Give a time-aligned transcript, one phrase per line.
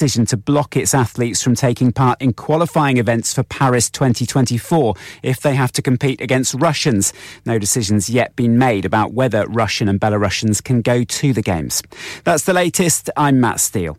[0.00, 5.42] decision to block its athletes from taking part in qualifying events for Paris 2024 if
[5.42, 7.12] they have to compete against Russians.
[7.44, 11.82] No decisions yet been made about whether Russian and Belarusians can go to the Games.
[12.24, 13.10] That's the latest.
[13.14, 13.98] I'm Matt Steele.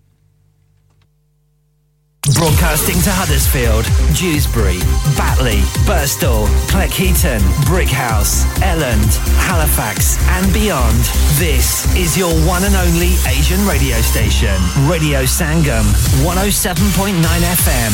[2.33, 3.85] Broadcasting to Huddersfield,
[4.15, 4.79] Dewsbury,
[5.17, 10.97] Batley, Burstall, Cleckheaton, Brickhouse, Elland, Halifax, and beyond.
[11.37, 14.55] This is your one and only Asian radio station,
[14.89, 15.83] Radio Sangam,
[16.23, 17.19] 107.9
[17.61, 17.93] FM.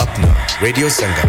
[0.00, 0.32] apna
[0.62, 1.28] Radio Sangam.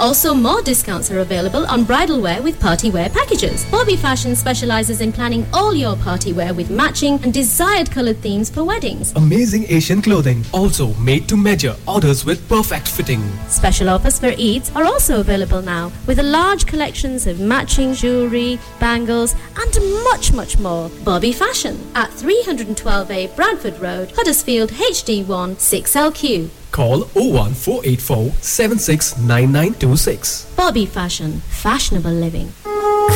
[0.00, 3.64] Also, more discounts are available on bridal wear with party wear packages.
[3.70, 8.50] Bobby Fashion specializes in planning all your party wear with matching and desired colored themes
[8.50, 9.12] for weddings.
[9.14, 11.76] Amazing Asian clothing, also made to measure.
[11.86, 13.22] Orders with perfect fitting.
[13.46, 18.58] Special Special offers for Eids are also available now, with large collections of matching jewellery,
[18.80, 19.70] bangles, and
[20.02, 20.88] much, much more.
[21.04, 26.48] Bobby Fashion at 312A Bradford Road, Huddersfield HD1 6LQ.
[26.72, 30.46] Call 01484 769926.
[30.56, 32.50] Bobby Fashion, fashionable living.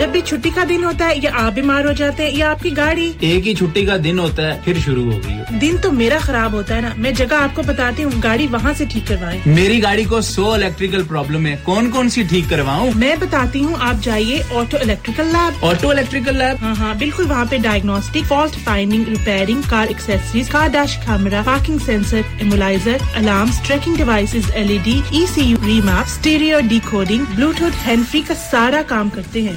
[0.00, 2.62] جب بھی چھٹی کا دن ہوتا ہے یا آپ بیمار ہو جاتے ہیں یا آپ
[2.62, 5.90] کی گاڑی ایک ہی چھٹی کا دن ہوتا ہے پھر شروع ہو گئی دن تو
[5.92, 9.08] میرا خراب ہوتا ہے نا۔ میں جگہ آپ کو بتاتی ہوں گاڑی وہاں سے ٹھیک
[9.08, 13.64] کروائیں۔ میری گاڑی کو سو الیکٹریکل پرابلم ہے۔ کون کون سی ٹھیک کرواؤں؟ میں بتاتی
[13.64, 18.18] ہوں آپ جائیے auto electrical lab auto electrical lab ہاں ہاں بالکل وہاں پہ diagnostic
[18.28, 24.70] fault finding repairing car accessories car dash camera parking sensor immobiliser alarm tracking devices L
[24.70, 26.58] E D E C U remap stereo
[26.90, 29.56] decoding Bluetooth hand free کا سارا کام کرتے ہیں۔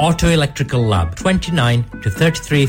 [0.00, 2.68] auto electrical lab 29 to 33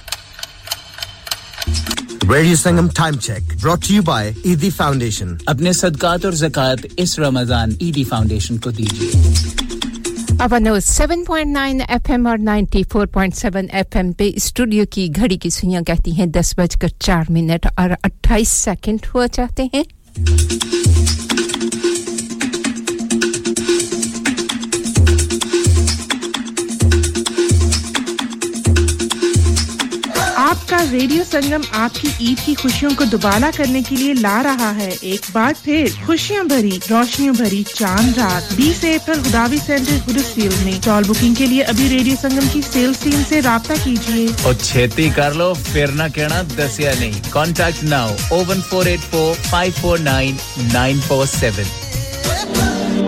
[2.34, 4.20] Radio Sangam Time Check brought to you by
[4.52, 5.34] ED Foundation.
[5.54, 9.75] Abne Sadkat aur Zakat is Ramadan ED Foundation ko dijiye.
[10.38, 15.08] Seven point nine F M اور ninety four point seven F M پہ studio کی
[15.16, 19.66] گھڑی کی سوئیاں کہتی ہیں دس بج کر چار منٹ اور اٹھائیس سیکنڈ ہوا چاہتے
[19.72, 19.82] ہیں
[30.76, 34.72] کا ریڈیو سنگم آپ کی عید کی خوشیوں کو دوبالا کرنے کے لیے لا رہا
[34.76, 40.50] ہے۔ ایک بار پھر خوشیاں بھری روشنیوں بھری چاند رات۔ بیس اپریل خداوی سینٹر گڈسیل
[40.62, 44.54] میں ٹال بکنگ کے لیے ابھی ریڈیو سنگم کی سیلز ٹیم سے رابطہ کیجیے۔ اور
[44.62, 49.34] چھتی کر لو، پھر نہ کہنا دسیا نہیں۔ Contact now O one four eight four
[49.50, 50.36] five four nine
[50.72, 51.64] nine four seven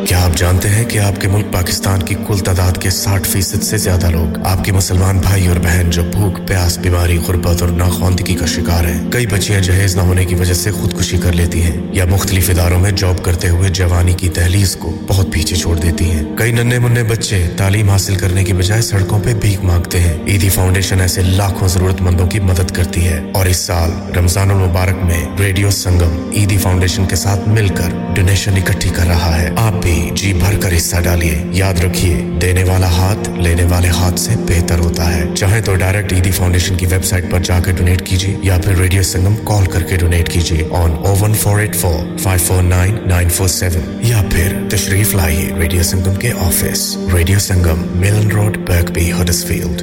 [0.09, 3.63] کیا آپ جانتے ہیں کہ آپ کے ملک پاکستان کی کل تعداد کے ساٹھ فیصد
[3.63, 7.71] سے زیادہ لوگ آپ کے مسلمان بھائی اور بہن جو بھوک، پیاس، بیماری، غربت اور
[7.71, 11.63] ناخواندگی کا شکار ہیں؟ کئی بچیاں جہیز نہ ہونے کی وجہ سے خودکشی کر لیتی
[11.63, 15.77] ہیں یا مختلف اداروں میں جاب کرتے ہوئے جوانی کی تحلیز کو بہت پیچھے چھوڑ
[15.77, 20.01] دیتی ہیں۔ کئی ننے منے بچے تعلیم حاصل کرنے کی بجائے سڑکوں پہ بھیک مانگتے
[20.01, 24.51] ہیں۔ عیدی فاؤنڈیشن ایسے لاکھوں ضرورت مندوں کی مدد کرتی ہے۔ اور اس سال رمضان
[24.51, 29.51] المبارک میں ریڈیو سنگم عیدی فاؤنڈیشن کے ساتھ مل کر ڈونیشن اکٹھی کر رہا ہے۔
[29.57, 33.89] آپ بھی بھی جی بھر کر حصہ ڈالیے۔ یاد رکھیے، دینے والا ہاتھ لینے والے
[33.89, 37.59] ہاتھ سے بہتر ہوتا ہے۔ چاہے تو ڈائریکٹ ایڈی فاؤنڈیشن کی ویب سائٹ پر جا
[37.61, 41.35] کے ڈونیٹ کیجیے، یا پھر ریڈیو سنگم کال کر کے ڈونیٹ کیجیے۔ On O one
[41.35, 46.15] four eight four five four nine nine four seven یا پھر تشریف لائیے ریڈیو سنگم
[46.15, 46.97] کے office.
[47.15, 48.57] Radio Sangam, Milan road
[48.91, 49.13] Birkby
[49.45, 49.83] Huddersfield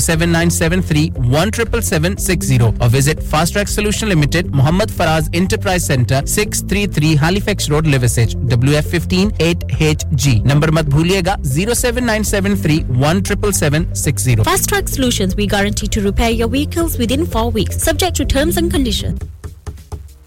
[0.00, 1.12] 07973
[2.80, 9.30] or visit Fast Track Solution Limited, Muhammad Faraz Enterprise Center, 633 Halifax Road, Liversedge, WF15
[9.38, 10.44] 8HG.
[10.44, 12.84] Number mat bhuliega 07973
[14.44, 18.56] Fast Track Solutions, we guarantee to repair your vehicles within four weeks, subject to terms
[18.56, 19.20] and conditions.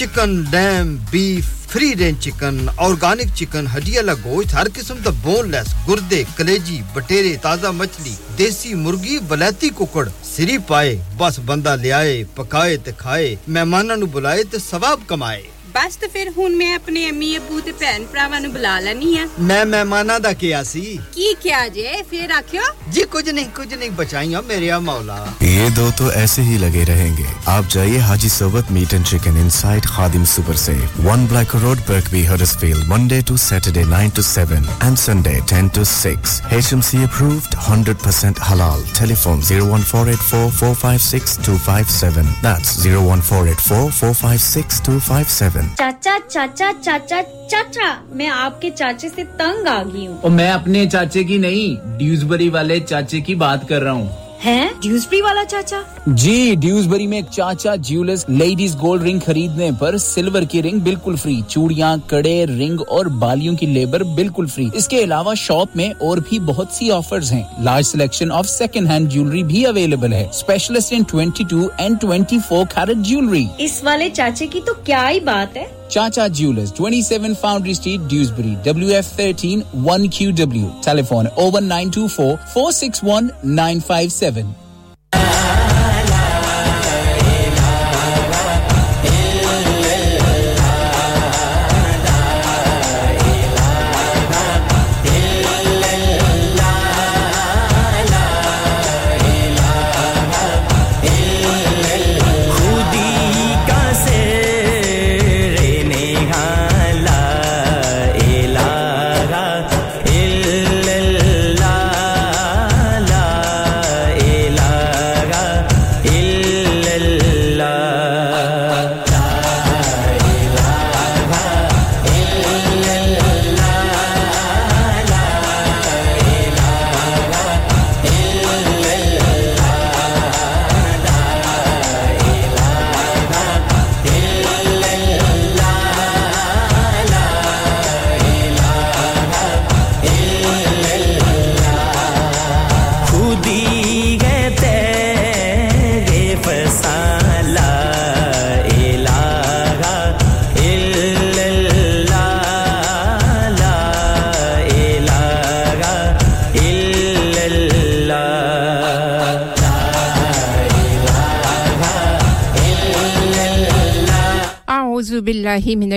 [0.00, 5.50] Chicken dam beef free range chicken organic chicken ہڈی والا گوشت ہر قسم کا bone
[5.50, 12.00] لیس گردے کلیجی بٹیرے تازہ مچھلی دیسی مرغی بلیتی ککڑ سری پائے بس بندہ لیا
[12.34, 15.42] پکائے تے کھائے مہمانوں بلائے تے ثواب کمائے
[15.74, 19.26] ਬਸ ਤੇ ਫਿਰ ਹੁਣ ਮੈਂ ਆਪਣੇ ਅਮੀ ਅਬੂ ਤੇ ਭੈਣ ਭਰਾਵਾਂ ਨੂੰ ਬੁਲਾ ਲੈਣੀ ਆ
[19.40, 20.80] ਮੈਂ ਮਹਿਮਾਨਾਂ ਦਾ ਕਿਹਾ ਸੀ
[21.14, 22.62] ਕੀ ਕਿਹਾ ਜੇ ਫਿਰ ਆਖਿਓ
[22.92, 27.24] ਜੀ ਕੁਝ ਨਹੀਂ ਕੁਝ ਨਹੀਂ ਬਚਾਈਆਂ ਮੇਰੇ ਮੌਲਾ ਇਹ ਦੋ ਤੋਂ ਐਸੇ ਹੀ ਲਗੇ ਰਹਿਣਗੇ
[27.48, 32.24] ਆਪ ਜਾਈਏ Haji Sarwat meat and chicken inside Khadim super safe 1 black road Birkby
[32.26, 34.52] Huddersfield Monday to Saturday 9 to 7
[34.82, 36.12] and Sunday 10 to 6
[36.60, 47.20] HMC approved 100% halal telephone 01484456257 that's 01484456257 گردن چاچا چاچا چاچا
[47.50, 51.36] چاچا میں آپ کے چاچے سے تنگ آ گئی ہوں اور میں اپنے چاچے کی
[51.38, 54.08] نہیں ڈیوزبری والے چاچے کی بات کر رہا ہوں
[54.44, 59.96] ہیں ڈیوزبری والا چاچا؟ جی ڈیوزبری میں ایک چاچا جیولس لیڈیز گولڈ رنگ خریدنے پر
[59.98, 64.88] سلور کی رنگ بالکل فری چوڑیاں کڑے رنگ اور بالیوں کی لیبر بالکل فری۔ اس
[64.88, 69.10] کے علاوہ شاپ میں اور بھی بہت سی آفرز ہیں۔ Large selection of second hand
[69.10, 74.08] jewellery بھی اویلیبل ہے۔ Specialist in twenty two and twenty four carat jewellery اس والے
[74.10, 80.80] چاچے کی تو کیا ہی بات ہے؟ Chacha Jewelers, 27 Foundry Street, Dewsbury, WF13 1QW.
[80.82, 84.54] Telephone 01924 461 957.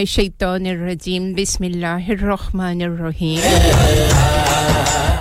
[0.04, 3.40] الشیطان الرجیم، بسم اللہ الرحمن الرحیم.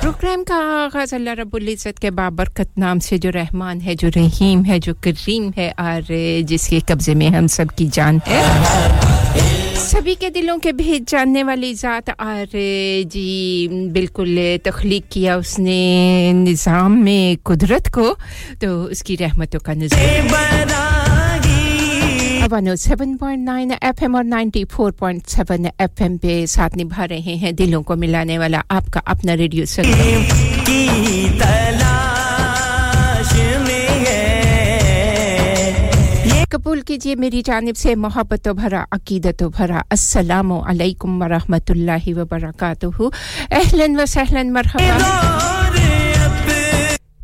[0.01, 4.65] پروگرام کا آغاز اللہ رب العزت کے بابرکت نام سے جو رحمان ہے، جو رحیم
[4.65, 6.13] ہے، جو کریم ہے اور
[6.47, 8.43] جس کے قبضے میں ہم سب کی جان ہے۔
[9.77, 12.57] سبھی کے دلوں کے بھیج جاننے والی ذات اور
[13.11, 18.15] جی بالکل تخلیق کیا اس نے نظام میں قدرت کو،
[18.61, 20.91] تو اس کی رحمتوں کا نظام
[22.51, 27.53] ون او سیون اور ninety four point seven F M پہ ساتھ نبھا رہے ہیں
[27.53, 30.23] دلوں کو ملانے والا آپ کا اپنا ریڈیو سیکشن
[36.51, 42.09] قبول کیجیے میری جانب سے محبت و بھرا عقیدت و بھرا السلام علیکم ورحمۃ اللہ
[42.17, 42.87] وبرکاتہ
[43.51, 45.62] اہلاً و سہلاً مرحبا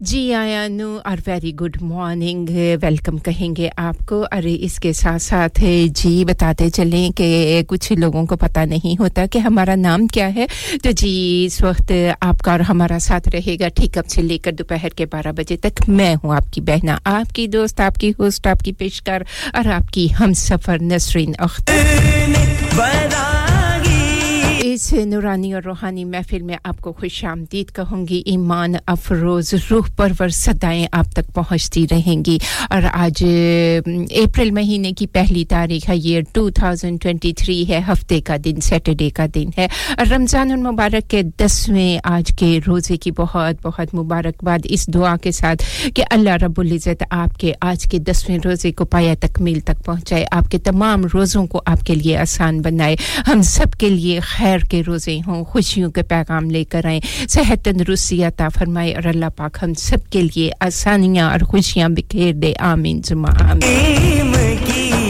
[0.01, 2.47] جی آیا نو اور ویری گڈ مارننگ
[2.83, 5.61] ویلکم کہیں گے آپ کو۔ اور اس کے ساتھ ساتھ
[5.95, 10.47] جی بتاتے چلیں کہ کچھ لوگوں کو پتہ نہیں ہوتا کہ ہمارا نام کیا ہے۔
[10.83, 14.39] تو جی اس وقت آپ کا اور ہمارا ساتھ رہے گا۔ ٹھیک، اب سے لے
[14.39, 17.95] کر دوپہر کے بارہ بجے تک میں ہوں آپ کی بہنا آپ کی دوست، آپ
[17.95, 19.21] کی ہوسٹ آپ کی پیشکار،
[19.53, 21.77] اور آپ کی ہم سفر نسرین اختر
[24.79, 29.89] اس نورانی اور روحانی محفل میں آپ کو خوش آمدید کہوں گی۔ ایمان افروز، روح
[29.97, 32.39] پرور صدائیں آپ تک پہنچتی رہیں گی۔
[32.71, 33.25] اور آج
[34.11, 39.49] اپریل مہینے کی پہلی تاریخ ہے یہ 2023 ہے۔ ہفتے کا دن سیٹرڈے کا دن
[39.59, 45.17] ہے۔ اور رمضان المبارک کے دسویں آج کے روزے کی بہت بہت مبارکباد۔ اس دعا
[45.17, 49.61] کے ساتھ کہ اللہ رب العزت آپ کے آج کے دسویں روزے کو پایا تکمیل
[49.61, 52.97] تک پہنچائے۔ آپ کے تمام روزوں کو آپ کے لیے آسان بنائے۔
[53.29, 57.65] ہم سب کے لیے خیر کے روزے ہوں، خوشیوں کے پیغام لے کر آئیں۔ صحت
[57.65, 62.53] تندرستی عطا فرمائے اور اللہ پاک ہم سب کے لیے آسانیاں اور خوشیاں بکھیر دے۔
[62.59, 65.08] آمین زمان آمین۔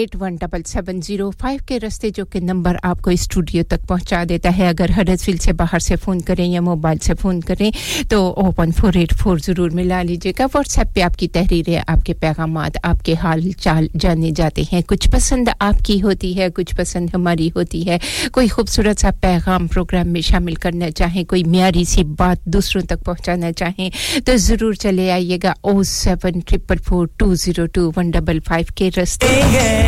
[0.00, 3.88] Eight one double seven zero five کے راستے جو کہ نمبر آپ کو اسٹوڈیو تک
[3.88, 7.40] پہنچا دیتا ہے۔ اگر ہڈس فیل سے باہر سے فون کریں یا موبائل سے فون
[7.40, 7.70] کریں
[8.08, 11.78] تو اوپن فور ایٹ فور ضرور ملا لیجیے گا۔ واٹس ایپ پہ آپ کی تحریریں،
[11.86, 16.38] آپ کے پیغامات، آپ کے حال چال جانے جاتے ہیں۔ کچھ پسند آپ کی ہوتی
[16.38, 17.98] ہے، کچھ پسند ہماری ہوتی ہے۔
[18.32, 23.04] کوئی خوبصورت سا پیغام پروگرام میں شامل کرنا چاہیں، کوئی معیاری سی بات دوسروں تک
[23.04, 23.90] پہنچانا چاہیں
[24.24, 28.66] تو ضرور چلے آئیے گا۔ O seven triple four two zero two one double five
[28.74, 29.26] کے راستے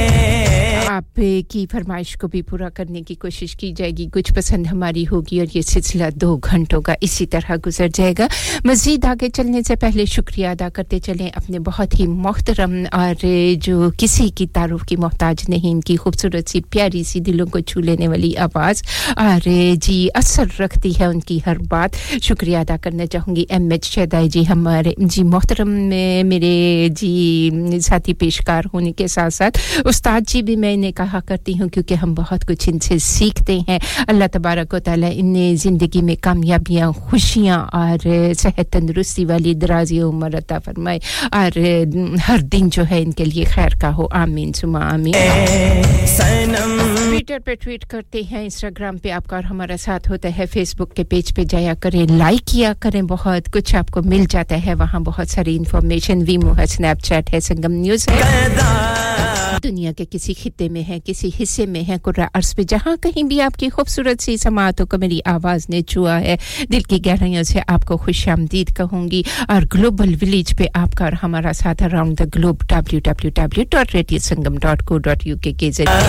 [0.09, 0.32] querer.
[0.93, 5.05] آپ کی فرمائش کو بھی پورا کرنے کی کوشش کی جائے گی۔ کچھ پسند ہماری
[5.13, 8.27] ہوگی اور یہ سلسلہ دو گھنٹوں کا اسی طرح گزر جائے گا۔
[8.65, 13.25] مزید آگے چلنے سے پہلے شکریہ ادا کرتے چلیں۔ اپنے بہت ہی محترم اور
[13.61, 17.59] جو کسی کی تعارف کی محتاج نہیں، ان کی خوبصورت سی پیاری سی دلوں کو
[17.61, 18.83] چھو لینے والی آواز۔
[19.17, 19.49] اور
[19.83, 21.91] جی اثر رکھتی ہے ان کی ہر بات۔
[22.23, 25.71] شکریہ ادا کرنا چاہوں گی ایم ایچ شہدائی جی ہمارے۔ جی محترم
[26.29, 27.51] میرے جی
[27.83, 31.95] ساتھی پیشکار ہونے کے ساتھ ساتھ، استاد جی بھی میں نے کہا کرتی ہوں کیونکہ
[31.95, 36.91] ہم بہت کچھ ان سے سیکھتے ہیں۔ اللہ تبارک و تعالیٰ انہیں زندگی میں کامیابیاں
[36.93, 38.07] خوشیاں اور
[38.39, 40.99] صحت تندرستی والی درازی عمر عطا فرمائے۔
[41.33, 41.59] اور
[42.29, 45.15] ہر دن جو ہے ان کے لیے خیر کا ہو۔ آمین سما آمین۔
[46.97, 50.75] ٹویٹر پہ ٹویٹ کرتے ہیں انسٹاگرام پہ آپ کا اور ہمارا ساتھ ہوتا ہے۔ فیس
[50.75, 54.67] بک کے پیج پہ جایا کریں لائک کیا کریں۔ بہت کچھ آپ کو مل جاتا
[54.67, 58.49] ہے۔ وہاں بہت ساری انفارمیشن ویمو ہے اسنیپ چیٹ ہے سنگم نیوز ہے۔
[59.65, 63.23] دنیا کے کسی خطے میں ہے، کسی حصے میں ہے قرآن عرض پہ، جہاں کہیں
[63.23, 66.37] بھی آپ کی خوبصورت سی سماعت ہو کو میری آواز نے چھوا ہے،
[66.73, 70.93] دل کی گہرائیوں سے آپ کو خوش آمدید کہوں گی۔ اور گلوبل ولیج پہ آپ
[70.93, 74.99] کا اور ہمارا ساتھ around the globe W W W dot radio Sangam dot co
[74.99, 76.01] dot U K کے ذریعے۔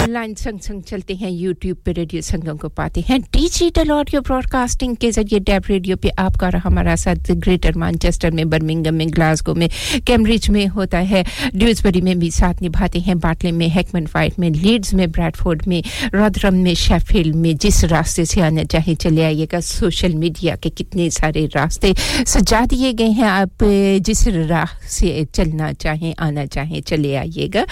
[0.00, 4.20] آن لائن سنگ سنگ چلتے ہیں یوٹیوب پہ ریڈیو سنگم کو پاتے ہیں۔ ڈیجیٹل آڈیو
[4.28, 8.44] براڈ کاسٹنگ کے ذریعے ڈیب ریڈیو پہ آپ کا اور ہمارا ساتھ گریٹر مانچسٹر میں
[8.44, 9.68] برمنگم میں گلاسگو میں
[10.04, 14.38] کیمبرج میں ہوتا ہے۔ ڈیوزبری میں بھی ساتھ نبھاتے ہیں باٹلے میں میں ہیکمن فائٹ
[14.38, 15.80] میں لیڈز میں براڈ فورڈ میں
[16.12, 20.70] رودرم میں شیفیلڈ میں جس راستے سے آنا چاہے چلے آئیے گا سوشل میڈیا کے
[20.70, 21.92] کتنے سارے راستے
[22.26, 23.64] سجا دیے گئے ہیں آپ
[24.00, 27.64] جس راہ سے چلنا چاہیں آنا چاہیں چلے آئیے گا۔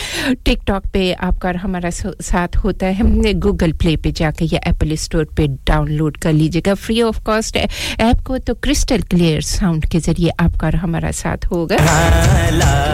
[0.42, 4.30] ٹک ٹاک پہ آپ کا ہمارا ساتھ ہوتا ہے۔ ہم نے گوگل پلے پہ جا
[4.38, 7.56] کے یا ایپل اسٹور پہ ڈاؤن لوڈ کر لیجیے گا۔ فری آف کاسٹ
[7.98, 11.76] ایپ کو تو کرسٹل کلیئر ساؤنڈ کے ذریعے آپ کا ہمارا ساتھ ہوگا۔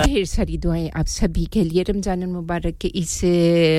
[0.05, 3.25] ڈھیر ساری دعائیں آپ سبھی کے لیے۔ رمضان المبارک کے کہ اس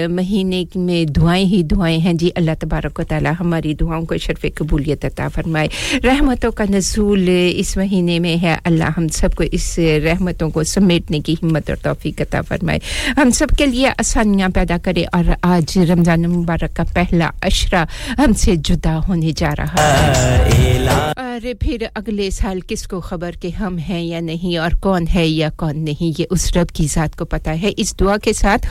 [0.10, 4.46] مہینے میں دعائیں ہی دعائیں ہیں۔ جی اللہ تبارک و تعالی ہماری دعاؤں کو شرف
[4.56, 5.68] قبولیت عطا فرمائے۔
[6.04, 11.20] رحمتوں کا نزول اس مہینے میں ہے۔ اللہ ہم سب کو اس رحمتوں کو سمیٹنے
[11.20, 12.80] کی ہمت اور توفیق عطا فرمائے۔
[13.18, 17.86] ہم سب کے لیے آسانیاں پیدا کرے اور آج رمضان مبارک کا پہلا اشرہ
[18.18, 20.88] ہم سے جدا ہونے جا رہا ہے۔
[21.18, 25.28] اور پھر اگلے سال کس کو خبر کہ ہم ہیں یا نہیں اور کون ہے
[25.28, 28.68] یا کون نہیں، یہ اس رب کی ذات کو پتہ ہے۔ اس دعا کے ساتھ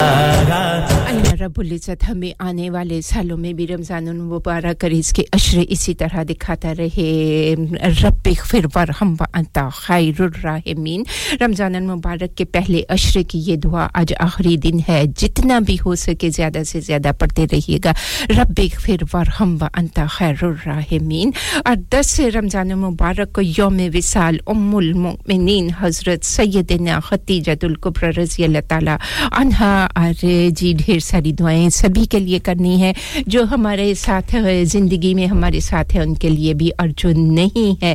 [0.00, 5.64] اللہ رب العزت ہمیں آنے والے سالوں میں بھی رمضان المبارک اور اس کے عشرے
[5.68, 7.54] اسی طرح دکھاتا رہے
[8.02, 11.02] رب اغفر ورحم وانت خیر الرحمین
[11.40, 15.94] رمضان المبارک کے پہلے عشرے کی یہ دعا آج آخری دن ہے جتنا بھی ہو
[15.96, 17.92] سکے زیادہ سے زیادہ پڑھتے رہیے گا
[18.32, 21.30] رب اغفر ورحم وانت خیر الرحمین
[21.64, 28.68] اور دس رمضان المبارک کو یوم وصال ام المؤمنین حضرت سیدنا ختیجہ القبر رضی اللہ
[28.68, 28.96] تعالی
[29.32, 32.92] عنہ ارے جی ڈھیر ساری دعائیں سبھی کے لیے کرنی ہے
[33.26, 37.84] جو ہمارے ساتھ زندگی میں ہمارے ساتھ ہیں، ان کے لیے بھی اور جو نہیں
[37.84, 37.94] ہے۔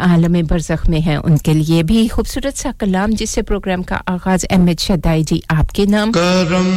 [0.00, 3.96] عالم برزخ میں ہے ان کے لیے بھی۔ خوبصورت سا کلام جس سے پروگرام کا
[4.06, 6.68] آغاز احمد شدائی جی آپ کے نام۔ کرم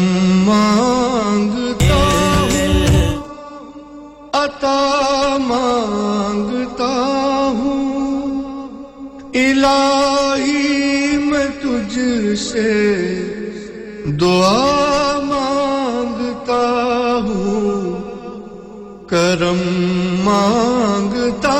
[0.45, 1.95] مانگتا
[2.41, 3.19] ہوں،
[4.33, 6.91] عطا مانگتا
[7.53, 7.83] ہوں۔
[9.33, 11.99] الہی میں تجھ
[12.39, 13.22] سے
[14.05, 16.63] دعا مانگتا
[17.23, 18.01] ہوں،
[19.07, 19.61] کرم
[20.23, 21.59] مانگتا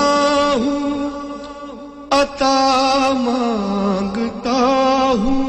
[0.56, 1.10] ہوں،
[2.12, 4.60] عطا مانگتا
[5.20, 5.44] ہوں۔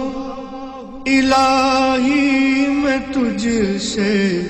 [1.06, 4.40] الہی میں تجھ سے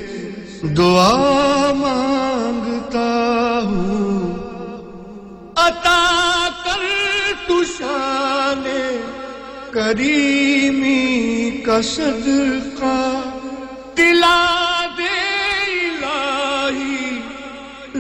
[0.63, 3.09] دعا مانگتا
[3.65, 4.35] ہوں۔
[5.57, 6.83] عطا کر
[7.49, 9.14] تشانے
[9.75, 12.99] کریمی کا صدقہ
[13.97, 14.43] دلا
[14.99, 15.07] دے
[16.03, 17.09] الہی،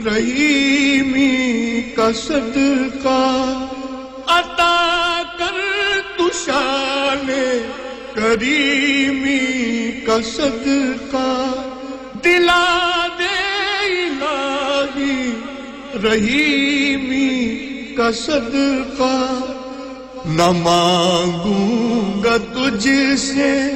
[0.04, 3.22] رحیمی کا صدقہ
[4.34, 5.58] عطا کر
[6.18, 7.30] تشان
[8.14, 9.40] کریمی
[10.06, 11.32] کا صدقہ
[12.24, 12.68] دلا
[13.18, 13.34] دے
[13.86, 15.18] الہی،
[16.04, 17.28] رحیمی
[17.96, 19.14] کا صدقہ
[20.26, 22.88] نہ مانگوں گا تجھ
[23.18, 23.70] سے،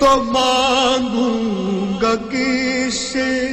[0.00, 3.50] تو مانگوں گا کس سے؟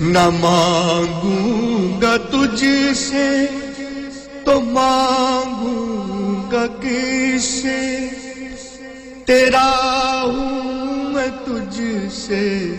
[0.00, 2.64] نہ مانگوں گا تجھ
[2.94, 3.46] سے،
[4.44, 8.08] تو مانگوں گا کس سے؟
[9.26, 9.72] تیرا
[10.22, 11.80] ہوں میں تجھ
[12.12, 12.74] سے،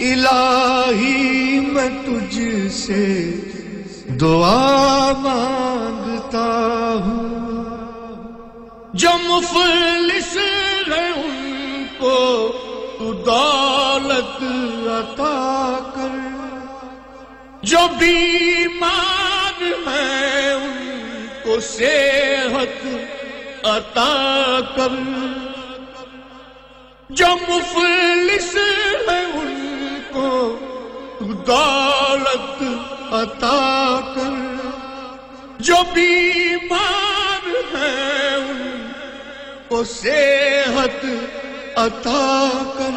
[0.00, 3.34] الہی میں تجھ سے
[4.20, 6.46] دعا مانگتا
[7.04, 7.64] ہوں۔
[8.94, 12.52] جو مفلس ہے ان کو
[12.98, 14.42] تو دولت
[14.86, 16.18] عطا کر۔
[17.62, 20.93] جو بیمار ہے ان
[21.44, 22.86] کو صحت
[23.64, 24.88] عطا کر۔
[27.10, 28.56] جو مفلس
[29.08, 30.58] ہے ان کو
[31.18, 32.62] تو دولت
[33.12, 34.56] عطا کر۔
[35.58, 38.88] جو بیمار ہے ان
[39.68, 41.06] کو صحت
[41.76, 42.48] عطا
[42.78, 42.90] کر۔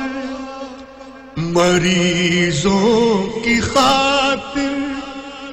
[1.37, 4.96] مریضوں کی خاطر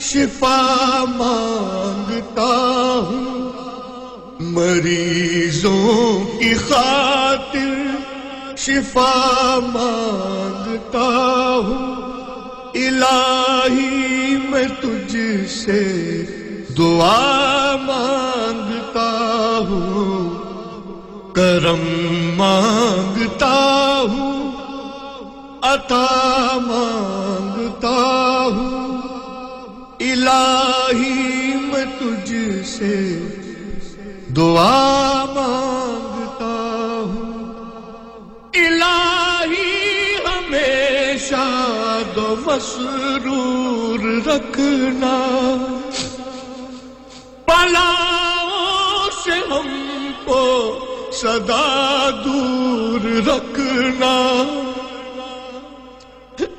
[0.05, 2.43] شفا مانگتا
[3.09, 3.53] ہوں۔
[4.41, 7.91] مریضوں کی خاطر
[8.57, 11.09] شفا مانگتا
[11.67, 11.97] ہوں۔
[12.75, 16.25] الہی میں تجھ سے
[16.79, 19.09] دعا مانگتا
[19.69, 20.35] ہوں۔
[21.35, 21.81] کرم
[22.37, 23.55] مانگتا
[24.11, 24.53] ہوں۔
[25.63, 26.07] عطا
[26.55, 27.89] مانگتا
[28.55, 29.14] ہوں۔
[30.13, 33.19] الہی میں تجھ سے
[34.37, 36.55] دعا مانگتا
[37.05, 37.55] ہوں۔
[38.55, 41.45] الہی ہمیشہ
[42.15, 45.15] دو مسرور رکھنا۔
[47.47, 50.79] پلاؤں سے ہم کو
[51.13, 54.15] سدا دور رکھنا۔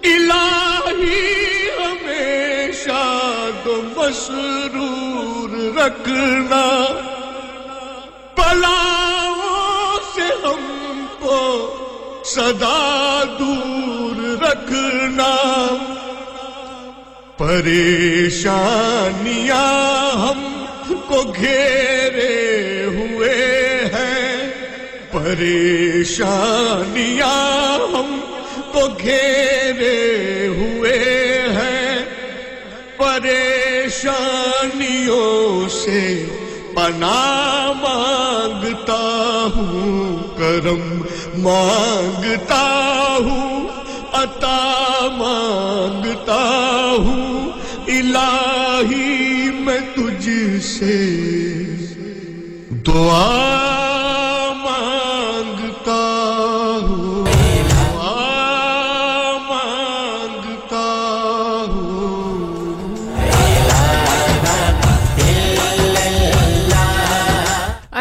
[0.03, 1.44] الہی
[3.82, 6.86] مسرور رکھنا۔
[8.38, 11.72] بلاؤں سے ہم کو
[12.26, 15.36] صدا دور رکھنا۔
[17.38, 18.56] پریشانیاں
[20.16, 20.66] ہم
[21.08, 24.54] کو گھیرے ہوئے ہیں۔
[25.12, 26.36] پریشانیاں
[27.80, 28.20] ہم
[28.72, 31.00] کو گھیرے ہوئے
[31.50, 32.06] ہیں۔
[32.98, 33.55] پرے
[33.95, 36.25] پریشانیوں سے
[36.73, 39.01] پناہ مانگتا
[39.55, 41.01] ہوں، کرم
[41.41, 42.63] مانگتا
[43.25, 43.67] ہوں،
[44.13, 44.60] عطا
[45.17, 46.41] مانگتا
[46.97, 47.49] ہوں،
[47.88, 50.29] الہی میں تجھ
[50.62, 50.97] سے
[52.88, 53.75] دعا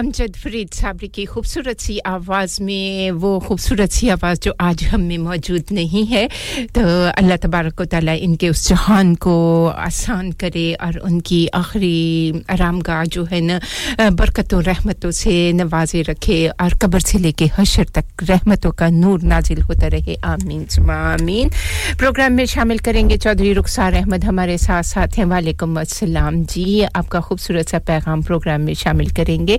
[0.04, 5.02] امجد فرید صابری کی خوبصورت سی آواز میں وہ خوبصورت سی آواز جو آج ہم
[5.02, 6.26] میں موجود نہیں ہے
[6.72, 6.80] تو
[7.16, 12.32] اللہ تبارک و تعالیٰ ان کے اس جہان کو آسان کرے اور ان کی آخری
[12.48, 13.58] آرام گاہ جو ہے نا،
[14.18, 18.88] برکت و رحمتوں سے نوازے رکھے اور قبر سے لے کے حشر تک رحمتوں کا
[18.88, 21.48] نور نازل ہوتا رہے۔ آمین آمین۔
[21.98, 26.84] پروگرام میں شامل کریں گے چودھری رخسار احمد ہمارے ساتھ ساتھ ہیں۔ وعلیکم السلام۔ جی
[26.94, 29.58] آپ کا خوبصورت سا پیغام پروگرام میں شامل کریں گے۔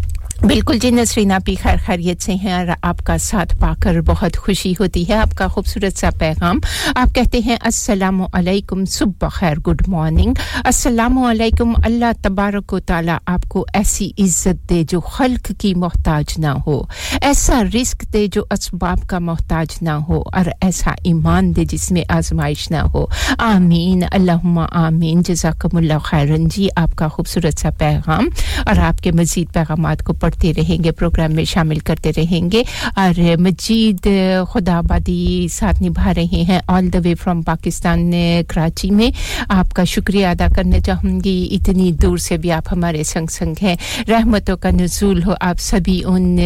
[0.47, 4.01] بالکل جی نسرین آپ بھی خیر خیریت سے ہیں اور آپ کا ساتھ پا کر
[4.01, 6.59] بہت خوشی ہوتی ہے۔ آپ کا خوبصورت سا پیغام۔
[6.95, 10.33] آپ کہتے ہیں، السلام علیکم، صبح خیر، گڈ مارننگ۔
[10.65, 16.25] السلام علیکم، اللہ تبارک و تعالیٰ آپ کو ایسی عزت دے جو خلق کی محتاج
[16.37, 16.81] نہ ہو،
[17.21, 22.03] ایسا رزق دے جو اسباب کا محتاج نہ ہو اور ایسا ایمان دے جس میں
[22.09, 23.05] آزمائش نہ ہو۔
[23.37, 28.29] آمین، اللہم آمین۔ جزاکم اللہ خیرن۔ جی آپ کا خوبصورت سا پیغام
[28.65, 32.51] اور آپ کے مزید پیغامات کو پڑھ پڑھتے رہیں گے، پروگرام میں شامل کرتے رہیں
[32.51, 32.63] گے۔
[32.95, 34.07] اور مجید
[34.53, 38.11] خدا آبادی ساتھ نبھا رہے ہیں۔ All the way from Pakistan,
[38.47, 39.09] Karachi میں۔
[39.49, 43.53] آپ کا شکریہ ادا کرنا چاہوں گی۔ اتنی دور سے بھی آپ ہمارے سنگ سنگ
[43.63, 43.75] ہیں۔
[44.07, 46.39] رحمتوں کا نزول ہو۔ آپ سبھی ان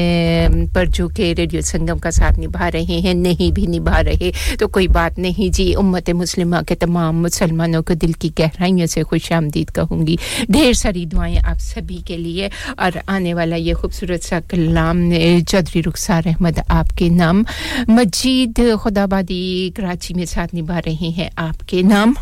[0.73, 4.67] پر جو کہ ریڈیو سنگم کا ساتھ نبھا رہے ہیں، نہیں بھی نبھا رہے۔ تو
[4.67, 9.31] کوئی بات نہیں جی۔ امت مسلمہ کے تمام مسلمانوں کو دل کی گہرائیوں سے خوش
[9.31, 10.15] آمدید کہوں گی۔
[10.49, 15.11] ڈھیر ساری دعائیں آپ سبھی کے لیے۔ اور آنے والا یہ خوبصورت سا کلام
[15.47, 17.43] چودھری رخسار احمد آپ کے نام،
[17.87, 22.13] مجید خدا بادی کراچی میں ساتھ نبھا رہے ہیں آپ کے نام۔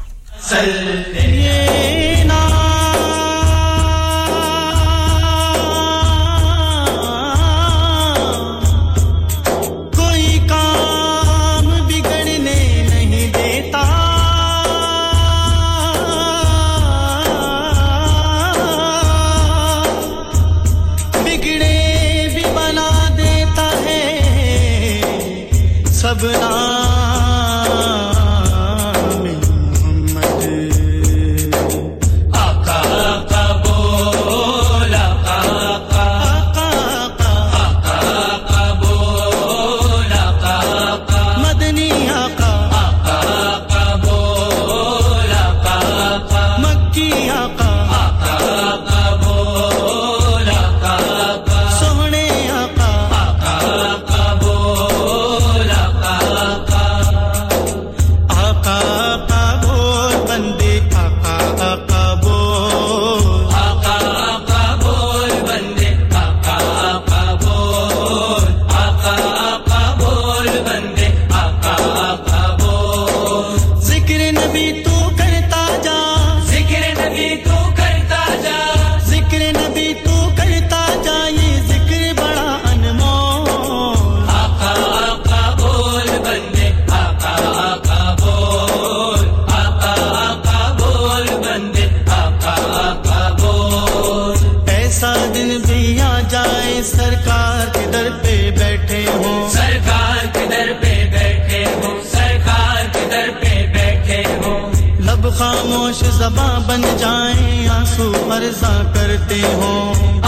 [105.94, 109.74] خوش زباں بن جائیں، آنسو ارزا کرتے ہو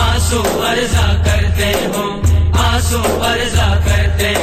[0.01, 2.03] آنسو ارزا کرتے ہو
[2.65, 4.33] آنسو ارزا کرتے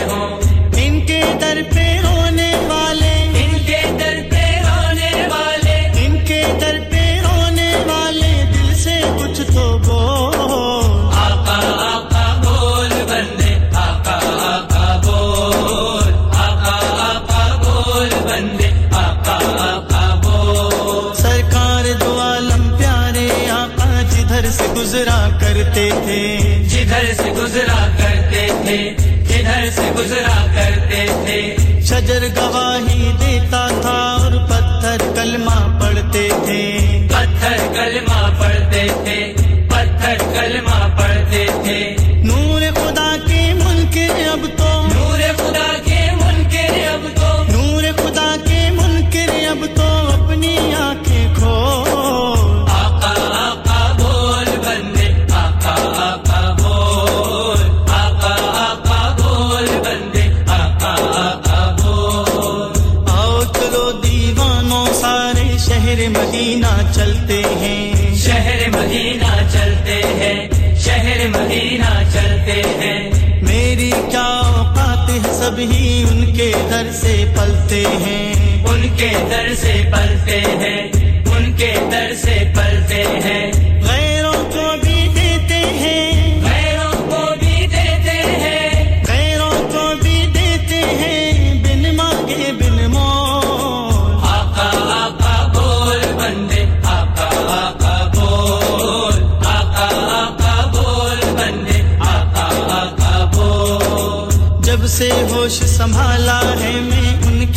[75.70, 80.92] ہی ان کے در سے پلتے ہیں۔ ان کے در سے پلتے ہیں۔
[81.37, 82.71] ان کے در سے پلتے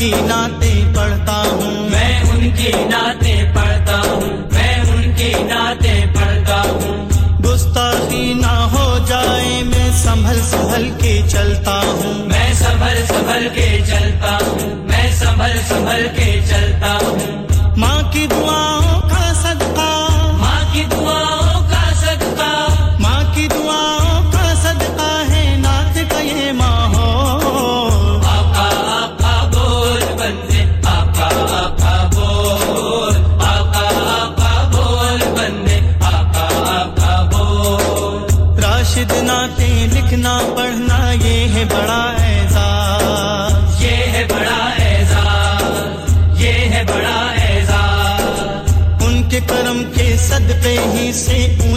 [0.06, 6.62] کی ناتیں پڑھتا ہوں۔ میں ان کی ناتیں پڑھتا ہوں۔ میں ان کی ناتیں پڑھتا
[6.66, 7.10] ہوں۔
[7.44, 14.38] گستاخی نہ ہو جائے میں سنبھل سنبھل کے چلتا ہوں۔ میں سنبھل سنبھل کے چلتا
[14.48, 18.75] ہوں۔ میں سنبھل سنبھل کے چلتا ہوں۔ ماں کی دعا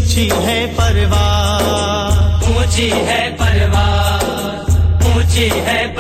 [0.09, 5.98] اونچی ہے پرواز اونچی ہے پرواز اونچی ہے پرواز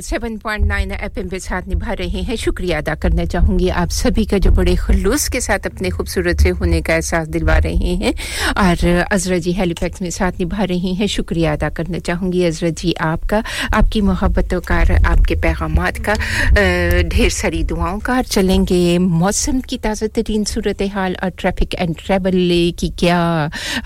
[0.00, 3.70] seven point nine F M پہ ساتھ نبھا رہے ہیں شکریہ ادا کرنا چاہوں گی
[3.72, 7.58] آپ سبھی کا جو بڑے خلوص کے ساتھ اپنے خوبصورت سے ہونے کا احساس دلوا
[7.64, 8.12] رہے ہیں
[8.56, 12.44] اور ازرا جی ہیلی پیکس میں ساتھ نبھا رہی ہیں شکریہ ادا کرنا چاہوں گی
[12.46, 13.40] ازرا جی آپ کا
[13.72, 16.14] آپ کی محبتوں کا آپ کے پیغامات کا
[17.10, 21.96] ڈھیر ساری دعاؤں کا اور چلیں گے موسم کی تازہ ترین صورتحال اور ٹریفک اینڈ
[22.06, 23.20] ٹریول کی کیا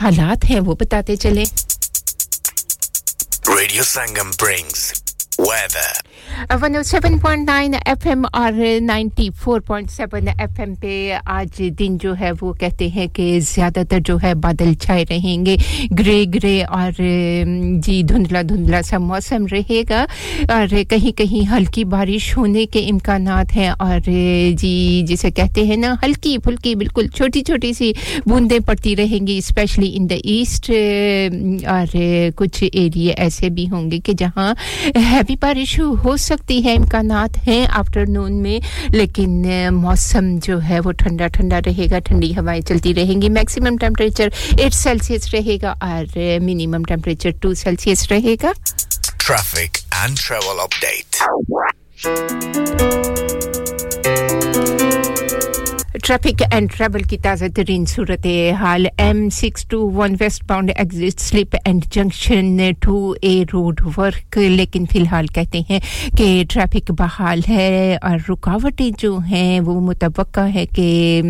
[0.01, 1.45] حالات ہیں وہ بتاتے چلیں
[3.51, 5.10] radio Sangam brings
[5.41, 6.10] weather.
[6.63, 11.19] One O seven point nine F M اور ninety four point seven F M پہ
[11.25, 15.47] آج دن جو ہے وہ کہتے ہیں کہ زیادہ تر جو ہے بادل چھائے رہیں
[15.47, 15.57] گے۔
[15.99, 16.93] گرے گرے اور
[17.83, 20.05] جی دھندلا دھندلا سا موسم رہے گا۔
[20.49, 24.01] اور کہیں کہیں ہلکی بارش ہونے کے امکانات ہیں۔ اور
[24.57, 27.93] جی جسے کہتے ہیں نا، ہلکی پھلکی بالکل چھوٹی چھوٹی سی
[28.27, 30.71] بوندیں پڑتی رہیں گی اسپیشلی ان دا ایسٹ
[31.67, 31.97] اور
[32.37, 34.53] کچھ ایریے ایسے بھی ہوں گے کہ جہاں
[35.11, 38.59] ہیوی بارش ہو سکتی ہے امکانات ہیں آفٹر نون میں،
[38.93, 39.31] لیکن
[39.73, 44.29] موسم جو ہے وہ ٹھنڈا ٹھنڈا رہے گا، ٹھنڈی ہوائیں چلتی رہیں گی۔ میکسیمم ٹیمپریچر
[44.59, 48.53] ایٹ سیلسیس رہے گا اور منیمم ٹیمپریچر ٹو سیلسیس رہے گا۔
[49.19, 51.09] Traffic and travel update
[55.93, 58.27] traffic and travel کی تازہ ترین صورت
[58.61, 60.15] حال M six two one
[60.47, 65.79] westbound exit slip and junction two A road work لیکن فی الحال کہتے ہیں
[66.17, 71.23] کہ ٹریفک بحال ہے اور رکاوٹیں جو ہیں وہ متوقع ہے کہ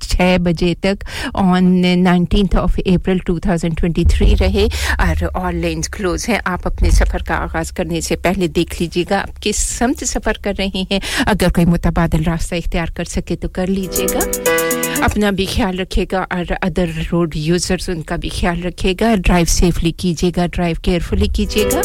[0.00, 1.64] چھ بجے تک on
[2.04, 4.66] nineteenth of April two thousand twenty three رہے
[4.98, 9.04] اور آل لینس کلوز ہیں آپ اپنے سفر کا آغاز کرنے سے پہلے دیکھ لیجیے
[9.10, 13.36] گا آپ کس سمت سفر کر رہے ہیں اگر کوئی متبادل راستہ اختیار کر سکے
[13.36, 18.02] تو کر لیجیے رکھیے گا۔ اپنا بھی خیال رکھے گا اور ادر روڈ یوزرز ان
[18.02, 21.80] کا بھی خیال رکھے گا۔ ڈرائیو سیفلی کیجیے گا ڈرائیو کیئرفلی کیجیے گا۔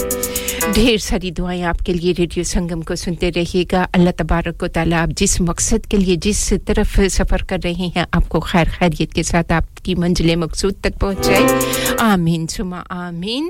[0.74, 4.68] ڈھیر ساری دعائیں آپ کے لیے ریڈیو سنگم کو سنتے رہیے گا۔ اللہ تبارک و
[4.68, 8.66] تعالیٰ آپ جس مقصد کے لیے جس طرف سفر کر رہے ہیں، آپ کو خیر
[8.78, 11.44] خیریت کے ساتھ آپ کی منزل مقصود تک پہنچ جائے
[12.00, 13.50] آمین سما آمین۔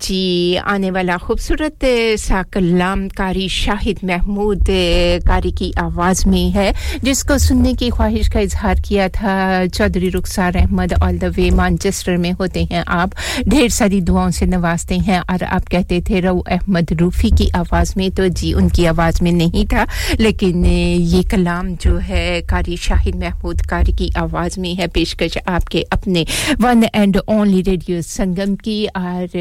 [0.00, 1.84] جی آنے والا خوبصورت
[2.18, 4.70] سا کلام کاری شاہد محمود،
[5.24, 10.10] کاری کی آواز میں ہے، جس کو سننے کی خواہش کا اظہار کیا تھا۔ Chaudhry
[10.10, 14.96] Rukhsar Ahmed all the way Manchester میں ہوتے ہیں آپ۔ ڈھیر ساری دعاؤں سے نوازتے
[14.96, 18.88] ہیں۔ اور آپ کہتے تھے رو احمد روفی کی آواز میں تو جی ان کی
[18.88, 20.64] آواز میں نہیں تھا۔ لیکن
[20.98, 25.82] یہ کلام جو ہے، کاری شاہد محمود، کاری کی آواز میں ہے، پیشکش آپ کے
[25.90, 26.24] اپنے
[26.62, 29.36] one and only Radio Sangam کی۔ اور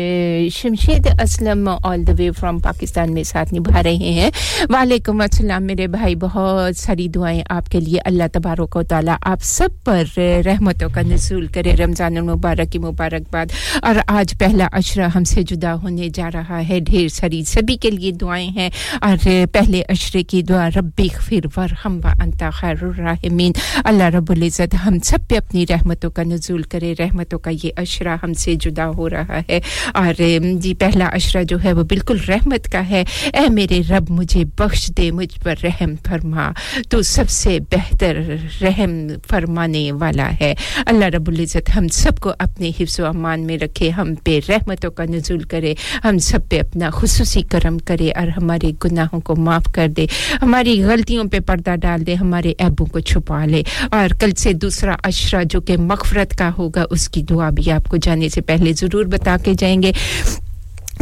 [0.51, 4.31] Shamshed Aslam all the way from Pakistan میں ساتھ نبھا رہے ہیں۔
[4.69, 9.39] وعلیکم السلام میرے بھائی، بہت ساری دعائیں آپ کے لیے۔ اللہ تبارک و تعالیٰ آپ
[9.41, 13.45] سب پر رحمتوں کا نزول کرے۔ رمضان المبارک کی مبارک باد
[13.81, 17.89] اور آج پہلا عشرہ ہم سے جدا ہونے جا رہا ہے۔ ڈھیر ساری سبھی کے
[17.89, 18.69] لیے دعائیں ہیں۔
[19.01, 23.51] اور پہلے عشرے کی دعا رب خفر ورحم و انتا خیر الرحمین
[23.83, 28.15] اللہ رب العزت ہم سب پہ اپنی رحمتوں کا نزول کرے۔ رحمتوں کا یہ عشرہ
[28.23, 29.59] ہم سے جدا ہو رہا ہے۔
[29.97, 30.21] اور
[30.53, 34.91] جی پہلا اشرہ جو ہے وہ بالکل رحمت کا ہے۔ اے میرے رب، مجھے بخش
[34.97, 36.51] دے، مجھ پر رحم فرما۔
[36.89, 38.17] تو سب سے بہتر
[38.61, 40.53] رحم فرمانے والا ہے۔
[40.85, 44.91] اللہ رب العزت ہم سب کو اپنے حفظ و امان میں رکھے، ہم پہ رحمتوں
[44.91, 49.65] کا نزول کرے، ہم سب پہ اپنا خصوصی کرم کرے اور ہمارے گناہوں کو معاف
[49.75, 50.05] کر دے۔
[50.41, 54.95] ہماری غلطیوں پہ پردہ ڈال دے، ہمارے عیبوں کو چھپا لے۔ اور کل سے دوسرا
[55.03, 58.73] اشرا جو کہ مغفرت کا ہوگا، اس کی دعا بھی آپ کو جانے سے پہلے
[58.73, 59.91] ضرور بتا کے جائیں گے۔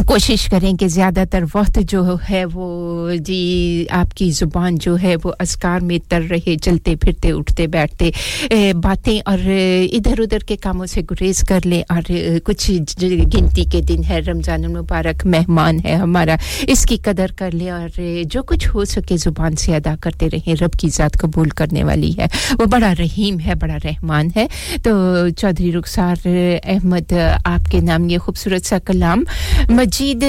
[0.04, 5.14] کوشش کریں کہ زیادہ تر وقت جو ہے وہ جی آپ کی زبان جو ہے
[5.24, 8.10] وہ اسکار میں تر رہے، چلتے پھرتے، اٹھتے بیٹھتے
[8.82, 9.38] باتیں اور
[9.92, 12.10] ادھر ادھر کے کاموں سے گریز کر لیں اور
[12.44, 12.70] کچھ
[13.34, 18.00] گنتی کے دن ہے رمضان المبارک مہمان ہے ہمارا، اس کی قدر کر لیں اور
[18.24, 22.12] جو کچھ ہو سکے زبان سے ادا کرتے رہیں، رب کی ذات قبول کرنے والی
[22.18, 22.26] ہے۔
[22.58, 24.46] وہ بڑا رحیم ہے، بڑا رحمان ہے۔
[24.82, 24.90] تو
[25.36, 26.26] چودھری رخسار
[26.64, 27.12] احمد،
[27.44, 29.24] آپ کے نام یہ خوبصورت سا کلام
[29.86, 30.24] مجید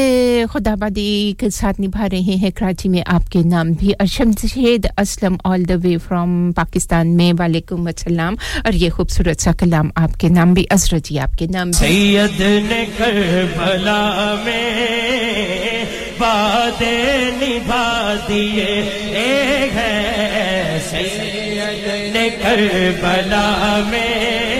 [0.53, 5.35] خدا آبادی کے ساتھ نبھا رہے ہیں، کراچی میں آپ کے نام بھی۔ Shamshed Aslam
[5.43, 10.29] all the way from Pakistan میں وعلیکم السلام۔ اور یہ خوبصورت سا کلام آپ کے
[10.29, 15.85] نام بھی ازر جی آپ کے نام بھی۔ سید نے کربلا میں
[16.19, 18.81] وعدے نبھا دیے۔
[19.13, 24.57] ایک ہے سید نے کربلا میں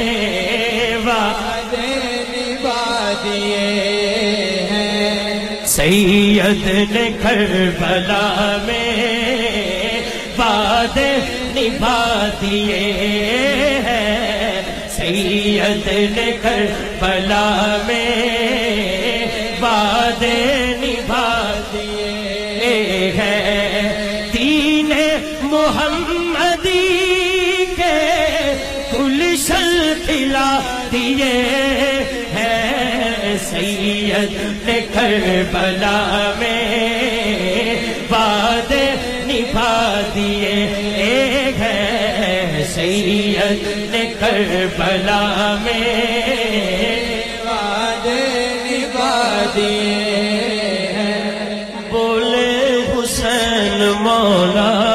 [5.88, 10.02] سید نے کربلا میں
[10.38, 11.12] وعدے
[11.56, 12.82] نبھا دیے
[14.96, 19.26] سید نے کربلا میں
[19.62, 20.36] وعدے
[20.82, 21.30] نبھا
[21.74, 24.92] دیے ہیں۔ تین
[25.42, 26.86] محمدی
[27.78, 27.96] کے
[28.94, 30.50] گلشن کھلا
[30.92, 31.34] دیے
[32.34, 34.47] ہیں۔ سید
[34.94, 37.76] کربلا میں
[38.12, 38.86] وعدے
[39.28, 40.56] نبھا دیئے
[41.06, 45.96] ایک ہے سید نے کربلا میں
[47.46, 48.22] وعدے
[48.66, 49.96] نبھا دیے۔
[51.90, 52.52] بولے
[52.90, 54.87] حسین مولا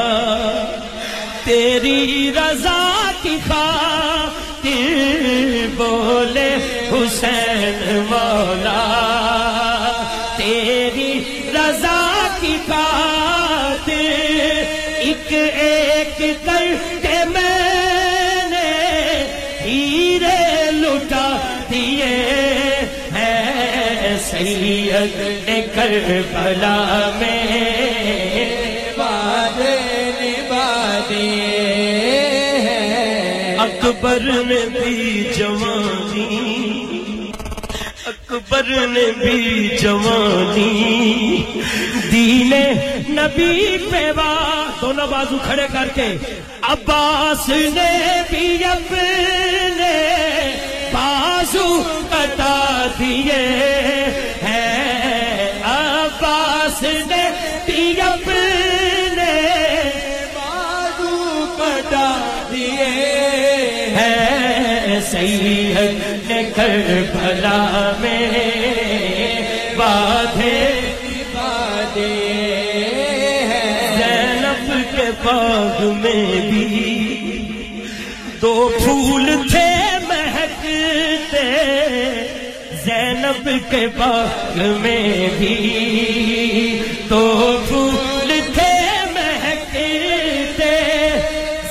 [25.93, 26.77] کربلا
[27.19, 28.45] میں
[28.97, 29.59] باد
[30.21, 30.69] نبھا
[33.63, 37.31] اکبر نے بھی جوانی،
[38.07, 41.45] اکبر نے بھی جوانی،
[42.13, 42.53] دین
[43.19, 44.33] نبی پیوا
[44.81, 46.09] دونوں بازو کھڑے کر کے
[46.71, 47.91] عباس نے
[48.31, 49.93] بھی اپنے
[50.93, 51.69] بازو
[52.11, 54.02] کٹا دیے۔
[56.73, 57.09] اس
[57.67, 59.33] تی اپنے
[60.35, 62.07] بازو کٹا
[62.51, 62.87] دیے
[63.97, 66.43] ہے سید نے
[67.13, 68.29] بھلا میں
[69.77, 70.57] بادے
[73.97, 76.69] زینب کے باغ میں بھی
[78.43, 79.31] دو پھول
[83.33, 87.21] رب کے باغ میں بھی تو
[87.69, 88.73] پھول تھے
[89.13, 89.87] مہکتے،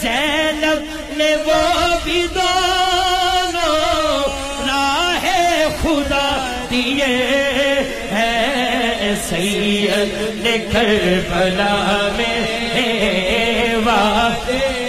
[0.01, 1.61] زینب نے وہ
[2.03, 3.77] بھی دونوں
[4.67, 5.27] راہ
[5.81, 6.29] خدا
[6.71, 7.13] دیے
[8.11, 11.75] ہے سید نے کربلا
[12.17, 14.80] میں واقع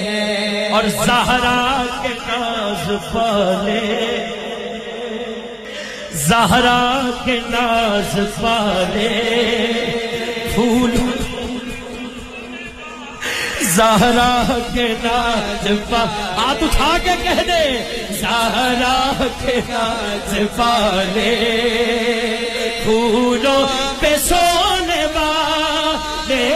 [0.00, 3.80] ہیں اور زہرا کے ناز پالے۔
[6.12, 9.08] زہرا کے ناز پالے۔
[10.54, 10.96] پھول۔
[13.62, 16.04] زہرا کے ناز پا
[16.36, 17.45] ہاتھ اٹھا کے کہہ
[18.36, 21.36] دے زہرا کے ناز پالے۔
[22.84, 23.66] پھولوں
[24.00, 26.48] پہ سونے والے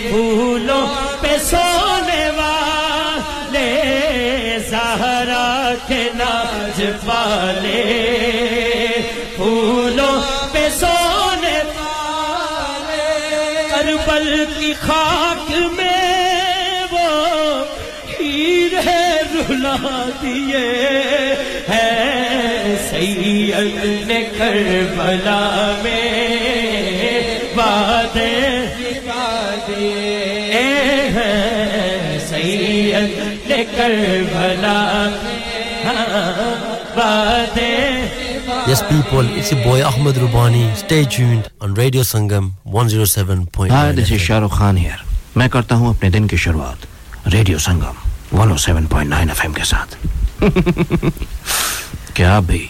[0.09, 0.87] پھولوں
[1.21, 3.83] پہ سونے والے
[4.69, 8.07] زہرا کے ناز پالے۔
[9.35, 10.21] پھولوں
[10.51, 11.91] پہ سونے والے۔
[13.69, 15.30] کربل کی خاک
[20.21, 20.65] دیے
[21.69, 25.39] ہے سید نے کربلا
[25.83, 26.01] میں
[27.55, 28.29] وعدے
[28.79, 30.63] نبھا دیے
[31.15, 33.17] ہیں سید
[33.49, 34.77] نے کربلا
[35.23, 35.39] میں
[36.97, 37.69] وعدے
[38.67, 40.75] Yes, people, it's your boy Ahmed Rubani.
[40.75, 43.69] Stay tuned on Radio Sangam 107.9.
[43.69, 44.99] Hi, this is Shah Rukh Khan here.
[45.35, 49.95] میں کرتا ہوں اپنے دن کی شروعات ریڈیو سنگم 107.9 ایف ایم کے ساتھ۔
[52.13, 52.67] کیا بھی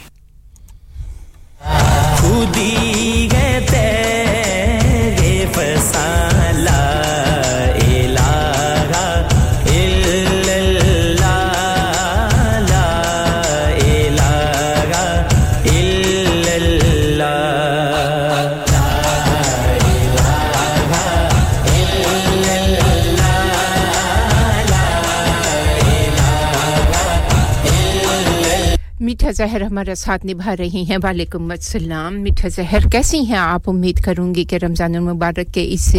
[29.32, 34.36] زہر ہمارا ساتھ نبھا رہی ہیں۔ وعلیکم السلام۔ میٹھا زہر، کیسی ہیں آپ؟ امید کروں
[34.36, 35.96] گی کہ رمضان المبارک کے اس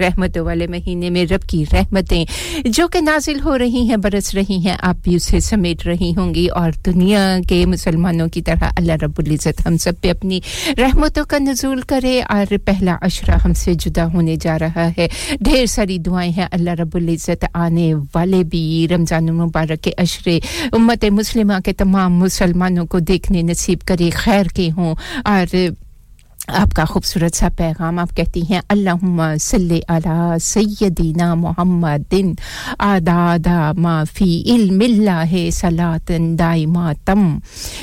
[0.00, 2.24] رحمتوں والے مہینے میں رب کی رحمتیں
[2.64, 6.34] جو کہ نازل ہو رہی ہیں، برس رہی ہیں، آپ بھی اسے سمیٹ رہی ہوں
[6.34, 10.40] گی۔ اور دنیا کے مسلمانوں کی طرح اللہ رب العزت ہم سب پہ اپنی
[10.78, 15.08] رحمتوں کا نزول کرے۔ اور پہلا عشرہ ہم سے جدا ہونے جا رہا ہے۔
[15.40, 20.38] ڈھیر ساری دعائیں ہیں اللہ رب العزت آنے والے بھی۔ رمضان المبارک کے عشرے
[20.72, 25.56] امت مسلمہ کے تمام مسلمان بہنوں کو دیکھنے نصیب کرے۔ خیر کے ہوں۔ اور
[26.48, 32.14] آپ کا خوبصورت سا پیغام آپ کہتی ہیں، اللہم صلی علی سیدینا محمد
[32.78, 33.46] آداد
[33.78, 37.38] ما فی علم اللہ صلاتن دائما تم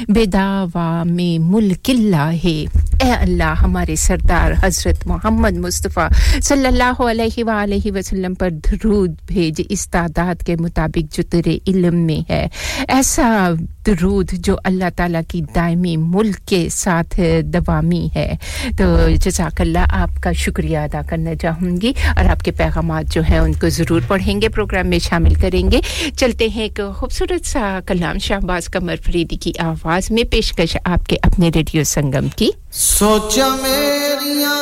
[0.08, 2.66] بداوا میں ملک اللہ۔
[3.04, 6.08] اے اللہ، ہمارے سردار حضرت محمد مصطفیٰ
[6.42, 11.96] صلی اللہ علیہ وآلہ وسلم پر درود بھیج، اس تعداد کے مطابق جو تیرے علم
[11.96, 12.48] میں ہے،
[12.88, 13.50] ایسا
[13.86, 18.34] درود جو اللہ تعالیٰ کی دائمی ملک کے ساتھ دوامی ہے۔
[18.78, 23.22] تو جزاک اللہ، آپ کا شکریہ ادا کرنا چاہوں گی اور آپ کے پیغامات جو
[23.30, 25.80] ہیں ان کو ضرور پڑھیں گے، پروگرام میں شامل کریں گے۔
[26.18, 31.18] چلتے ہیں ایک خوبصورت سا کلام شہباز قمر فریدی کی آواز میں، پیشکش آپ کے
[31.24, 32.50] اپنے ریڈیو سنگم کی۔
[32.98, 34.58] سوچا میریا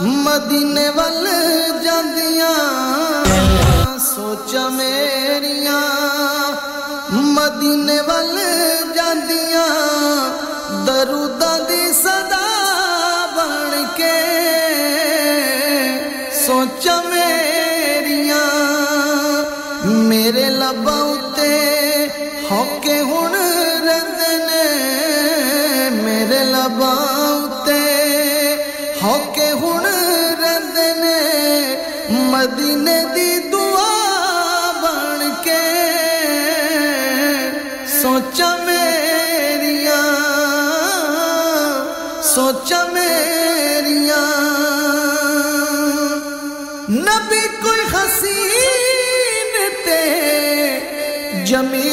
[0.00, 1.26] مدینے ول
[1.84, 2.54] جاندیاں
[4.04, 5.80] سوچا میریا
[7.36, 8.38] مدینے ول
[8.94, 9.68] جاندیاں
[10.86, 12.46] دروداں دی صدا
[13.36, 14.16] بن کے
[16.46, 18.46] سوچا میریاں
[20.08, 21.09] میرے لباں
[26.60, 26.94] ربا
[29.02, 29.84] ہو کے ہن
[30.40, 31.20] رندنے
[32.30, 35.62] مدینے دی دعا بن کے
[37.92, 40.00] سوچا میریا
[42.34, 44.22] سوچا میریا
[46.90, 50.02] نبی کوئی حسین تے
[51.44, 51.89] جمی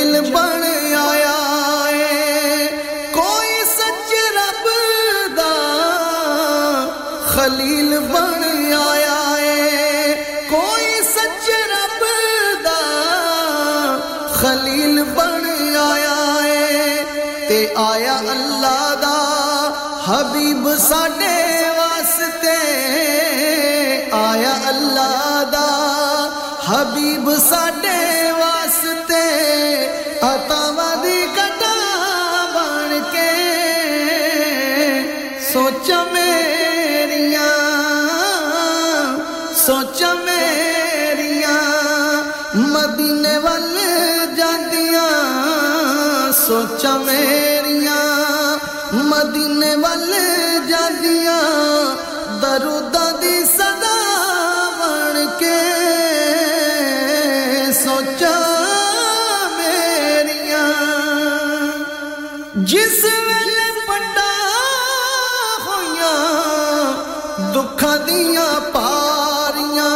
[67.77, 69.95] کھدیاں پاریاں۔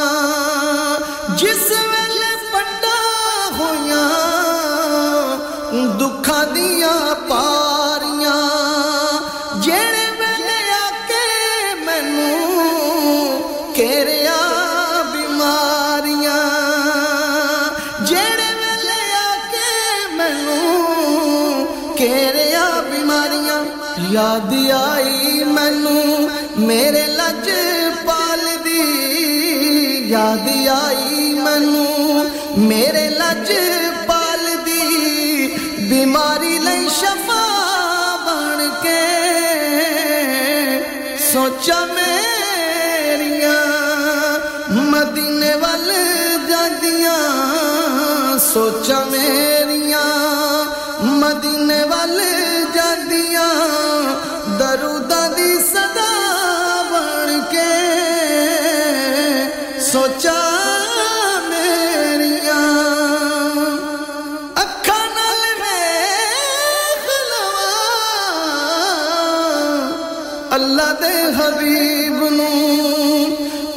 [1.38, 2.99] جس ویلے پڈا
[3.59, 4.07] ہویاں،
[5.99, 8.41] دکھاں دیاں پاریاں۔
[9.61, 10.89] جڑے ویلے آ
[11.86, 14.41] میں مینوں کیریا
[15.13, 16.43] بیماریاں۔
[18.05, 19.36] جڑے ویلے آ
[20.11, 21.65] میں مینوں
[21.97, 23.63] کیریا بیماریاں۔
[23.97, 24.53] یاد
[24.93, 25.20] آئی
[33.32, 33.51] رج
[34.07, 35.47] پال دی،
[35.89, 37.45] بیماری لئی شفا
[38.25, 39.03] بن کے۔
[41.32, 43.63] سوچا میریاں،
[44.91, 45.89] مدینے وال
[46.49, 50.09] جدیاں سوچا میریاں،
[51.21, 52.19] مدینے وال
[52.73, 53.53] جدیاں
[54.59, 55.80] درودہ دی سا
[71.01, 72.49] دے حبیب نو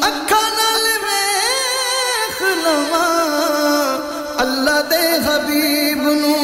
[0.06, 3.98] اکھاں نال ویکھ لواں۔
[4.42, 6.34] اللہ دے حبیب نو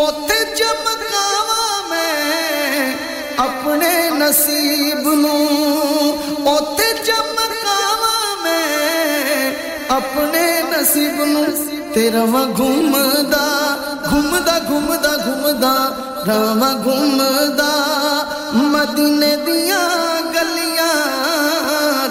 [0.00, 2.94] اوتھے چمکاواں میں
[3.46, 5.36] اپنے نصیب نو
[6.50, 9.50] اوتھے چمکاواں میں
[9.98, 11.44] اپنے نصیب نو
[11.94, 13.46] تیرا وا گھومدا
[14.10, 15.74] گھومدا گھومدا گھومدا
[16.26, 17.68] رواں گھومدا۔
[18.52, 19.80] مدینے دیا
[20.34, 20.94] گلیاں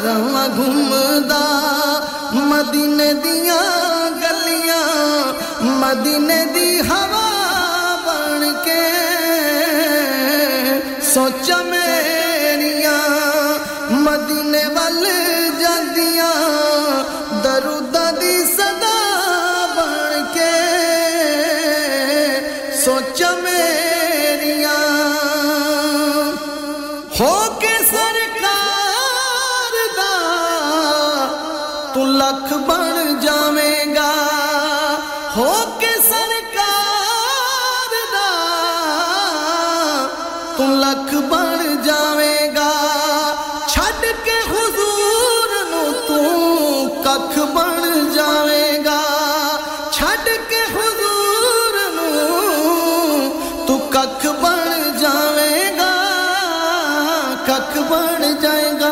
[0.03, 1.45] رواں گھومدا۔
[2.33, 3.61] مدینے دیا
[4.21, 4.85] گلیاں
[5.61, 7.27] مدینے دی ہوا
[8.05, 8.87] بن کے۔
[11.13, 11.61] سوچا
[47.45, 48.99] بن جائے گا۔
[49.91, 52.17] چھٹ کے حضور نو
[53.67, 55.91] تو ککھ بن جائے گا۔
[57.45, 58.91] ککھ بن جائے گا۔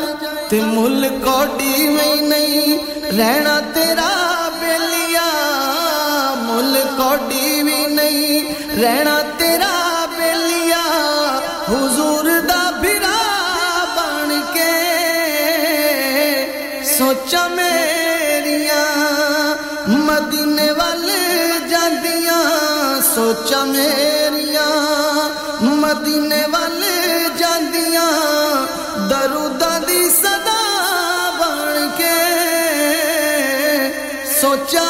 [0.50, 2.78] تے ملک اوڈی میں نہیں،
[3.18, 5.30] رہنا تیرا بلیا
[6.42, 9.22] مل اوڈی بھی نہیں، رہنا
[23.18, 24.66] سوچا میریا
[25.62, 26.98] مدینے والے
[27.38, 28.12] جاندیاں
[29.10, 30.60] درودہ دی صدا
[31.40, 32.14] بن کے
[34.42, 34.86] سوچا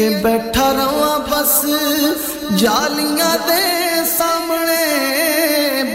[0.00, 1.54] کہ بیٹھا رہا بس،
[2.58, 4.84] جالیاں دے سامنے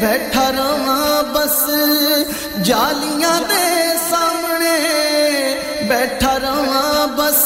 [0.01, 1.57] بیٹھا رہا بس،
[2.65, 3.63] جالیاں دے
[4.09, 4.75] سامنے
[5.89, 7.43] بیٹھا رہا بس،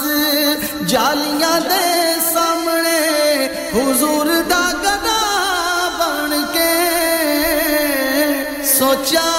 [0.88, 1.88] جالیاں دے
[2.34, 3.00] سامنے
[3.74, 5.20] حضور دا گدا
[6.00, 6.74] بن کے
[8.78, 9.39] سوچا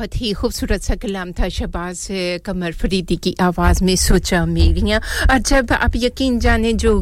[0.00, 2.10] بہت ہی خوبصورت سا کلام تھا شباز
[2.44, 7.00] کمر فریدی کی آواز میں سوچا میریاں اور جب آپ یقین جانے جو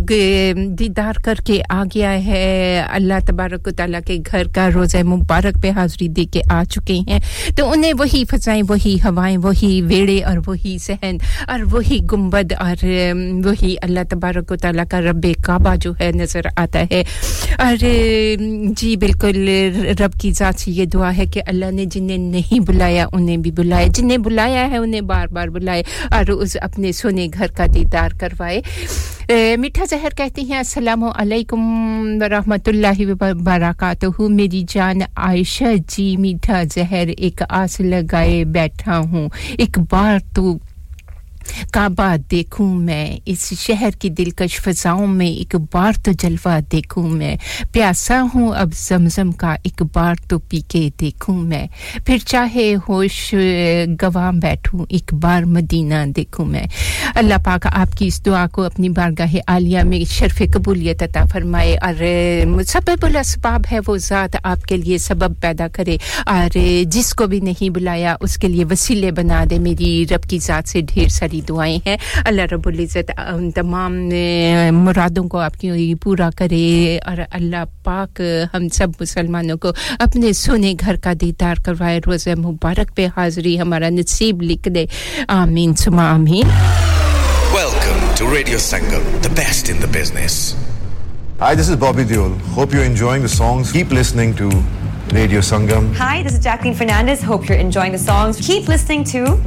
[0.79, 5.63] دیدار کر کے آ گیا ہے، اللہ تبارک و تعالیٰ کے گھر کا روزہ مبارک
[5.63, 7.21] پہ حاضری دے کے آ چکے ہیں۔
[7.57, 12.85] تو انہیں وہی فضائیں، وہی ہوائیں، وہی ویڑے اور وہی صحن اور وہی گنبد اور
[13.45, 17.03] وہی اللہ تبارک و تعالیٰ کا رب کعبہ جو ہے نظر آتا ہے۔
[17.59, 17.77] اور
[18.77, 19.49] جی بالکل،
[20.01, 23.37] رب کی ذات سے یہ دعا ہے کہ اللہ نے جنہیں نہیں بلایا بلایا، انہیں
[23.37, 27.65] بھی بلایا، جنہیں بلایا ہے انہیں بار بار بلائے اور اس اپنے سونے گھر کا
[27.75, 28.61] دیدار کروائے۔
[29.61, 31.61] میٹھا زہر کہتے ہیں، السلام علیکم
[32.21, 39.29] ورحمۃ اللہ وبرکاتہ۔ میری جان عائشہ جی میٹھا زہر ایک آس لگائے بیٹھا ہوں۔
[39.59, 40.57] ایک بار تو
[41.73, 47.37] کعبہ دیکھوں میں، اس شہر کی دلکش فضاؤں میں ایک بار تو جلوہ دیکھوں میں۔
[47.73, 51.67] پیاسا ہوں اب زمزم کا ایک بار تو پی کے دیکھوں میں۔
[52.07, 53.35] پھر چاہے ہوش
[54.03, 56.67] گواہ بیٹھوں ایک بار مدینہ دیکھوں میں۔
[57.15, 61.77] اللہ پاک آپ کی اس دعا کو اپنی بارگاہ عالیہ میں شرف قبولیت عطا فرمائے۔
[61.77, 61.95] اور
[62.63, 65.97] سبب الاسباب ہے وہ ذات آپ کے لیے سبب پیدا کرے۔
[66.27, 70.39] اور، جس کو بھی نہیں بلایا اس کے لیے وسیلے بنا دے۔ میری رب کی
[70.39, 73.11] ذات سے ڈھیر ساری ہماری دعائیں ہیں اللہ رب العزت
[73.55, 73.99] تمام
[74.85, 78.21] مرادوں کو آپ کی پورا کرے اور اللہ پاک
[78.55, 83.89] ہم سب مسلمانوں کو اپنے سونے گھر کا دیدار کروائے روز مبارک پہ حاضری ہمارا
[83.91, 84.85] نصیب لکھ دے
[85.41, 86.57] آمین سما آمین
[87.53, 90.35] Welcome to Radio Sangam, the best in the business.
[91.39, 92.35] Hi, this is Bobby Diol.
[92.57, 93.73] Hope you're enjoying the songs.
[93.73, 94.49] Keep listening to
[95.13, 95.95] Radio Sangam.
[95.95, 97.23] Hi, this is Jacqueline Fernandez.
[97.23, 98.37] Hope you're enjoying the songs.
[98.47, 99.37] Keep listening to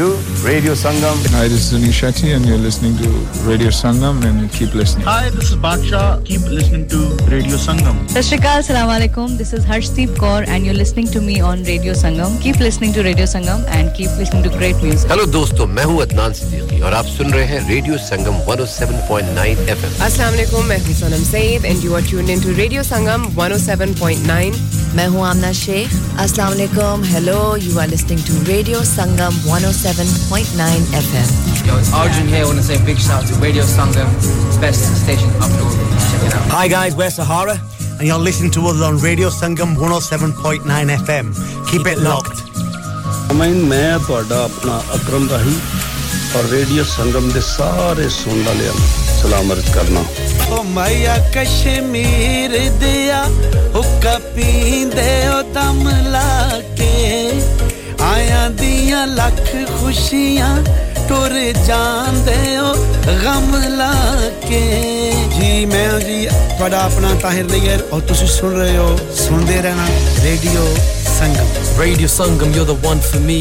[0.00, 0.08] to
[0.46, 1.22] Radio Sangam.
[1.36, 2.02] Hi, this is Anish
[2.34, 3.08] and you're listening to
[3.48, 5.06] Radio Sangam and keep listening.
[5.06, 6.24] Hi, this is Baksha.
[6.24, 6.98] Keep listening to
[7.36, 8.02] Radio Sangam.
[8.16, 9.38] Sashrikal, Salam Alaikum.
[9.38, 12.40] This is Harshdeep Kaur and you're listening to me on Radio Sangam.
[12.40, 15.08] Keep listening to Radio Sangam and keep listening to great music.
[15.08, 15.67] Hello, dosto.
[15.74, 20.32] میں ہوں عدنان صدیقی اور آپ سن رہے ہیں radio Sangam 107.9 F M السلام
[20.32, 24.50] علیکم میں ہوں Sonam Saeed and you are tuned in to radio Sangam 107.9
[24.94, 31.14] میں ہوں آمنا شیخ السلام علیکم hello you are listening to radio Sangam 107.9 F
[31.14, 31.48] M
[31.92, 32.42] Arjun here.
[32.42, 34.08] I want to say a big shout to Radio Sangam,
[34.60, 35.76] best station up north.
[36.04, 36.48] Check it out.
[36.54, 37.58] Hi guys, we're Sahara,
[37.98, 38.50] and you're listening
[39.76, 41.34] 107.9 FM.
[41.70, 42.67] Keep, Keep it locked.
[43.34, 45.54] ਮੈਂ ਮੈਂ ਤੁਹਾਡਾ ਆਪਣਾ ਅਕਰਮ ਰਾਹੀ
[46.36, 48.88] ਔਰ radio ਸੰਗਮ ਦੇ ਸਾਰੇ ਸੁਣਨ ਵਾਲਿਆਂ ਨੂੰ
[49.22, 50.02] ਸਲਾਮ ਅਰਜ਼ ਕਰਨਾ।
[50.50, 53.24] ਓ ਮਾਇਆ ਕਸ਼ਮੀਰ ਦਿਆ,
[53.74, 57.30] ਹੁੱਕਾ ਪੀਂਦੇ ਓ ਦਮ ਲਾ ਕੇ।
[58.00, 59.40] ਆਇਆਂ ਦੀਆਂ ਲੱਖ
[59.80, 60.56] ਖੁਸ਼ੀਆਂ
[61.09, 61.33] ਟੁਰ
[61.67, 62.73] ਜਾਂਦੇ ਓ
[63.23, 63.93] ਗਮ ਲਾ
[64.47, 64.61] ਕੇ
[65.37, 69.87] ਜੀ ਮੈਂ ਜੀ ਤੁਹਾਡਾ ਆਪਣਾ ਤਾਹਿਰ ਨਈਰ ਔਰ ਤੁਸੀਂ ਸੁਣ ਰਹੇ ਹੋ ਸੁਣਦੇ ਰਹਿਣਾ
[70.23, 70.67] radio
[71.13, 71.47] Sangam.
[71.79, 73.35] Radio Sangam, you're the one for me.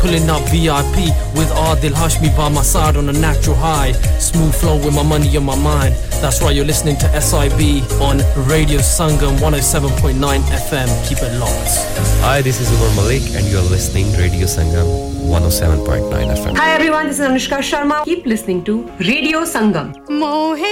[0.00, 0.96] Pulling up VIP
[1.36, 3.92] with Adil Hashmi by my side on a natural high.
[4.18, 5.94] Smooth flow with my money on my mind.
[6.22, 7.60] That's right, you're listening to SIB
[8.00, 10.18] on Radio Sangam 107.9
[10.62, 10.88] FM.
[11.08, 11.76] Keep it locked.
[12.24, 14.88] Hi, this is Umar Malik, and you're listening to Radio Sangam
[15.28, 16.56] 107.9 FM.
[16.56, 20.63] Hi everyone, this in Sharma keep listening to radio Sangam موہ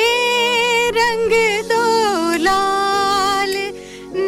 [0.95, 1.33] رنگ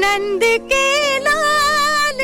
[0.03, 2.22] دند کے لال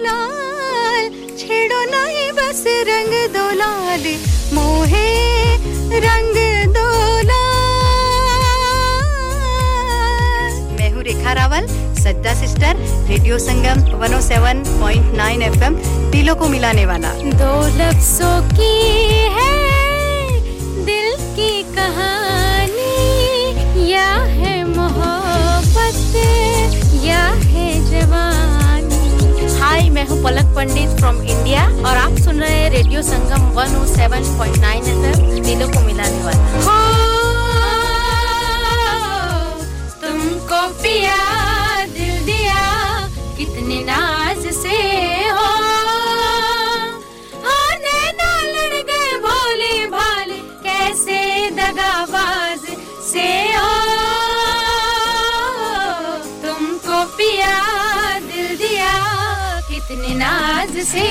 [0.00, 4.06] لال چھڑو نہیں بس رنگ دولال
[4.52, 5.06] موہے
[5.90, 6.41] رنگ
[12.02, 12.76] سجا sister
[13.08, 15.74] radio Sangam 107.9 F M
[16.12, 18.70] دلوں کو ملانے والا دو لفظوں کی
[19.36, 20.40] ہے
[20.86, 22.96] دل کی کہانی
[23.90, 26.16] یا ہے محبت
[27.04, 28.88] یا ہے جوان
[29.60, 34.64] ہائی میں ہوں پلک پنڈت فرام انڈیا اور آپ سن رہے ہیں ریڈیو سنگم 107.9
[34.64, 36.80] ایف ایم دلوں کو ملانے والا
[40.00, 41.16] تم کو پیا
[60.10, 61.02] ناز سے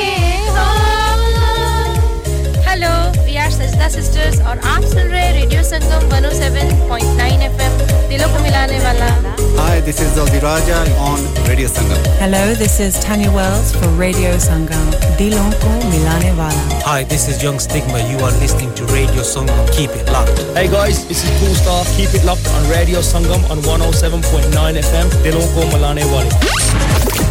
[2.68, 2.94] hello
[3.26, 7.78] we are Sajda sisters اور آپ سن رہے ریڈیو سنگم 107.9 ایف ایم
[8.10, 9.10] دلوں کو ملانے والا
[9.62, 10.78] Hi, this is Zozi Raja
[11.08, 12.06] on Radio Sangam.
[12.22, 14.88] Hello, this is Tanya Wells for Radio Sangam.
[15.20, 16.64] Dilon ko milane wala.
[16.88, 18.02] Hi, this is Young Stigma.
[18.12, 19.62] You are listening to Radio Sangam.
[19.78, 20.42] Keep it locked.
[20.58, 21.80] Hey guys, this is Cool Star.
[21.98, 25.14] Keep it locked on Radio Sangam on 107.9 FM.
[25.28, 27.31] Dilon ko milane wala.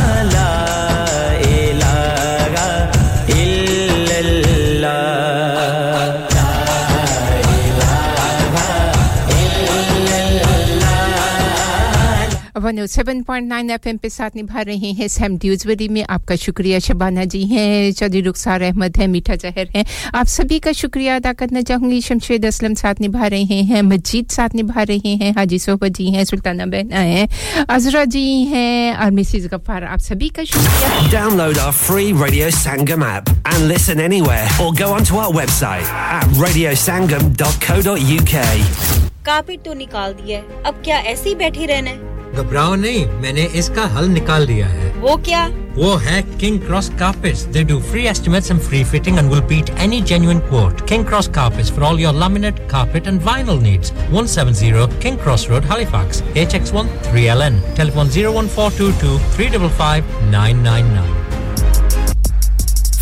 [12.71, 17.23] 107.9 F M پہ ساتھ نبھا رہے ہیں same ڈیوزوری میں آپ کا شکریہ شبانہ
[17.31, 21.61] جی ہیں چودھری رخسار احمد ہیں میٹھا زہر ہیں۔ آپ سبھی کا شکریہ ادا کرنا
[21.61, 25.91] چاہوں گی۔ شمشید اسلم ساتھ نبھا رہے ہیں مجید ساتھ نبھا رہے ہیں حاجی صحبت
[25.97, 27.25] جی ہیں سلطانہ بہنا ہیں
[27.69, 33.03] عذرا جی ہیں اور مسز غفار آپ سبھی کا شکریہ۔ Download our free radio Sangam
[33.03, 35.85] app and listen anywhere or go on to our website
[36.39, 38.33] radiosangam.co.uk
[39.23, 41.97] کاپٹ تو نکال دیا ہے۔ اب کیا ایسے ہی بیٹھی رہنا ہے؟
[42.35, 46.57] گھبراؤ نہیں میں نے اس کا حل نکال دیا ہے۔ وہ کیا؟ وہ ہے King
[46.57, 50.89] Cross carpets they do free estimates and free fitting and will beat any genuine quote
[50.89, 55.65] King Cross carpets for all your laminate carpet and vinyl needs 170 King Cross road
[55.69, 59.17] Halifax H X 1 3LN telephone 01422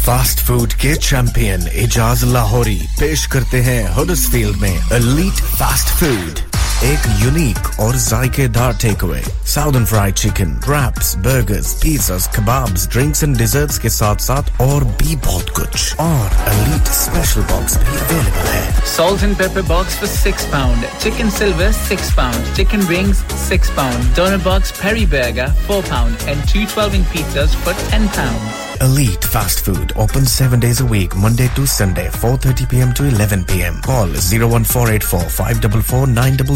[0.06, 6.40] fast food کے champion اعجاز لاہوری پیش کرتے ہیں Huddersfield میں elite fast food
[6.82, 8.72] ایک unique اور ذائقے دار
[9.04, 9.22] takeaway
[9.54, 15.16] southern fried chicken wraps burgers pizzas kebabs drinks and desserts کے ساتھ ساتھ اور بھی
[15.26, 15.94] بہت کچھ.
[16.00, 18.64] اور الیٹ اسپیشل باکس بھی اویلیبل ہے.
[18.96, 24.16] Salt and pepper box for 6 pound chicken silver six pound chicken wings 6 pound
[24.16, 29.66] doner box peri burger 4 pound and 2 12 pizzas for 10 pound Elite Fast
[29.66, 32.94] Food open 7 days a week Monday to Sunday 4:30 p.m.
[32.94, 33.82] to 11 p.m.
[33.82, 36.50] Call 01484 544 900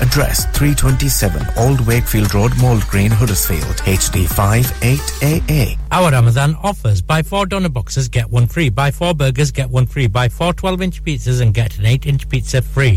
[0.00, 7.46] Address 327 Old Wakefield Road Mold Green Huddersfield HD5 8AA Our Ramadan offers buy four
[7.46, 8.70] donut boxes, get one free.
[8.70, 10.06] Buy four burgers, get one free.
[10.06, 12.96] Buy four 12 inch pizzas and get an 8 inch pizza free.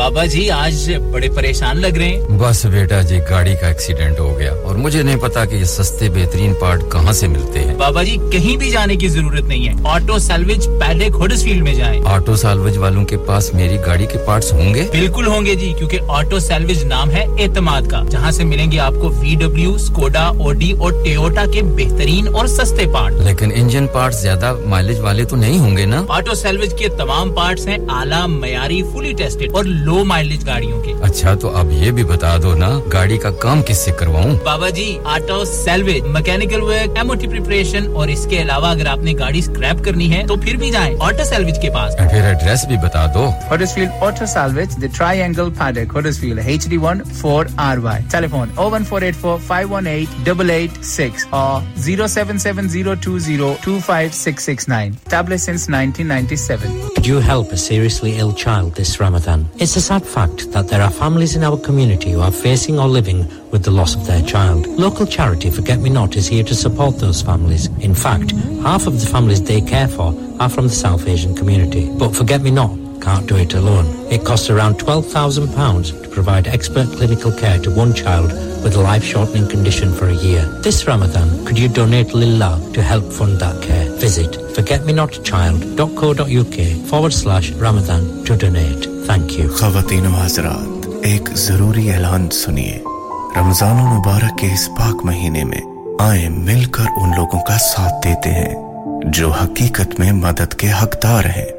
[0.00, 4.38] بابا جی آج بڑے پریشان لگ رہے ہیں۔ بس بیٹا جی گاڑی کا ایکسیڈنٹ ہو
[4.38, 8.02] گیا اور مجھے نہیں پتا کہ یہ سستے بہترین پارٹ کہاں سے ملتے ہیں۔ بابا
[8.02, 12.00] جی کہیں بھی جانے کی ضرورت نہیں ہے۔ آٹو سیلویج پہلے کھوڈس فیلڈ میں جائیں۔
[12.04, 15.72] آٹو سیلویج والوں کے پاس میری گاڑی کے پارٹس ہوں گے؟ بالکل ہوں گے جی
[15.78, 19.74] کیونکہ آٹو سیلویج نام ہے اعتماد کا جہاں سے ملیں گے آپ کو وی ڈبلو
[19.74, 25.24] اسکوڈا اوڈی اور ٹیوٹا کے بہترین اور سستے پارٹ لیکن انجن پارٹ زیادہ مائلج والے
[25.24, 29.48] تو نہیں ہوں گے نا؟ آٹو سیلویج کے تمام پارٹس ہیں اعلیٰ معیاری فلی ٹیسٹڈ
[29.52, 33.30] اور لو مائلج گاڑیوں کے۔ اچھا تو اب یہ بھی بتا دو نا گاڑی کا
[33.42, 38.40] کام کس سے کرواؤں؟ Baba ji auto salvage mechanical work M O T preparation اور اس کے
[38.42, 41.70] علاوہ اگر آپ نے گاڑی اسکریپ کرنی ہے تو پھر بھی جائیں آٹو سیلویج کے
[41.74, 44.86] پاس۔ پھر ایڈریس بھی بتا دو۔ Huddersfield auto salvage the
[45.22, 49.38] triangle paddock Huddersfield H D one four R Y telephone O one four eight four
[49.46, 54.10] five one eight double eight six اور zero seven seven zero two zero two five
[54.14, 59.79] six six nine tablet since nineteen ninety seven you help seriously L child this it's
[59.80, 63.20] a sad fact that there are families in our community who are facing or living
[63.50, 64.66] with the loss of their child.
[64.66, 67.68] Local charity Forget Me Not is here to support those families.
[67.78, 71.88] In fact, half of the families they care for are from the South Asian community.
[71.98, 73.86] But Forget Me Not can't do it alone.
[74.12, 79.48] It costs around £12,000 to provide expert clinical care to one child with a life-shortening
[79.48, 80.44] condition for a year.
[80.60, 83.89] This Ramadan, could you donate Lillah to help fund that care?
[84.00, 88.88] Visit forgetmenotchild.co.uk forward slash Ramadan to donate.
[89.06, 89.50] Thank you.
[89.50, 92.82] خواتین و حضرات، ایک ضروری اعلان سنیے
[93.36, 95.60] رمضان المبارک کے اس پاک مہینے میں
[95.98, 98.54] آئیں مل کر ان لوگوں کا ساتھ دیتے ہیں
[99.04, 101.50] جو حقیقت میں مدد کے حقدار ہیں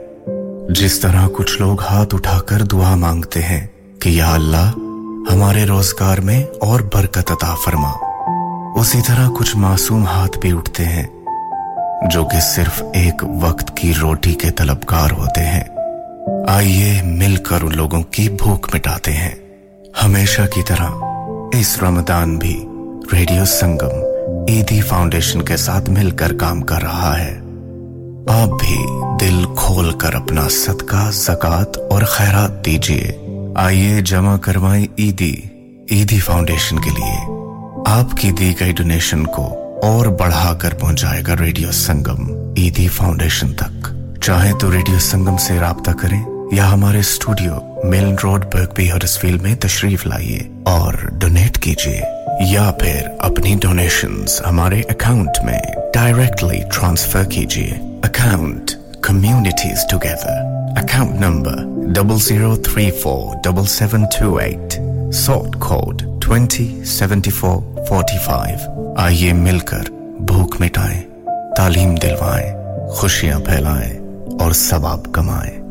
[0.70, 3.68] جس طرح کچھ لوگ ہاتھ اٹھا کر دعا مانگتے ہیں
[4.00, 4.72] کہ یا اللہ،
[5.32, 7.92] ہمارے روزگار میں اور برکت عطا فرما
[8.76, 11.08] اسی طرح کچھ معصوم ہاتھ بھی اٹھتے ہیں
[12.10, 15.64] جو کہ صرف ایک وقت کی روٹی کے طلبگار ہوتے ہیں۔
[16.48, 19.36] آئیے مل کر ان لوگوں کی بھوک مٹاتے ہیں۔
[20.04, 20.88] ہمیشہ کی طرح
[21.54, 22.66] اس رمضان بھی
[23.14, 24.04] ریڈیو سنگم
[24.48, 27.38] ایدی فاؤنڈیشن کے ساتھ مل کر کام کر رہا ہے۔
[28.28, 28.78] آپ بھی
[29.20, 33.18] دل کھول کر اپنا صدقہ زکات اور خیرات دیجیے
[33.56, 35.36] آئیے جمع کروائیں ایدی
[35.90, 37.42] ایدی فاؤنڈیشن کے لیے۔
[37.86, 43.54] آپ کی دی گئی ڈونیشن کو اور بڑھا کر پہنچائے گا ریڈیو سنگم ایدی فاؤنڈیشن
[43.54, 43.88] تک۔
[44.22, 47.54] چاہے تو ریڈیو سنگم سے رابطہ کریں یا ہمارے اسٹوڈیو
[47.84, 52.02] مین روڈ برگبی اور اس فیلڈ میں تشریف لائیے اور ڈونیٹ کیجیے
[52.40, 55.60] یا پھر اپنی ڈونیشنز ہمارے اکاؤنٹ میں
[55.94, 57.72] ڈائریکٹلی ٹرانسفر کیجیے۔
[58.04, 58.72] Account
[59.02, 60.42] communities together.
[60.78, 61.56] Account number
[61.94, 64.74] double zero three four double seven two eight
[65.14, 69.82] sort code twenty seventy four forty five آئیے مل کر
[70.20, 71.02] بھوک مٹائیں
[71.58, 72.54] تعلیم دلوائیں
[72.90, 74.00] خوشیاں پھیلائیں
[74.40, 75.62] اور ثواب کمائیں۔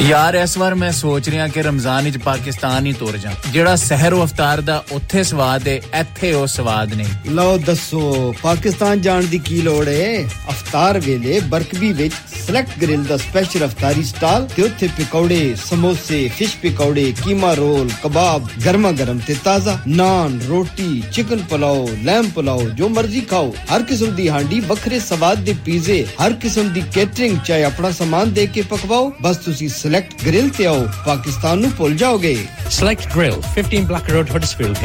[0.00, 4.12] ਯਾਰ, ਇਸ ਵਾਰ ਮੈਂ ਸੋਚ ਰਿਹਾ ਕਿ ਰਮਜ਼ਾਨ ਵਿੱਚ ਪਾਕਿਸਤਾਨ ਹੀ ਤੁਰ ਜਾ ਜਿਹੜਾ ਸਹਿਰ
[4.12, 9.38] ਉਹ ਅਫਤਾਰ ਦਾ, ਉੱਥੇ ਸਵਾਦ ਹੈ ਇੱਥੇ ਉਹ ਸਵਾਦ ਨਹੀਂ। ਲਓ, ਦੱਸੋ, ਪਾਕਿਸਤਾਨ ਜਾਣ ਦੀ
[9.38, 12.14] ਕੀ ਲੋੜ ਹੈ ਅਫਤਾਰ ਵੇਲੇ ਬਰਕਬੀ ਵਿੱਚ
[12.46, 18.48] ਸਿਲੈਕਟ ਗ੍ਰਿਲ ਦਾ ਸਪੈਸ਼ਲ ਅਫਤਾਰੀ ਸਟਾਲ ਤੇ ਉੱਥੇ ਪਕੌੜੇ, ਸਮੋਸੇ ਫਿਸ਼ ਪਕੌੜੇ, ਕੀਮਾ ਰੋਲ, ਕਬਾਬ,
[18.66, 24.14] ਗਰਮਾ ਗਰਮ ਤੇ ਤਾਜ਼ਾ। ਨਾਨ, ਰੋਟੀ ਚਿਕਨ ਪਲਾਓ ਲੈਮ ਪਲਾਓ, ਜੋ ਮਰਜ਼ੀ ਖਾਓ। ਹਰ ਕਿਸਮ
[24.14, 28.62] ਦੀ ਹਾਂਡੀ, ਵੱਖਰੇ ਸਵਾਦ ਦੇ ਪੀਜ਼ੇ, ਹਰ ਕਿਸਮ ਦੀ ਕੇਟਰਿੰਗ ਚਾਹੇ ਆਪਣਾ ਸਾਮਾਨ ਦੇ ਕੇ
[28.62, 31.68] ਪਕਵਾਓ। ਬਸ ਤੁਸੀਂ سلیکٹ گرل سے آؤ پاکستان نو
[31.98, 32.34] جاؤ گے
[32.70, 34.76] select grill 15 block road Huddersfield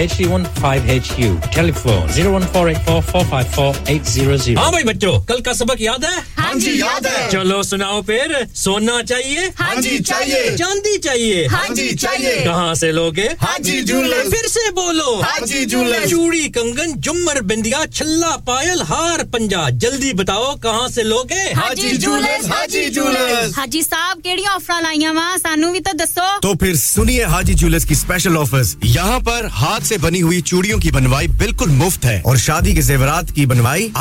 [0.54, 0.80] four
[1.74, 7.62] telephone 01484454800 ہاں بھائی بچوں کل کا سبق یاد ہے ہاں جی یاد ہے چلو
[7.64, 13.28] سناؤ پھر سونا چاہیے ہاں جی چاہیے چاندی چاہیے ہاں جی چاہیے کہاں سے لوگے
[13.42, 15.66] ہاں جی پھر سے بولو ہاں جی
[16.10, 21.88] چوڑی کنگن جمر بندیا چھلا پائل ہار پنجا جلدی بتاؤ کہاں سے لوگے ہاں جی
[21.88, 22.86] ہاجی ہاں جی
[23.58, 27.54] ہاں جی صاحب کیڑی آفر لائی وا سانو بھی تو دسو تو پھر سنیے حاجی
[27.54, 32.06] جولس کی اسپیشل آفر یہاں پر ہاتھ سے بنی ہوئی چوڑیوں کی بنوائی بالکل مفت
[32.06, 33.90] ہے اور شادی کے زیورات کی بنوائی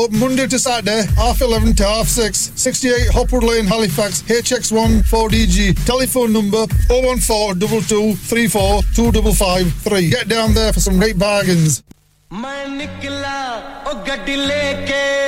[0.00, 5.66] open Monday to Saturday, half eleven to half six, 68 Hopwood Lane, Halifax, HX1 4DG.
[5.90, 11.82] Telephone number 014 22 34 Get down there for some great bargains.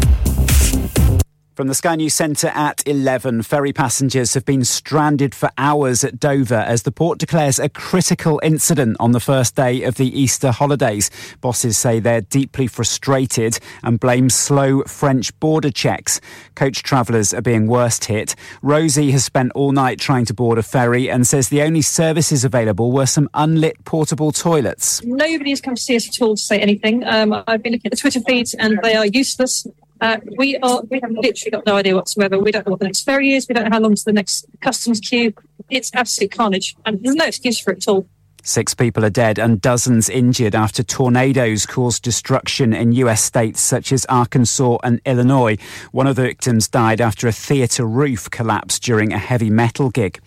[1.53, 6.17] From the Sky News Centre at 11, ferry passengers have been stranded for hours at
[6.17, 10.51] Dover as the port declares a critical incident on the first day of the Easter
[10.51, 11.11] holidays.
[11.41, 16.21] Bosses say they're deeply frustrated and blame slow French border checks.
[16.55, 18.33] Coach travellers are being worst hit.
[18.61, 22.45] Rosie has spent all night trying to board a ferry and says the only services
[22.45, 25.03] available were some unlit portable toilets.
[25.03, 27.03] Nobody's come to see us at all to say anything.
[27.03, 29.67] Um, I've been looking at the Twitter feeds and they are useless.
[30.01, 32.39] Uh, we are we have literally got no idea whatsoever.
[32.39, 33.47] We don't know what the next ferry is.
[33.47, 35.33] We don't know how long's the next customs queue.
[35.69, 38.07] It's absolute carnage, and there's no excuse for it at all.
[38.43, 43.91] Six people are dead and dozens injured after tornadoes caused destruction in US states such
[43.91, 45.57] as Arkansas and Illinois.
[45.91, 50.19] One of the victims died after a theatre roof collapsed during a heavy metal gig.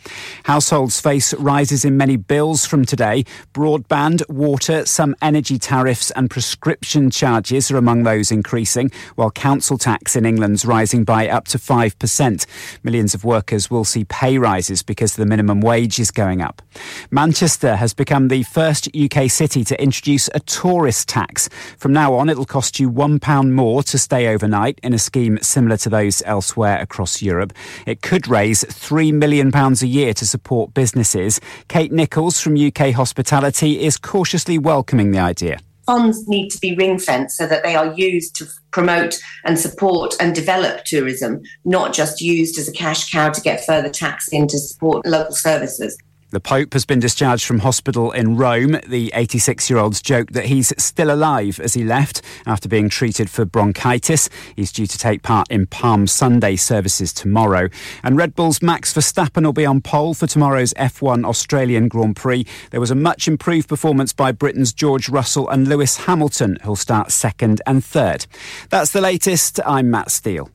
[0.45, 3.25] Households face rises in many bills from today.
[3.53, 10.15] Broadband, water, some energy tariffs and prescription charges are among those increasing, while council tax
[10.15, 12.47] in England's rising by up to 5%.
[12.85, 16.62] Millions of workers will see pay rises because the minimum wage is going up.
[17.11, 21.49] Manchester has become the first UK city to introduce a tourist tax.
[21.79, 25.79] From now on, it'll cost you £1 more to stay overnight in a scheme similar
[25.79, 27.55] to those elsewhere across Europe.
[27.87, 31.41] It could raise £3 million a year to support businesses.
[31.69, 36.99] Kate Nichols from UK Hospitality is cautiously welcoming the idea funds need to be ring
[36.99, 42.23] fenced so that they are used to promote and support and develop tourism, not just
[42.23, 45.97] used as a cash cow to get further tax in to support local services.
[46.35, 48.80] The Pope has been discharged from hospital in Rome.
[48.89, 53.30] The 86 year old's joked that he's still alive as he left after being treated
[53.30, 54.28] for bronchitis.
[54.57, 57.68] He's due to take part in Palm Sunday services tomorrow.
[58.03, 62.45] And Red Bull's Max Verstappen will be on pole for tomorrow's F1 Australian Grand Prix.
[62.72, 67.12] There was a much improved performance by Britain's George Russell and Lewis Hamilton, who'll start
[67.12, 68.26] second and third.
[68.70, 69.61] That's the latest.
[69.64, 70.51] I'm Matt Steele.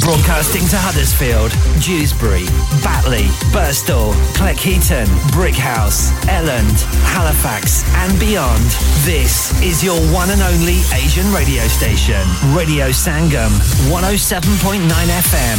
[0.00, 2.46] Broadcasting to Huddersfield, Dewsbury,
[2.82, 3.24] Batley,
[3.54, 6.74] Burstall, Cleckheaton, Brickhouse, Elland,
[7.14, 8.64] Halifax, and beyond.
[9.06, 12.20] This is your one and only Asian radio station,
[12.56, 13.50] Radio Sangam,
[13.88, 14.82] 107.9
[15.30, 15.58] FM.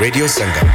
[0.00, 0.68] Radio Sangam.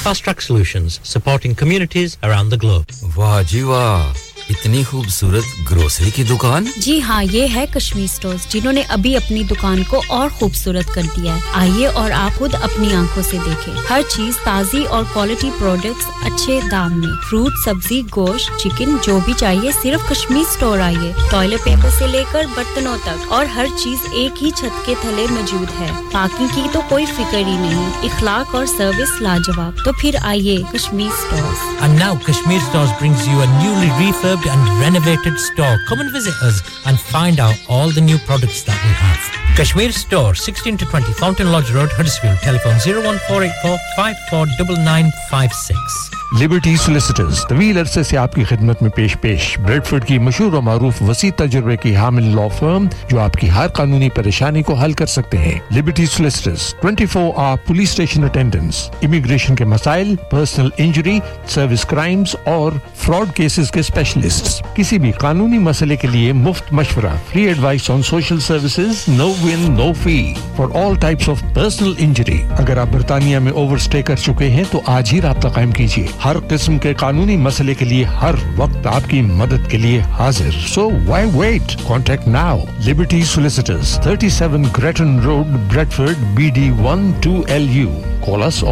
[0.00, 2.88] Fast Track Solutions supporting communities around the globe.
[3.16, 4.31] Vajiva.
[4.50, 9.42] اتنی خوبصورت grocery کی دکان؟ جی ہاں یہ ہے Kashmir stores جنہوں نے ابھی اپنی
[9.42, 13.74] دکان کو اور خوبصورت کر دیا ہے۔ آئیے اور آپ خود اپنی آنکھوں سے دیکھیں۔
[13.90, 19.32] ہر چیز تازی اور کوالٹی پروڈکٹس اچھے دام میں۔ فروٹ سبزی گوشت چکن جو بھی
[19.36, 23.98] چاہیے صرف کشمیر سٹور آئیے۔ ٹوائلٹ پیپر سے لے کر برتنوں تک۔ اور ہر چیز
[24.12, 28.54] ایک ہی چھت کے تھلے موجود ہے۔ پارکنگ کی تو کوئی فکر ہی نہیں۔ اخلاق
[28.54, 31.90] اور سروس لاجواب۔ تو پھر آئیے Kashmir stores.
[31.90, 35.78] And now Kashmir stores brings you a newly refurbished refurbed and renovated store.
[35.88, 39.56] Come and visit us and find out all the new products that we have.
[39.56, 42.38] Kashmir Store, 16 to 20 Fountain Lodge Road, Huddersfield.
[42.38, 46.21] Telephone 01484 549956.
[46.32, 50.60] Liberty solicitors طویل عرصے سے آپ کی خدمت میں پیش پیش Bradford کی مشہور و
[50.60, 54.92] معروف وسیع تجربے کی حامل لا فرم جو آپ کی ہر قانونی پریشانی کو حل
[54.92, 61.18] کر سکتے ہیں Liberty solicitors 24 hour police station attendance immigration کے مسائل پرسنل انجری
[61.46, 67.12] سروس کرائمز اور فراڈ کیسز کے اسپیشلسٹ کسی بھی قانونی مسئلے کے لیے مفت مشورہ
[67.32, 70.16] free advice on social services no win no fee
[70.56, 74.64] for all types of personal injury اگر آپ برطانیہ میں اوور اسٹے کر چکے ہیں
[74.70, 78.86] تو آج ہی رابطہ قائم کیجیے ہر قسم کے قانونی مسئلے کے لیے ہر وقت
[78.86, 85.18] آپ کی مدد کے لیے حاضر۔ So why wait contact now Liberty solicitors 37 Grattan
[85.20, 87.90] road Bradford B D 12LU
[88.24, 88.62] four us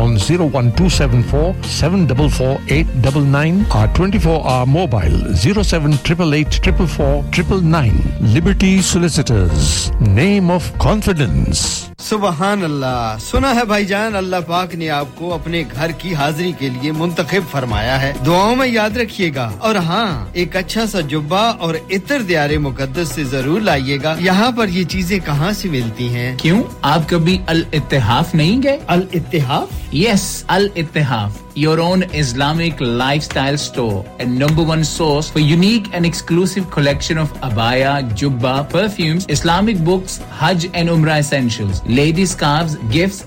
[4.67, 8.01] mobile zero seven triple eight triple four triple nine
[8.35, 9.69] Liberty Solicitors
[10.01, 11.67] name of confidence
[11.99, 16.53] سبحان اللہ۔ سنا ہے بھائی جان، اللہ پاک نے آپ کو اپنے گھر کی حاضری
[16.59, 20.87] کے لیے منتخب مغرب فرمایا ہے دعاؤں میں یاد رکھیے گا۔ اور ہاں ایک اچھا
[20.87, 25.53] سا جبا اور اتر دیار مقدس سے ضرور لائیے گا۔ یہاں پر یہ چیزیں کہاں
[25.53, 32.03] سے ملتی ہیں؟ کیوں؟ آپ کبھی الاتحاف نہیں گئے؟ الاتحاف؟ یس yes, الاتحاف۔ your own
[32.15, 38.69] Islamic lifestyle store and number one source for unique and exclusive collection of abaya, jubba,
[38.71, 43.27] perfumes, Islamic books, Hajj and Umrah essentials, lady scarves, gifts,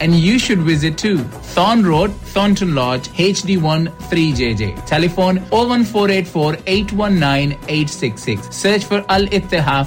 [0.00, 1.18] and you should visit too.
[1.54, 4.84] Thorn Road, Thornton Lodge, HD1 3JJ.
[4.86, 8.48] Telephone 01484 819 866.
[8.50, 9.86] Search for Al Ittihaf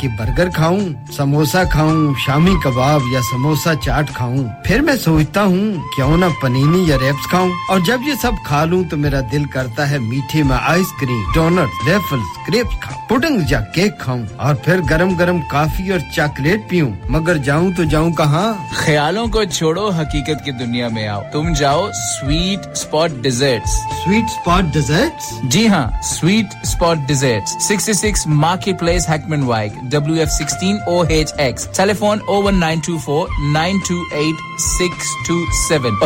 [0.00, 0.80] کہ burger کھاؤں
[1.12, 6.84] سموسا کھاؤں شامی کباب یا سموسا چاٹ کھاؤں۔ پھر میں سوچتا ہوں کیوں نہ پنینی
[6.88, 10.42] یا ریپس کھاؤں۔ اور جب یہ سب کھا لوں تو میرا دل کرتا ہے میٹھے
[10.42, 15.36] میں ice cream donut waffles crepes کھاؤں۔ پڈنگ یا کیک کھاؤں۔ اور پھر گرم گرم
[15.50, 20.88] کافی اور چاکلیٹ پیوں۔ مگر جاؤں تو جاؤں کہاں؟ خیالوں کو چھوڑو حقیقت کی دنیا
[20.88, 21.90] میں آؤ۔ تم جاؤ
[22.20, 29.08] sweet spot dessert sweet spot dessert جی ہاں sweet spot dessert sixty six market place
[29.42, 29.59] Heckmondwike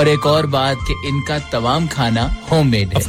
[0.04, 0.90] ایک اور بات
[1.28, 3.08] کا تمام کھانا home میڈسنگ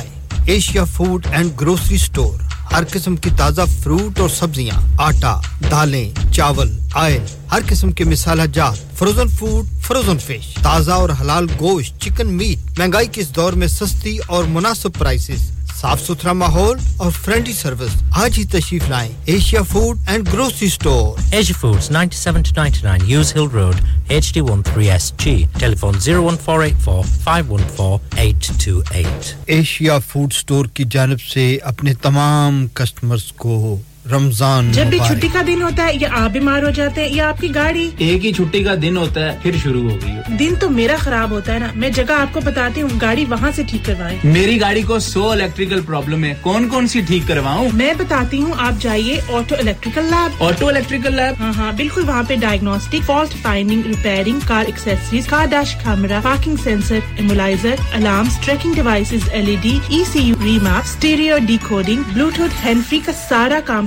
[0.46, 5.34] Asia food and grocery store ہر قسم کی تازہ فروٹ اور سبزیاں، آٹا،
[5.70, 7.18] دالیں، چاول آئل
[7.52, 12.78] ہر قسم کے مسالہ جات فروزن فوڈ فروزن فش تازہ اور حلال گوشت چکن میٹ
[12.78, 15.50] مہنگائی کے اس دور میں سستی اور مناسب پرائسز
[15.80, 21.20] صاف ستھرا ماحول اور فرینڈلی سروس آج ہی تشریف لائیں Asia food and grocery store
[21.32, 23.76] Asia Foods, 97 to 99 Hughes Hill Road,
[24.08, 25.48] HD13SG.
[25.54, 29.32] Telephone 01484 514 828.
[29.46, 33.76] Asia food store کی جانب سے اپنے تمام کسٹمرز کو
[34.12, 37.28] رمضان جب بھی چھٹی کا دن ہوتا ہے یا آپ بیمار ہو جاتے ہیں یا
[37.28, 40.54] آپ کی گاڑی۔ ایک ہی چھٹی کا دن ہوتا ہے پھر شروع ہو گئی۔ دن
[40.60, 43.62] تو میرا خراب ہوتا ہے نا۔ میں جگہ آپ کو بتاتی ہوں گاڑی وہاں سے
[43.62, 47.92] ٹھیک کروائیں۔ میری گاڑی کو سو الیکٹریکل پرابلم ہے۔ کون کون سی ٹھیک کرواؤں؟ میں
[47.98, 52.36] بتاتی ہوں آپ جائیے auto electrical lab auto electrical lab ہاں ہاں بالکل وہاں پہ
[52.36, 59.28] diagnostic fault finding repairing car accessories car dash camera parking sensor immobiliser alarms tracking devices
[59.32, 61.38] L E D E C U remap stereo
[61.68, 63.86] decoding bluetooth hand free کا سارا کام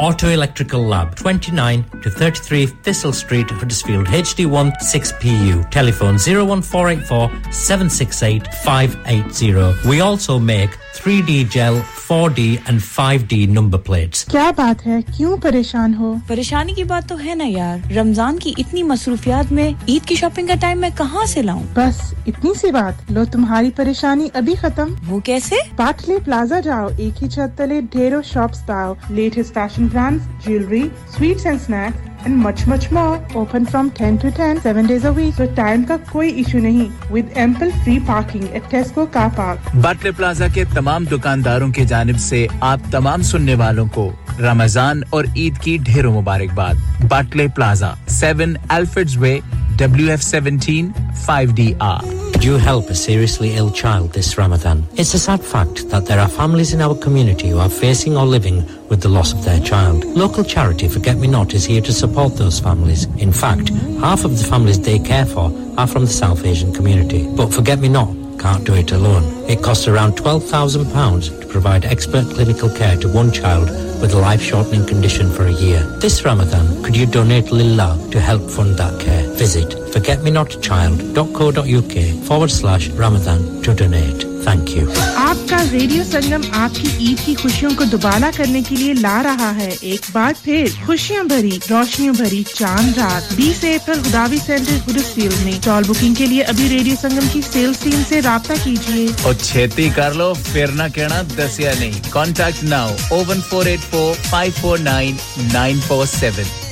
[0.00, 9.90] Auto electrical lab 29 to 33 Thistle Street Huddersfield HD1 6PU telephone 01484 768 580
[9.90, 10.78] we also make
[11.08, 11.74] 3D gel,
[12.12, 14.24] 4D and 5D number plates.
[14.30, 18.52] کیا بات ہے؟ کیوں پریشان ہو؟ پریشانی کی بات تو ہے نا یار۔ رمضان کی
[18.58, 22.70] اتنی مصروفیات میں عید کی شاپنگ کا ٹائم میں کہاں سے لاؤں؟ بس اتنی سی
[22.70, 27.80] بات۔ لو تمہاری پریشانی ابھی ختم۔ وہ کیسے؟ پاٹلے پلازا جاؤ ایک ہی چھت تلے
[27.90, 33.64] ڈھیروں shops pav latest fashion brand jewellery sweets and snacks and much much more open
[33.70, 37.30] from ten to ten seven days a week تو ٹائم کا کوئی ایشو نہیں with
[37.34, 42.46] ample free parking at Tesco car park Batley plaza کے تمام دکانداروں کی جانب سے
[42.62, 44.10] آپ تمام سننے والوں کو
[44.40, 49.38] رمضان اور عید کی ڈھیروں مبارکباد Batley plaza seven Alfreds way
[49.78, 50.90] W F seventeen
[51.24, 54.84] five D R Could you help a seriously ill child this Ramadan?
[54.96, 58.26] It's a sad fact that there are families in our community who are facing or
[58.26, 60.04] living with the loss of their child.
[60.04, 63.04] Local charity Forget Me Not is here to support those families.
[63.18, 63.68] In fact,
[64.00, 67.28] half of the families they care for are from the South Asian community.
[67.28, 69.24] But Forget Me Not can't do it alone.
[69.48, 73.70] It costs around £12,000 to provide expert clinical care to one child
[74.00, 75.84] with a life-shortening condition for a year.
[76.00, 79.22] This Ramadan, could you donate Lillah to help fund that care?
[79.34, 84.24] Visit forgetmenotchild.co.uk forward slash Ramadan to donate.
[84.42, 84.88] Thank you.
[85.70, 89.76] Radio Sangam آپ کی عید کی خوشیوں کو دوبالا کرنے کے لیے لا رہا ہے۔
[89.80, 95.52] ایک بار پھر خوشیاں بھری روشنیوں بھری چاند رات۔ بیس اپریل خداوی سینٹر ہڈسفیلڈ میں
[95.62, 99.90] ٹال بکنگ کے لیے ابھی ریڈیو سنگم کی سیلز ٹیم سے رابطہ کیجیے۔ اور چھیتی
[99.94, 104.78] کر لو، پھر نہ کہنا دسیا نہیں۔ Contact now O one four eight four five four
[104.78, 105.16] nine
[105.52, 106.71] nine four seven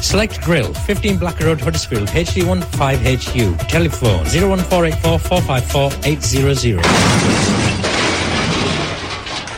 [0.00, 3.46] Select Grill, 15 Black Road, Huddersfield, HD1 5HU.
[3.66, 6.86] Telephone 01484 454 800.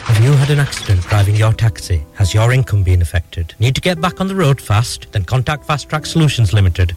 [0.07, 2.03] Have you had an accident driving your taxi?
[2.15, 3.53] Has your income been affected?
[3.59, 5.13] Need to get back on the road fast?
[5.13, 6.97] Then contact Fast Track Solutions Limited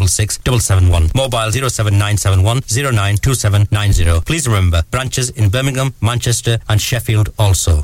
[0.07, 1.11] 076 771.
[1.15, 2.61] Mobile 07971
[4.25, 7.83] Please remember, branches in Birmingham, Manchester and Sheffield also.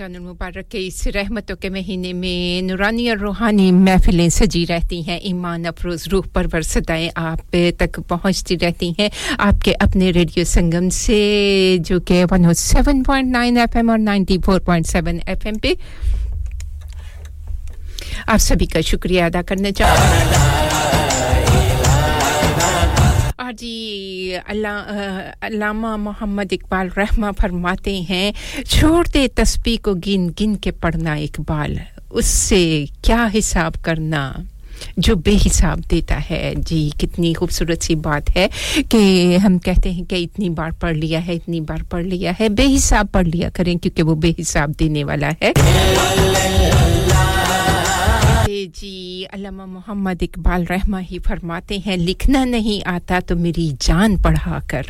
[0.00, 5.18] رمضان المبارک کے اس رحمتوں کے مہینے میں نورانی اور روحانی محفلیں سجی رہتی ہیں۔
[5.18, 9.08] ایمان افروز روح پرور ورسدائیں آپ تک پہنچتی رہتی ہیں۔
[9.38, 11.18] آپ کے اپنے ریڈیو سنگم سے
[11.80, 15.46] جو کہ one O seven point nine F M اور ninety four point seven F
[15.46, 15.72] M پہ
[18.26, 19.98] آپ سبھی کا شکریہ ادا کرنا چاہوں
[23.36, 23.76] اور جی
[24.36, 28.32] علامہ محمد اقبال رحمہ فرماتے ہیں،
[28.68, 31.76] چھوڑ دے تسبیح کو گن گن کے پڑھنا اقبال،
[32.10, 34.32] اس سے کیا حساب کرنا؟
[34.96, 38.46] جو بے حساب دیتا ہے۔ جی کتنی خوبصورت سی بات ہے
[38.88, 42.48] کہ ہم کہتے ہیں کہ اتنی بار پڑھ لیا ہے، اتنی بار پڑھ لیا ہے،
[42.48, 45.52] بے حساب پڑھ لیا کریں کیونکہ وہ بے حساب دینے والا ہے۔
[48.74, 54.58] جی علامہ محمد اقبال رحمہ ہی فرماتے ہیں، لکھنا نہیں آتا تو میری جان پڑھا
[54.66, 54.82] کر۔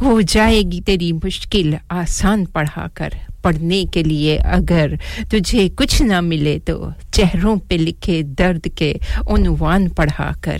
[0.00, 3.08] ہو جائے گی تیری مشکل آسان پڑھا کر۔
[3.42, 4.90] پڑھنے کے لیے اگر
[5.30, 8.94] تجھے کچھ نہ ملے تو چہروں پہ لکھے درد کے
[9.26, 10.58] عنوان پڑھا کر۔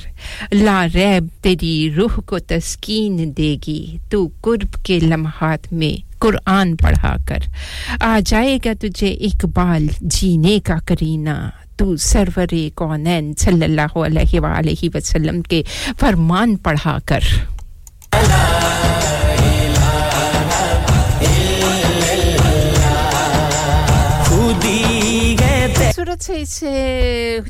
[0.52, 7.16] لا ریب، تیری روح کو تسکین دے گی۔ تو قرب کے لمحات میں قرآن پڑھا
[7.26, 7.38] کر۔
[8.00, 11.48] آ جائے گا تجھے اقبال جینے کا کرینہ۔
[11.80, 15.62] تو سرور کونین صلی اللہ علیہ وآلہ وسلم کے
[16.00, 17.20] فرمان پڑھا کر
[26.00, 26.52] خوبصورت سے اس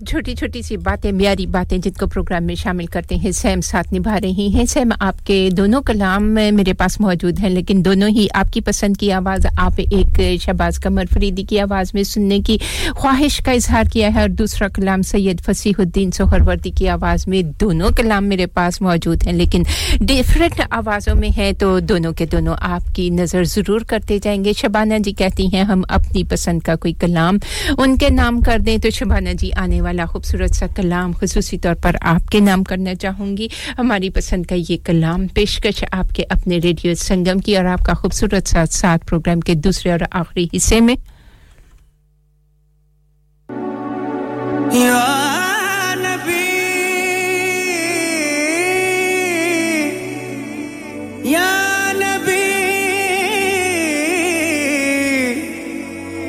[0.09, 3.93] چھوٹی چھوٹی سی باتیں معیاری باتیں جن کو پروگرام میں شامل کرتے ہیں سیم ساتھ
[3.95, 6.25] نبھا رہی ہیں سیم آپ کے دونوں کلام
[6.55, 10.81] میرے پاس موجود ہیں لیکن دونوں ہی آپ کی پسند کی آواز آپ ایک شہباز
[10.81, 12.57] قمر فریدی کی آواز میں سننے کی
[12.91, 17.43] خواہش کا اظہار کیا ہے اور دوسرا کلام سید فصیح الدین سہروردی کی آواز میں
[17.61, 19.63] دونوں کلام میرے پاس موجود ہیں لیکن
[20.01, 24.53] ڈفرینٹ آوازوں میں ہیں تو دونوں کے دونوں آپ کی نظر ضرور کرتے جائیں گے
[24.57, 27.39] شبانہ جی کہتی ہیں ہم اپنی پسند کا کوئی کلام
[27.79, 31.75] ان کے نام کر دیں تو شبانا جی آنے والا خوبصورت سا کلام خصوصی طور
[31.75, 33.49] پر آپ کے نام کرنا چاہوں گی۔
[33.79, 37.95] ہماری پسند کا یہ کلام پیشکش آپ کے اپنے ریڈیو سنگم کی اور آپ کا
[37.95, 40.95] خوبصورت سا ساتھ پروگرام کے دوسرے اور آخری حصے میں۔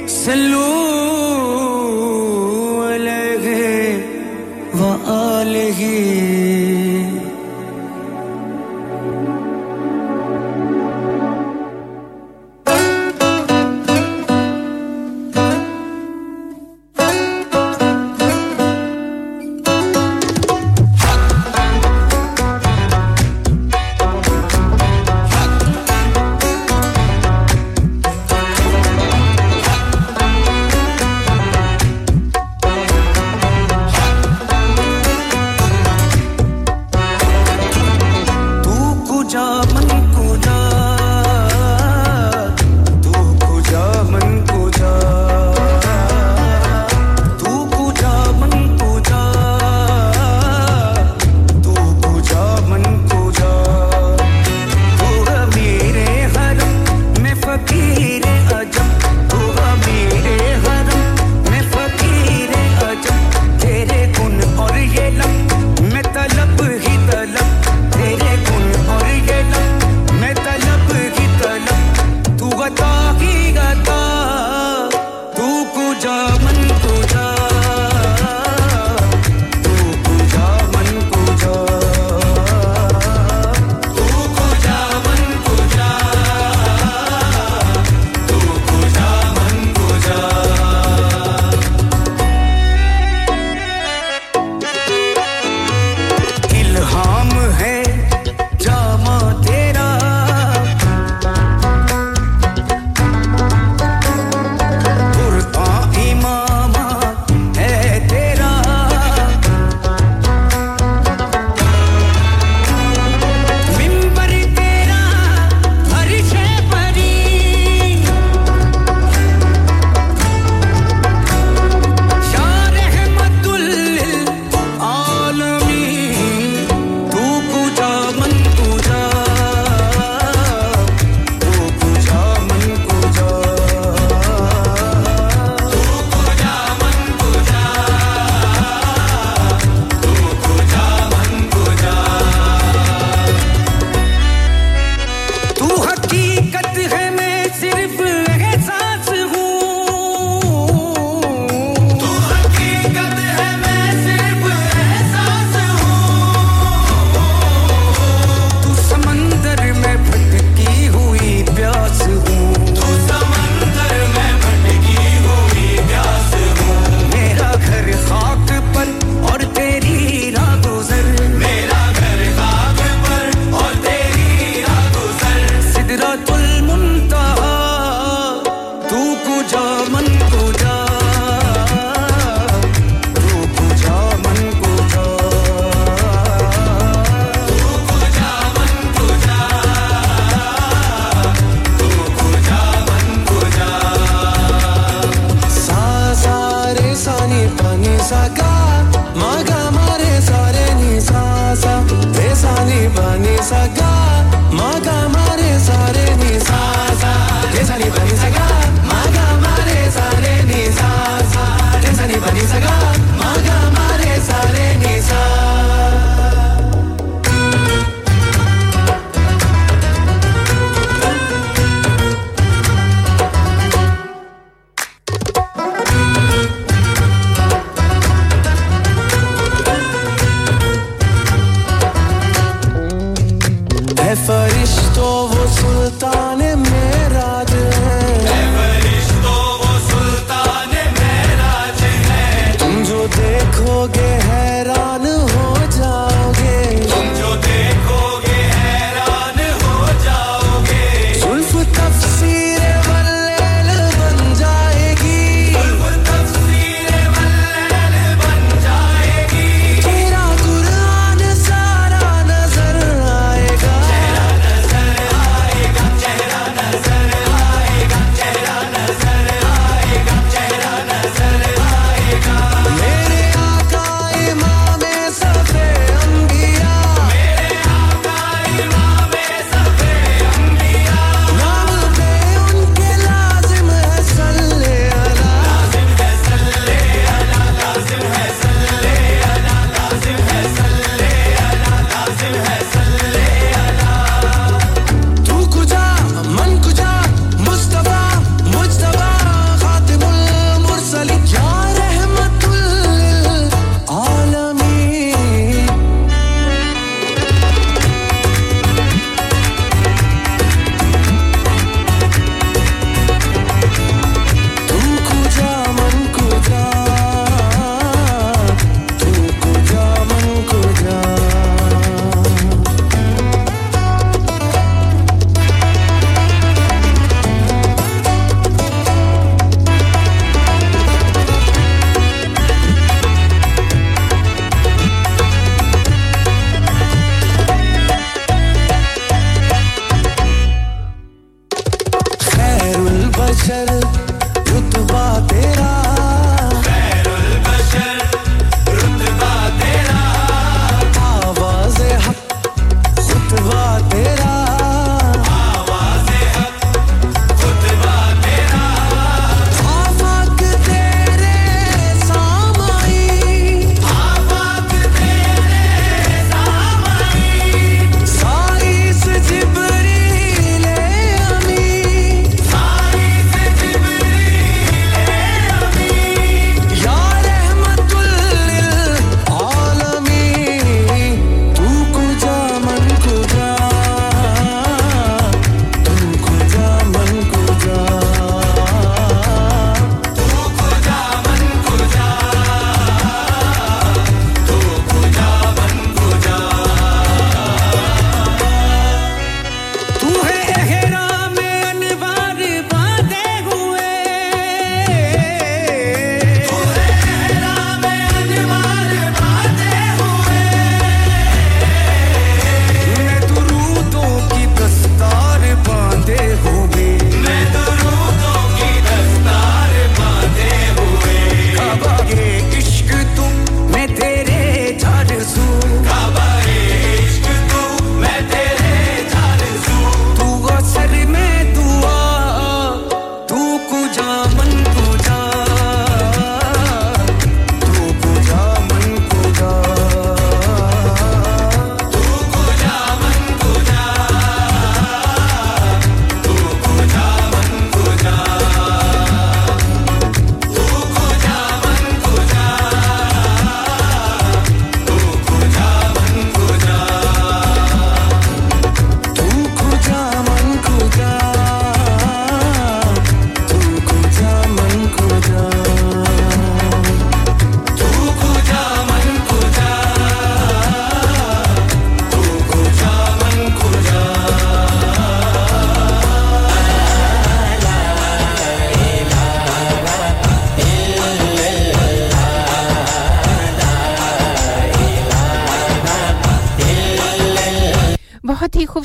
[0.07, 0.80] سلو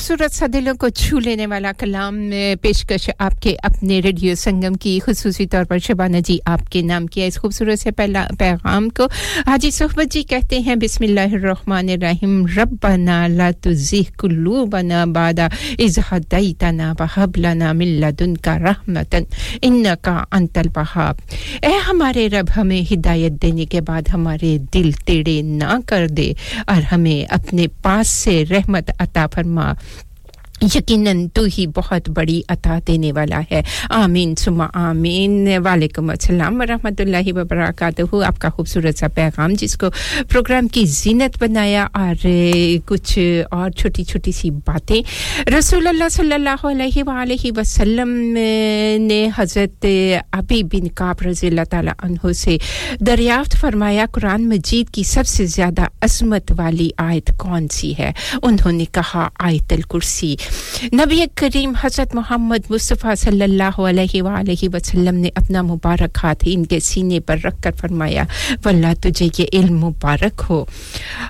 [0.07, 2.19] Surat سا دلوں کو چھو لینے والا کلام
[2.63, 7.07] پیشکش آپ کے اپنے ریڈیو سنگم کی خصوصی طور پر شبانہ جی آپ کے نام
[7.07, 9.07] کیا اس خوبصورت سے پہلا پیغام کو
[9.47, 15.39] حاجی صحبت جی کہتے ہیں، بسم اللہ الرحمن الرحیم۔ ربنا لا تزیح قلوبنا بعد
[15.79, 19.19] از حدیتنا وحب لنا من لدنک رحمتا
[19.63, 21.21] انکا انت بہاب
[21.63, 26.33] اے ہمارے رب، ہمیں ہدایت دینے کے بعد ہمارے دل ٹیڑے نہ کر دے
[26.67, 29.73] اور ہمیں اپنے پاس سے رحمت عطا فرما۔
[30.63, 36.95] یقیناً تو ہی بہت بڑی عطا دینے والا ہے۔ آمین۔ سما آمین۔ وعلیکم السلام ورحمۃ
[36.99, 39.87] اللہ وبرکاتہ۔ آپ کا خوبصورت سا پیغام جس کو
[40.31, 42.27] پروگرام کی زینت بنایا اور
[42.87, 45.03] کچھ اور چھوٹی چھوٹی سی باتیں۔
[45.59, 48.09] رسول اللہ صلی اللہ علیہ وآلہ وسلم
[49.07, 49.87] نے حضرت
[50.33, 52.57] ابی بن کعب رضی اللہ تعالیٰ عنہ سے
[53.07, 58.13] دریافت فرمایا، قرآن مجید کی سب سے زیادہ عظمت والی آیت کون سی ہے؟
[58.43, 60.37] انہوں نے کہا، آیت الکرسی۔
[60.93, 66.67] نبی کریم حضرت محمد مصطفیٰ صلی اللہ علیہ وآلہ وسلم نے اپنا مبارک ہاتھ ان
[66.67, 68.23] کے سینے پر رکھ کر فرمایا،
[68.65, 70.65] واللہ تجھے یہ علم مبارک ہو۔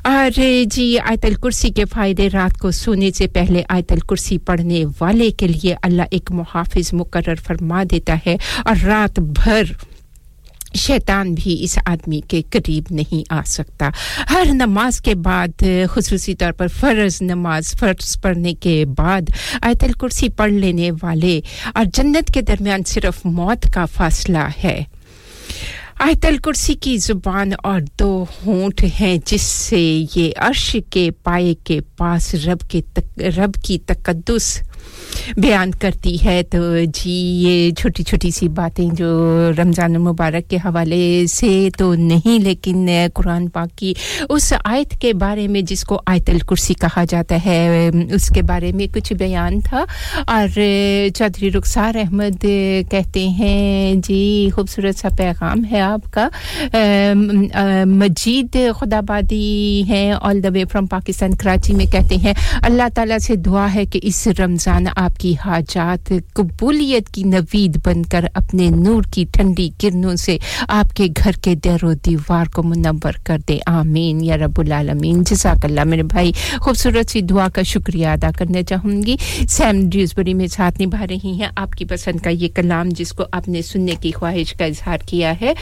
[0.05, 0.40] اور
[0.70, 5.48] جی آیت الکرسی کے فائدے رات کو سونے سے پہلے آیت الکرسی پڑھنے والے کے
[5.48, 9.62] لیے اللہ ایک محافظ مقرر فرما دیتا ہے۔ اور رات بھر
[10.77, 13.90] شیطان بھی اس آدمی کے قریب نہیں آ سکتا۔
[14.31, 19.31] ہر نماز کے بعد، خصوصی طور پر فرض نماز، فرض پڑھنے کے بعد
[19.62, 21.40] آیت الکرسی پڑھ لینے والے
[21.74, 24.85] اور جنت کے درمیان صرف موت کا فاصلہ ہے۔
[25.98, 31.81] آیت الکرسی کی زبان اور دو ہونٹ ہیں جس سے یہ عرش کے پائے کے
[31.81, 33.19] پاس رب کے تق...
[33.19, 34.61] رب کی تقدس
[35.37, 36.59] بیان کرتی ہے تو
[36.95, 37.11] جی
[37.47, 39.09] یہ چھوٹی چھوٹی سی باتیں جو
[39.59, 43.93] رمضان المبارک کے حوالے سے تو نہیں، لیکن قرآن پاک کی
[44.29, 48.73] اس آیت کے بارے میں جس کو آیت الکرسی کہا جاتا ہے، اس کے بارے
[48.73, 49.85] میں کچھ بیان تھا۔
[50.27, 50.59] اور
[51.15, 52.45] چودھری رخسار احمد
[52.91, 56.29] کہتے ہیں جی خوبصورت سا پیغام ہے آپ کا۔
[57.87, 63.19] مجید خدا بادی ہیں all the way from Pakistan Karachi میں کہتے ہیں۔ اللہ تعالیٰ
[63.19, 68.24] سے دعا ہے کہ اس رمضان مولانا آپ کی حاجات قبولیت کی نوید بن کر
[68.35, 70.39] اپنے نور کی ٹھنڈی کرنوں سے
[70.69, 75.23] آپ کے گھر کے دیر و دیوار کو منور کر دے۔ آمین۔ یا رب العالمین۔
[75.24, 79.16] جزاک اللہ۔ میرے بھائی، خوبصورت سی دعا کا شکریہ ادا کرنا چاہوں گی۔
[79.48, 83.24] سیم ڈیوزبری میں ساتھ نبھا رہی ہیں۔ آپ کی پسند کا یہ کلام جس کو
[83.32, 85.53] آپ نے سننے کی خواہش کا اظہار کیا ہے۔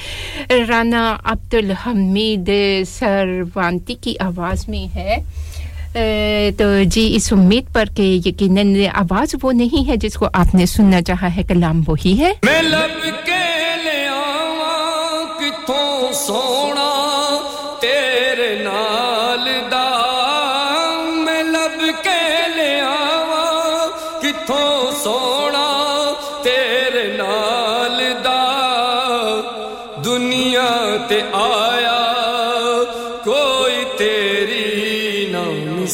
[0.69, 2.51] رانا عبد الحمید
[2.99, 5.17] سروانتی کی آواز میں ہے۔
[6.59, 10.67] تو جی اس امید پر کہ یقیناً آواز وہ نہیں ہے جس کو آپ نے
[10.67, 13.43] سننا چاہا ہے، کلام وہی ہے۔ میں لب کے
[13.85, 16.94] لے آواں کتوں سونا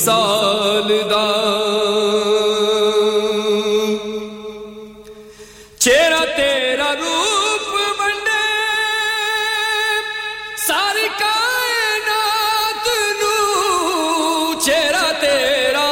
[0.00, 1.24] وصال دا.
[5.78, 7.68] چہرہ تیرا روپ
[7.98, 8.46] بنڈے،
[10.66, 12.88] ساری کائنات
[13.20, 13.34] نو.
[14.66, 15.86] چہرہ تیرا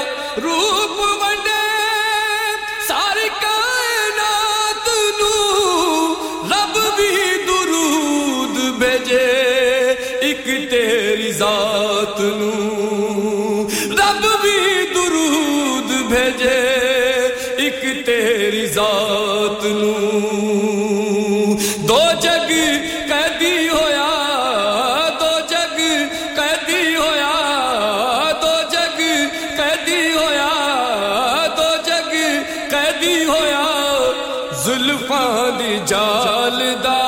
[0.44, 1.64] روپ بنڈے،
[2.88, 4.88] ساری کائنات
[5.20, 5.34] نو.
[6.52, 7.12] رب بھی
[7.48, 9.26] درود بھیجے،
[10.20, 12.57] ایک تیری ذات نو.
[18.78, 19.94] ذات نو۔
[21.88, 22.50] دو جگ
[23.08, 24.10] قیدی ہویا،
[25.20, 25.78] دو جگ
[26.36, 27.32] قیدی ہویا،
[28.42, 29.00] دو جگ
[29.56, 30.52] قیدی ہویا،
[31.56, 32.12] دو جگ
[32.70, 33.64] قیدی ہویا۔
[34.64, 37.02] زلفاں دی جال دا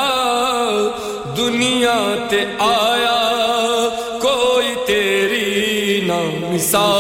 [1.37, 1.99] دنیا
[2.31, 3.21] تے آیا،
[4.23, 7.00] کوئی تیری نام مثال۔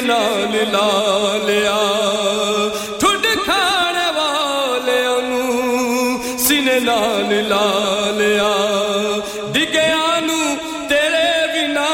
[0.00, 0.88] نال لا
[1.44, 1.78] لیا
[2.98, 5.18] ٹھڈ کھان والیا
[6.38, 7.66] سینے نال لا
[8.16, 8.52] لیا
[9.52, 10.20] ڈگیا
[11.54, 11.88] بنا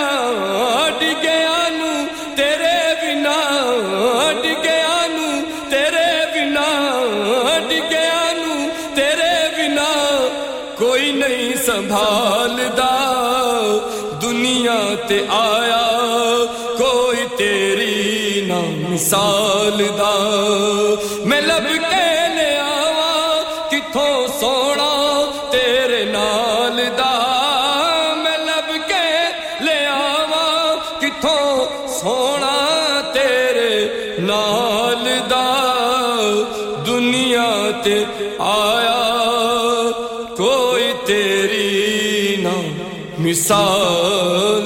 [0.98, 2.04] ڈگیا نو
[2.36, 3.36] تیرے بنا
[4.42, 5.40] ڈگیا نو
[5.70, 6.68] تیرے بنا
[7.68, 9.90] ڈگیا نو تیرے بنا۔
[10.78, 12.90] کوئی نہیں سنبھالدا۔
[14.22, 14.78] دنیا
[43.34, 44.59] sağ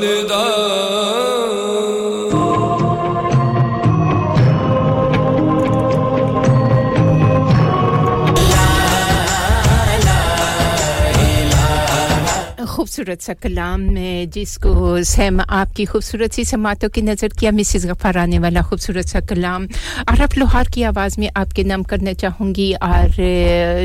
[13.05, 17.51] خوبصورت سا کلام میں جس کو سیم آپ کی خوبصورت سی سماعتوں کی نظر کیا،
[17.51, 19.67] مسز غفار آنے والا خوبصورت سا کلام۔
[20.07, 23.21] عرب لوہار کی آواز میں آپ کے نام کرنا چاہوں گی۔ اور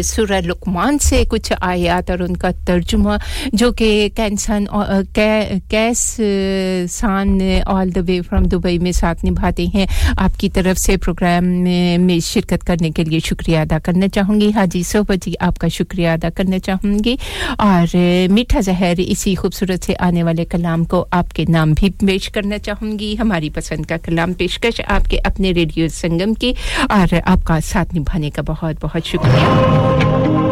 [0.01, 3.09] سورہ لقمان سے کچھ آیات اور ان کا ترجمہ،
[3.53, 4.63] جو کہ کینسن
[5.69, 6.19] کیس،
[6.89, 9.85] سان آل دا وے فرام دبئی میں ساتھ نبھاتے ہیں۔
[10.17, 11.45] آپ کی طرف سے پروگرام
[12.05, 15.59] میں شرکت کرنے کے لیے شکریہ ادا کرنا چاہوں گی۔ ہاں حاجی صوبہ جی آپ
[15.59, 17.15] کا شکریہ ادا کرنا چاہوں گی۔
[17.57, 17.95] اور
[18.29, 22.57] میٹھا زہر اسی خوبصورت سے آنے والے کلام کو آپ کے نام بھی پیش کرنا
[22.57, 26.53] چاہوں گی۔ ہماری پسند کا کلام پیشکش آپ کے اپنے ریڈیو سنگم کی
[26.90, 30.48] اور آپ کا ساتھ نبھانے کا بہت بہت شکریہ۔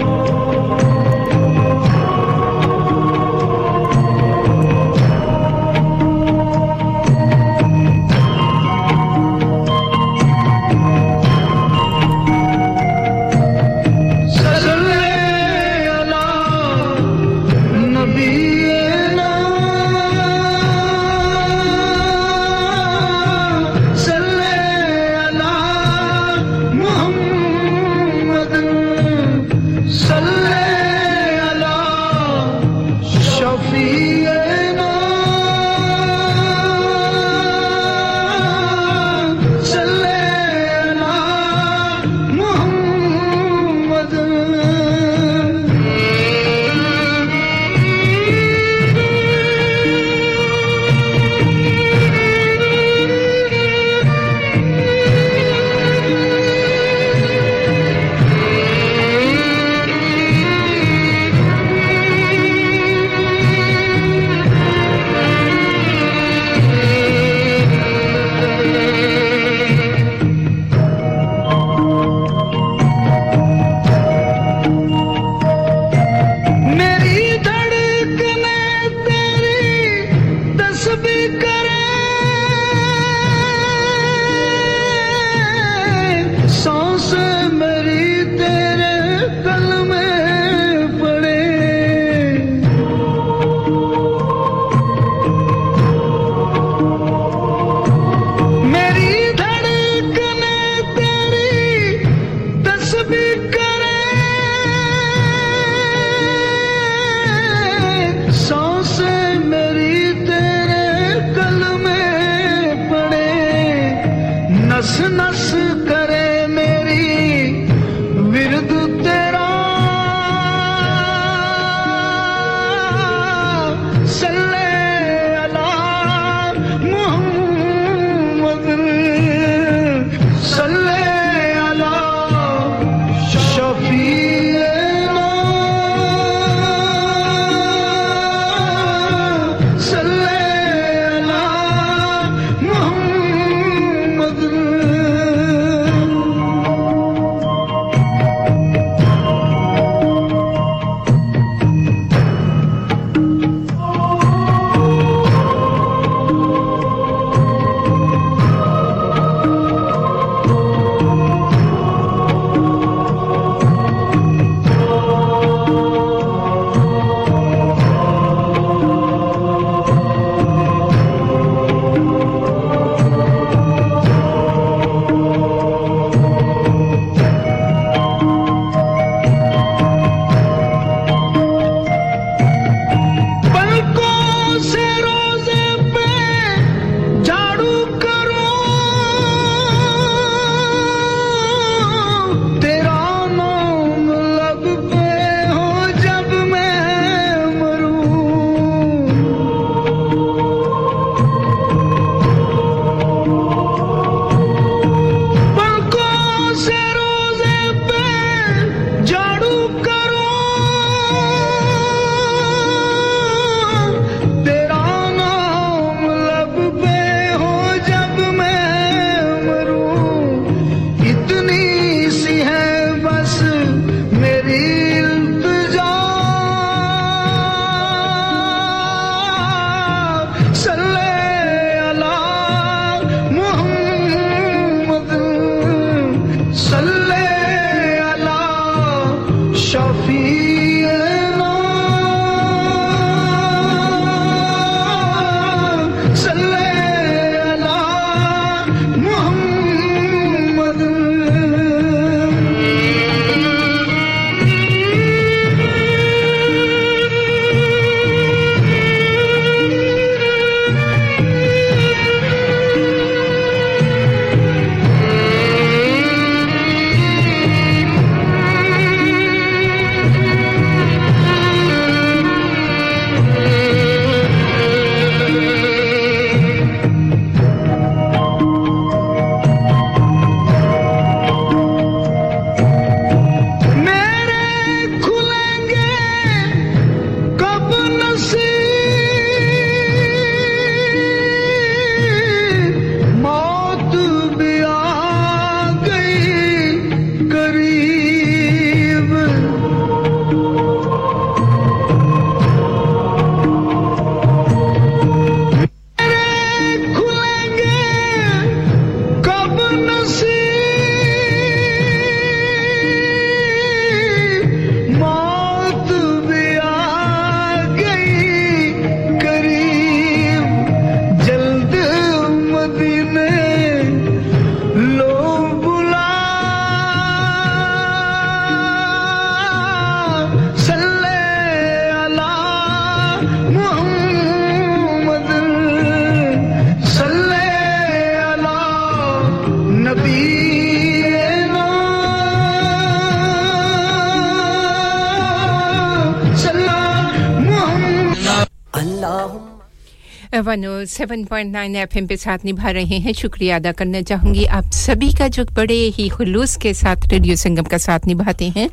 [350.48, 354.34] One seven point nine F M پہ ساتھ نبھا رہے ہیں شکریہ ادا کرنا چاہوں
[354.34, 358.50] گی آپ سبھی کا جو بڑے ہی خلوص کے ساتھ ریڈیو سنگم کا ساتھ نبھاتے
[358.56, 358.68] ہیں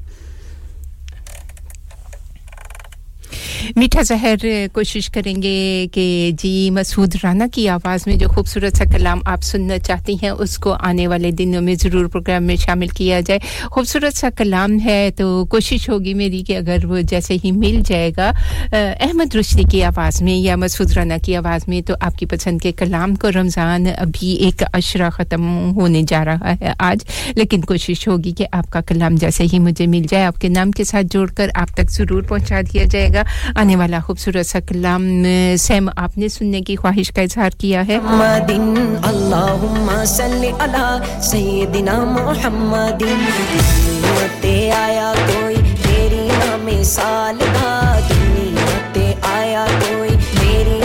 [3.77, 8.85] میٹھا زہر کوشش کریں گے کہ جی مسعود رانا کی آواز میں جو خوبصورت سا
[8.85, 12.89] کلام آپ سننا چاہتی ہیں، اس کو آنے والے دنوں میں ضرور پروگرام میں شامل
[12.89, 13.41] کیا جائے۔
[13.71, 18.11] خوبصورت سا کلام ہے تو کوشش ہوگی میری کہ اگر وہ جیسے ہی مل جائے
[18.17, 18.31] گا
[18.73, 22.61] احمد رشدی کی آواز میں یا مسعود رانا کی آواز میں تو آپ کی پسند
[22.63, 27.05] کے کلام کو رمضان ابھی ایک عشرہ ختم ہونے جا رہا ہے آج۔
[27.37, 30.71] لیکن کوشش ہوگی کہ آپ کا کلام جیسے ہی مجھے مل جائے، آپ کے نام
[30.71, 33.23] کے ساتھ جوڑ کر آپ تک ضرور پہنچا دیا جائے گا۔
[33.65, 35.05] آنے والا خوبصورت سا کلام،
[35.59, 37.99] سیم آپ نے سننے کی خواہش کا اظہار کیا ہے۔
[41.23, 43.03] سیدنا محمد
[44.77, 46.29] آیا کوئی تیری
[49.25, 50.81] آیا کوئی تیری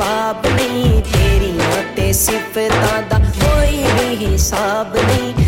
[0.00, 5.39] ਜਵਾਬ ਨਹੀਂ ਤੇਰੀਆਂ ਤੇ ਸਿਫਤਾਂ ਦਾ ਕੋਈ ਵੀ ਹਿਸਾਬ ਨਹੀਂ।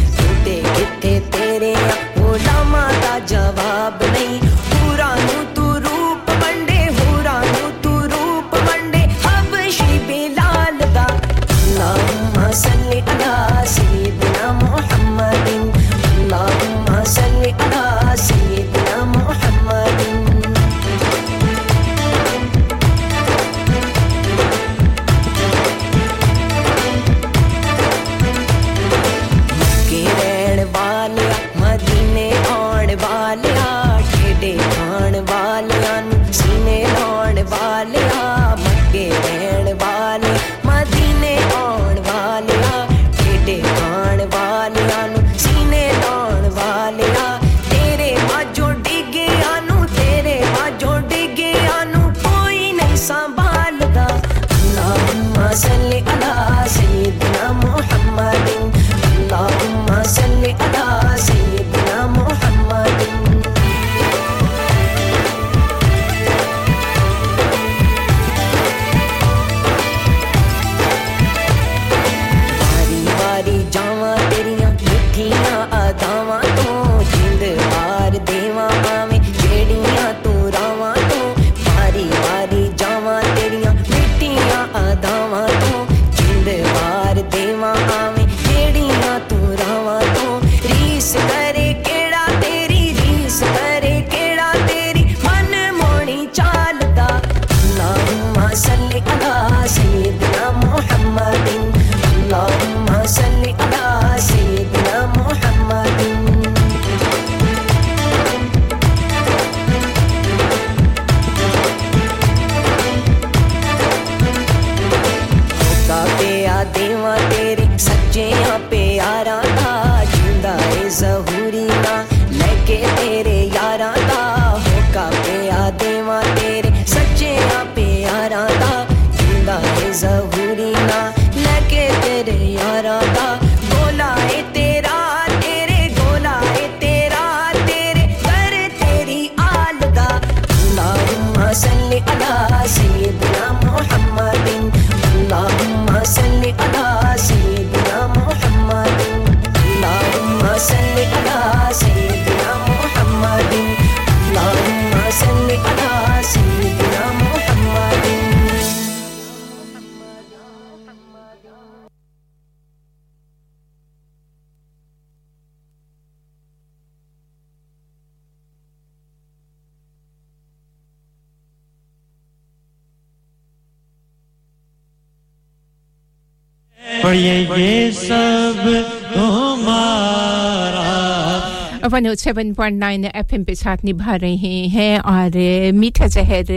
[182.23, 184.35] Seven point nine F M پہ ساتھ نبھا رہے
[184.73, 185.37] ہیں اور
[185.75, 186.51] میٹھا زہر،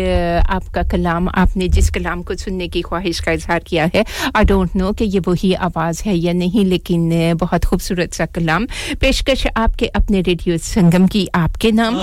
[0.50, 4.04] آپ کا کلام، آپ نے جس کلام کو سننے کی خواہش کا اظہار کیا ہے
[4.34, 8.66] آئی ڈونٹ نو کہ یہ وہی آواز ہے یا نہیں، لیکن بہت خوبصورت سا کلام۔
[9.00, 11.98] پیشکش آپ کے اپنے ریڈیو سنگم کی آپ کے نام۔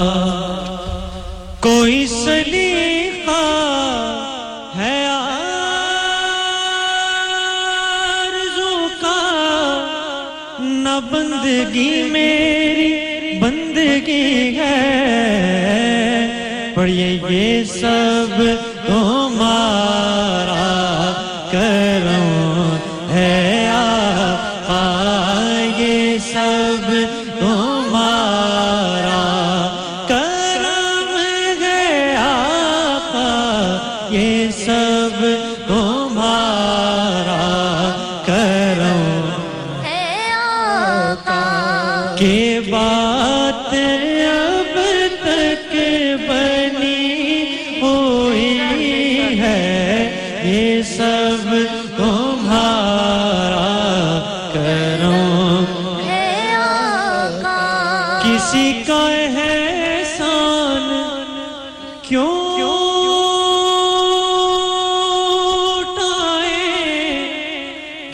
[1.60, 3.40] کوئی سلیقہ
[4.76, 5.06] ہے
[8.26, 9.18] آرزو کا،
[10.60, 13.11] نہ بندگی میری۔
[13.92, 14.76] زندگی ہے۔
[16.74, 18.71] پڑھیے یہ سب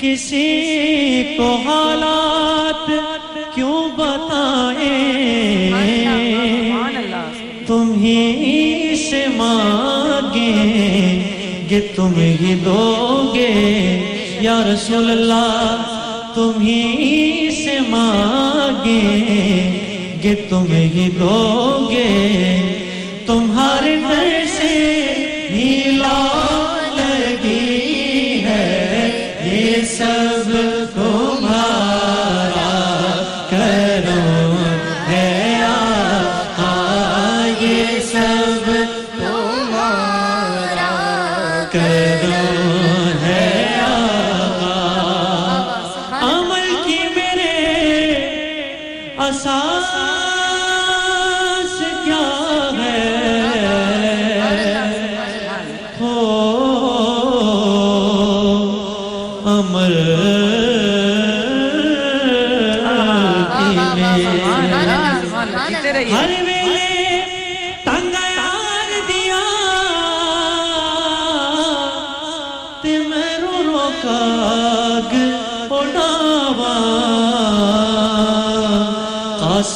[0.01, 2.91] کسی کو حالات
[3.55, 5.73] کیوں بتائیں؟
[7.67, 10.53] تم ہی سے مانگے
[11.69, 13.53] کہ تم ہی دو گے
[14.41, 15.85] یا رسول اللہ،
[16.35, 19.01] تم ہی سے مانگے
[20.23, 22.78] کہ تم ہی دو گے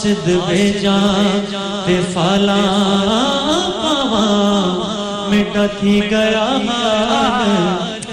[0.02, 0.96] قاصد بھیجا
[1.86, 2.54] تے فالا
[3.82, 4.22] پاوا
[5.30, 6.46] مٹا تھی گیا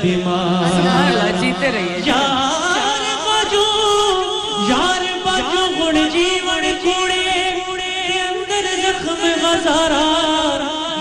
[0.02, 3.66] بیمار۔ جیتے رہیے۔ یار بجو
[5.80, 6.66] گڑ جیون
[8.20, 10.06] اندر زخم غزارا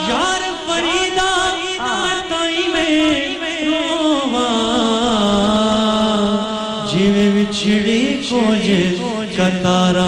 [0.09, 1.31] یار فریدا
[2.31, 2.94] تائی میں
[3.66, 4.56] روواں۔
[6.90, 8.01] جیوے وچھڑی
[8.31, 8.82] کوجے
[9.36, 10.08] کتارا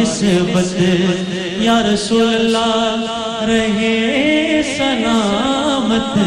[0.00, 0.74] نسبت
[1.60, 6.18] یا رسول اللہ رہے سلامت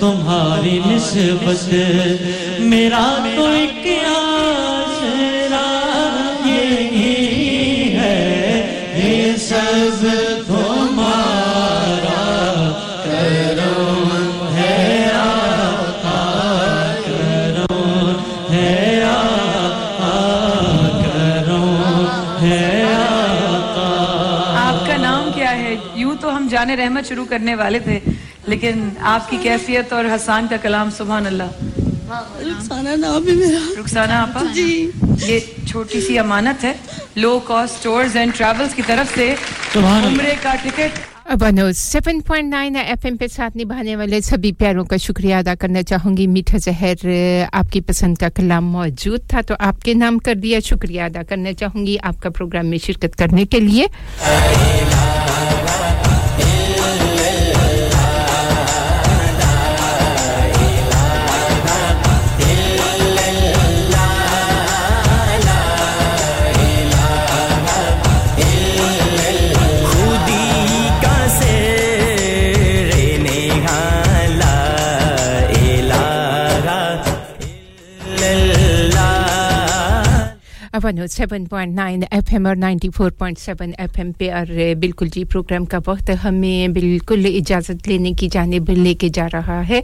[0.00, 1.74] تمہاری نسبت
[2.72, 3.04] میرا
[3.36, 3.82] تو ایک
[26.60, 27.98] شان رحمت شروع کرنے والے تھے
[28.46, 31.50] لیکن آپ کی کیفیت اور حسان کا کلام سبحان اللہ۔
[33.78, 34.36] رخسانہ آپ
[35.26, 35.38] یہ
[35.68, 36.72] چھوٹی سی امانت ہے
[37.16, 39.34] low cost tours and travels کی طرف سے
[39.76, 40.98] عمرے کا ٹکٹ۔
[41.40, 45.54] بنو seven point nine F M پہ ساتھ نبھانے والے سبھی پیاروں کا شکریہ ادا
[45.60, 47.06] کرنا چاہوں گی۔ میٹھا زہر
[47.52, 51.22] آپ کی پسند کا کلام موجود تھا تو آپ کے نام کر دیا۔ شکریہ ادا
[51.28, 53.86] کرنا چاہوں گی آپ کا پروگرام میں شرکت کرنے کے لیے۔
[80.72, 84.46] One seven point nine F M اور ninety four point seven F M پہ، اور
[84.80, 89.62] بالکل جی پروگرام کا وقت ہمیں بالکل اجازت لینے کی جانب لے کے جا رہا
[89.68, 89.80] ہے۔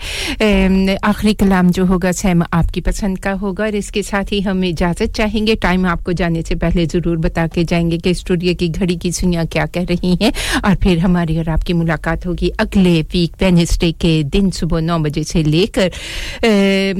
[1.03, 4.41] آخری کلام جو ہوگا سیم آپ کی پسند کا ہوگا، اور اس کے ساتھ ہی
[4.45, 7.99] ہم اجازت چاہیں گے۔ ٹائم آپ کو جانے سے پہلے ضرور بتا کے جائیں گے
[7.99, 10.31] کہ اسٹوڈیو کی گھڑی کی سوئیاں کیا کہہ رہی ہیں۔
[10.63, 14.99] اور پھر ہماری اور آپ کی ملاقات ہوگی اگلے ویک وینسڈے کے دن صبح نو
[15.05, 15.89] بجے سے لے کر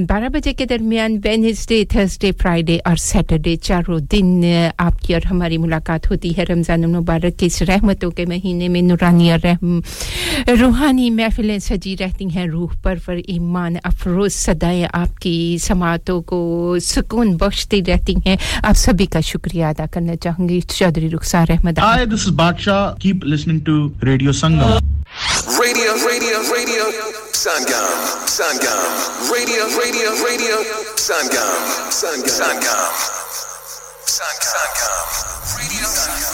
[0.09, 4.41] بارہ بجے کے درمیان وینسڈے تھرسڈے فرائیڈے اور سیٹرڈے چار چاروں دن
[4.79, 8.83] آپ کی اور ہماری ملاقات ہوتی ہے رمضان المبارک کے اس رحمتوں کے مہینے میں
[8.83, 9.81] نورانی اور رحم
[10.61, 16.77] روحانی محفلیں سجی رہتی ہیں۔ روح پر پر ایمان افروز صدایں آپ کی۔ سماعتوں کو
[16.83, 21.77] سکون بخشتی رہتی ہیں۔ آپ سبھی کا شکریہ ادا کرنا چاہوں گی۔ چودھری رخسار احمد
[21.77, 24.79] دس از بادشاہ۔ Keep listening to radio Sangam
[25.47, 26.85] Radio, radio, radio,
[27.43, 27.95] Sangam,
[28.37, 28.91] Sangam,
[29.31, 30.57] radio, radio, radio,
[31.07, 31.55] Sangam,
[31.91, 33.16] Sangam, Sangam.
[34.27, 35.55] Radio.com.
[35.55, 36.27] Radio.com.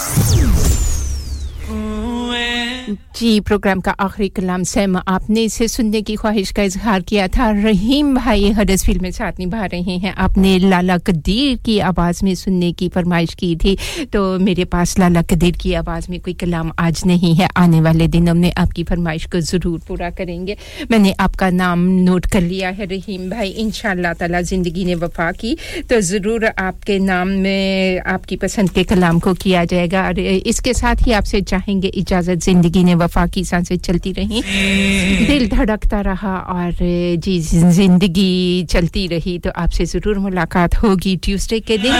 [1.69, 2.33] Radio.com.
[2.33, 3.12] Eh.
[3.21, 7.27] جی پروگرام کا آخری کلام سیم آپ نے اسے سننے کی خواہش کا اظہار کیا
[7.33, 11.81] تھا۔ رحیم بھائی ہڈس فیلڈ میں ساتھ نبھا رہے ہیں۔ آپ نے لالا قدیر کی
[11.81, 13.77] آواز میں سننے کی فرمائش کی تھی۔
[14.11, 18.07] تو میرے پاس لالا قدیر کی آواز میں کوئی کلام آج نہیں ہے۔ آنے والے
[18.07, 20.55] دنوں میں آپ کی فرمائش کو ضرور پورا کریں گے۔
[20.91, 24.43] میں نے آپ کا نام نوٹ کر لیا ہے، رحیم بھائی۔ ان شاء اللہ تعالیٰ
[24.43, 25.55] زندگی نے وفا کی۔
[25.89, 30.03] تو ضرور آپ کے نام میں آپ کی پسند کے کلام کو کیا جائے گا۔
[30.03, 30.15] اور
[30.45, 34.41] اس کے ساتھ ہی آپ سے چاہیں گے اجازت زندگی نے وفاقی سانسیں چلتی رہیں۔
[34.41, 36.83] جی۔ دل دھڑکتا رہا اور
[37.23, 37.39] جی
[37.71, 41.91] زندگی چلتی رہی تو آپ سے ضرور ملاقات ہوگی ٹیوسڈے کے دن۔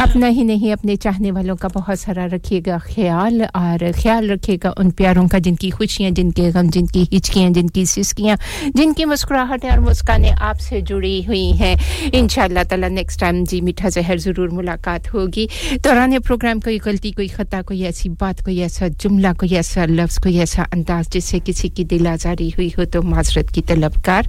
[0.00, 4.56] اپنا ہی نہیں اپنے چاہنے والوں کا بہت سارا رکھیے گا خیال اور خیال رکھیے
[4.64, 7.84] گا ان پیاروں کا جن کی خوشیاں جن کے غم جن کی ہچکیاں جن کی
[7.84, 8.36] سسکیاں
[8.74, 11.74] جن کی مسکراہٹیں اور مسکانیں آپ سے جڑی ہوئی ہیں۔
[12.12, 15.46] ان شاء اللہ تعالیٰ نیکسٹ ٹائم جی میٹھا زہر ضرور ملاقات ہوگی۔
[15.84, 20.17] دوران پروگرام کوئی غلطی کوئی خطا کوئی ایسی بات کوئی ایسا جملہ کوئی ایسا لفظ
[20.22, 24.02] کوئی ایسا انداز جس سے کسی کی دل آزاری ہوئی ہو تو معذرت کی طلب
[24.04, 24.22] کار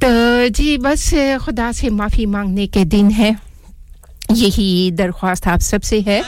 [0.00, 0.08] تو
[0.54, 3.30] جی بس خدا سے معافی مانگنے کے دن ہے
[4.30, 6.22] یہی درخواست آپ سب سے ہے۔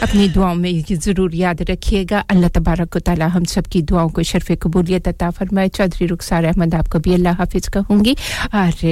[0.00, 3.82] اپنی دعاؤں میں یہ ضرور یاد رکھیے گا۔ اللہ تبارک و تعالی ہم سب کی
[3.82, 8.04] دعاؤں کو شرف قبولیت عطا فرمائے۔ چودھری رخسار احمد آپ کو بھی اللہ حافظ کہوں
[8.04, 8.14] گی۔
[8.52, 8.86] اور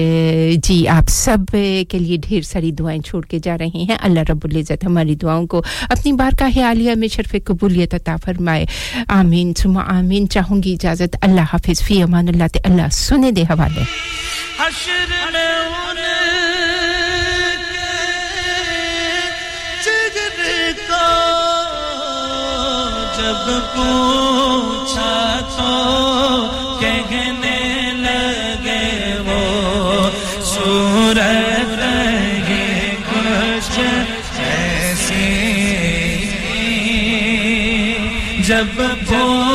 [0.63, 1.57] جی آپ سب
[1.89, 5.47] کے لیے ڈھیر ساری دعائیں چھوڑ کے جا رہے ہیں۔ اللہ رب العزت ہماری دعاؤں
[5.47, 8.65] کو اپنی بار کا حیالیہ میں شرف قبولیت عطا فرمائے۔
[9.09, 13.43] آمین۔ سما آمین۔ چاہوں گی اجازت۔ اللہ حافظ۔ فی امان اللہ تے اللہ سنے دے
[13.43, 13.83] حوالے۔
[14.61, 16.76] حشر میں
[23.27, 25.15] جب پوچھا
[25.57, 25.71] تو
[26.81, 27.59] کہنے
[27.97, 30.11] لگے وہ
[30.45, 31.83] سورت
[32.49, 33.79] یہ کچھ
[34.41, 35.25] ایسی۔
[38.43, 39.46] جب پوچھا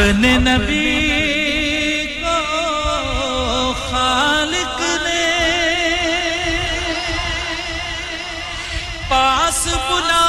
[0.00, 5.26] اپنے نبی کو خالق نے
[9.08, 10.24] پاس بلا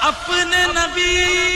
[0.00, 1.53] اپنے نبی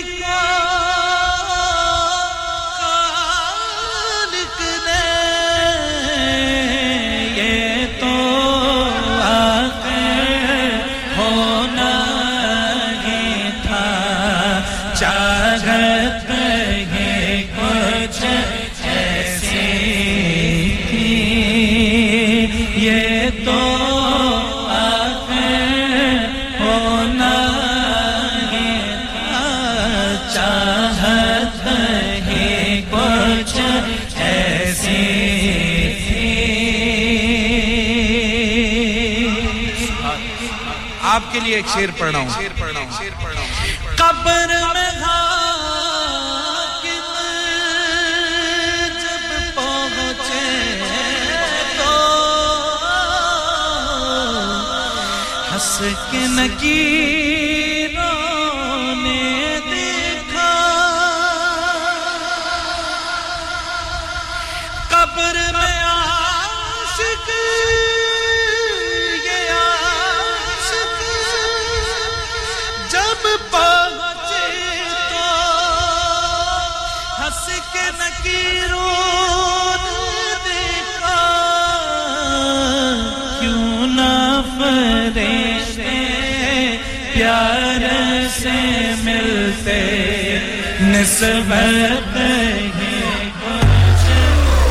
[41.39, 42.48] کے لیے ایک شعر پڑھ رہا ہوں۔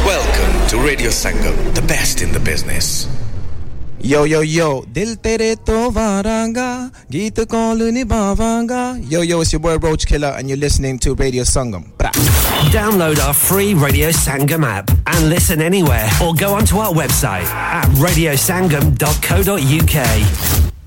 [0.06, 3.10] Welcome to Radio Sangam, the best in the business.
[3.99, 8.95] Yo yo yo, dil tere to varanga, geet call nibhavanga.
[9.11, 11.91] Yo yo, it's your boy Roach Killer, and you're listening to Radio Sangam.
[11.98, 12.11] Bra.
[12.72, 17.86] Download our free Radio Sangam app and listen anywhere, or go onto our website at
[17.99, 19.98] radiosangam.co.uk.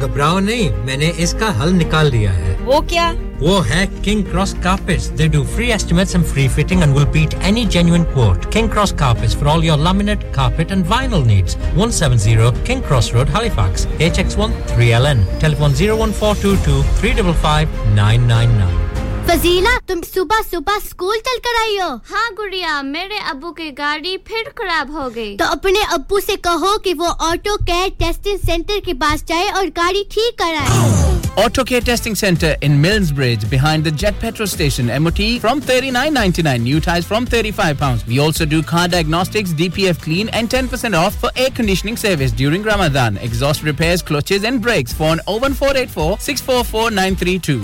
[0.00, 4.22] گھبراؤ نہیں میں نے اس کا حل نکال دیا ہے۔ وہ کیا؟ وہ ہے King
[4.22, 8.52] Cross Carpets they do free estimates and free fitting and will beat any genuine quote
[8.52, 13.30] King Cross Carpets for all your laminate carpet and vinyl needs 170 King Cross Road
[13.34, 17.64] Halifax H X 1 3 L N telephone 01422 355
[17.94, 18.87] 999
[19.28, 24.16] Fazila تم صبح صبح school چل کر آئی ہو۔ ہاں گڑیا میرے ابو کی گاڑی
[24.18, 28.78] پھر خراب ہو گئی۔ تو اپنے ابو سے کہو کہ وہ آٹو کیئر ٹیسٹنگ سینٹر
[28.84, 30.97] کے پاس جائے اور گاڑی ٹھیک کرائے۔
[31.38, 34.86] AutoCare Testing Center in Millsbridge behind the Jet Petrol Station.
[35.00, 36.62] MOT from £39.99.
[36.62, 38.04] New tyres from £35.
[38.08, 42.64] We also do car diagnostics, DPF clean and 10% off for air conditioning service during
[42.64, 43.18] Ramadan.
[43.18, 44.92] Exhaust repairs, clutches and brakes.
[44.92, 47.62] Phone 01484 644932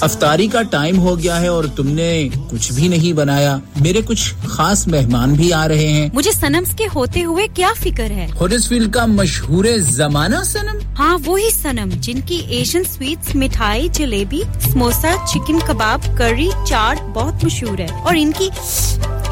[0.01, 4.33] افطاری کا time ہو گیا ہے اور تم نے کچھ بھی نہیں بنایا۔ میرے کچھ
[4.47, 8.93] خاص مہمان بھی آ رہے ہیں۔ مجھے سنمز کے ہوتے ہوئے کیا فکر ہے؟ ہورسفیلڈ
[8.93, 14.41] کا مشہور زمانہ سنم ہاں وہی سنم جن کی ایشین سویٹس مٹھائی جلیبی
[14.71, 18.49] سموسا چکن کباب کری چاٹ بہت مشہور ہے۔ اور ان کی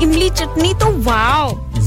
[0.02, 1.73] املی چٹنی تو واو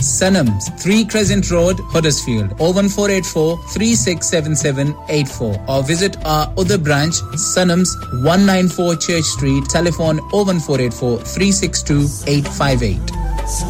[0.00, 2.50] Sanam's Three Crescent Road, Huddersfield.
[2.58, 9.64] 01484 367784 or visit our other branch, Sanam's 194 Church Street.
[9.68, 12.98] Telephone 01484 362858.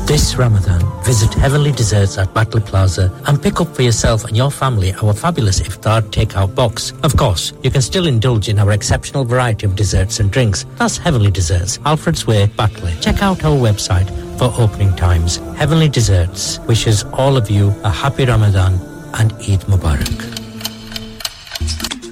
[0.09, 4.51] This Ramadan, visit Heavenly Desserts at Butler Plaza and pick up for yourself and your
[4.51, 6.93] family our fabulous iftar takeout box.
[7.05, 10.67] Of course, you can still indulge in our exceptional variety of desserts and drinks.
[10.79, 12.93] That's Heavenly Desserts, Alfred's Way, Butler.
[13.01, 14.09] Check out our website
[14.39, 18.75] for opening times, Heavenly Desserts wishes all of you a happy Ramadan
[19.15, 20.27] and Eid Mubarak.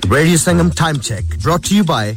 [0.09, 2.17] Radio Sangam Time Check brought to you by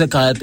[0.00, 0.42] zakat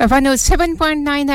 [0.00, 1.28] 107.9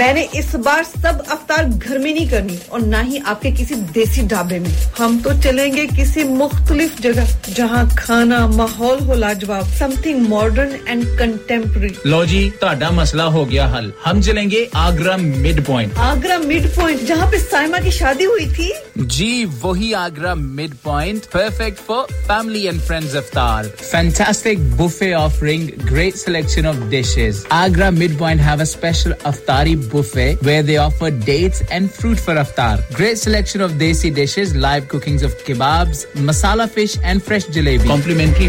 [0.00, 3.50] میں نے اس بار سب افطار گھر میں نہیں کرنی اور نہ ہی آپ کے
[3.50, 7.24] کسی دیسی ڈھابے میں۔ ہم تو چلیں گے کسی مختلف جگہ
[7.54, 13.48] جہاں کھانا ماحول ہو لاجواب something modern and contemporary لو جی تا مسئلہ ہو
[13.50, 15.98] گیا حل۔ ہم چلیں گے Agra Mid Point.
[15.98, 18.70] Agra Mid Point جہاں پہ سائما کی شادی ہوئی تھی۔
[19.16, 26.16] جی وہی Agra Mid Point perfect for family and friends افطار۔ Fantastic buffet offering great
[26.16, 31.62] selection of dishes Agra Mid Point have a special افطاری buffet where they offer dates
[31.78, 32.72] and fruit for aftar.
[33.00, 37.86] Great selection of desi dishes, live cookings of kebabs, masala fish and fresh jalebi.
[37.94, 38.48] Complimentary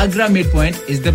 [0.00, 1.14] Agra Mid Point is the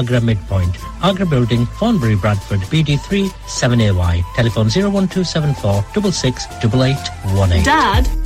[0.00, 3.18] Agra Mid Point Agra Building, Thornbury, Bradford, BD3
[3.56, 4.14] 7AY.
[4.36, 6.46] Telephone 01274 66
[7.66, 8.25] Dad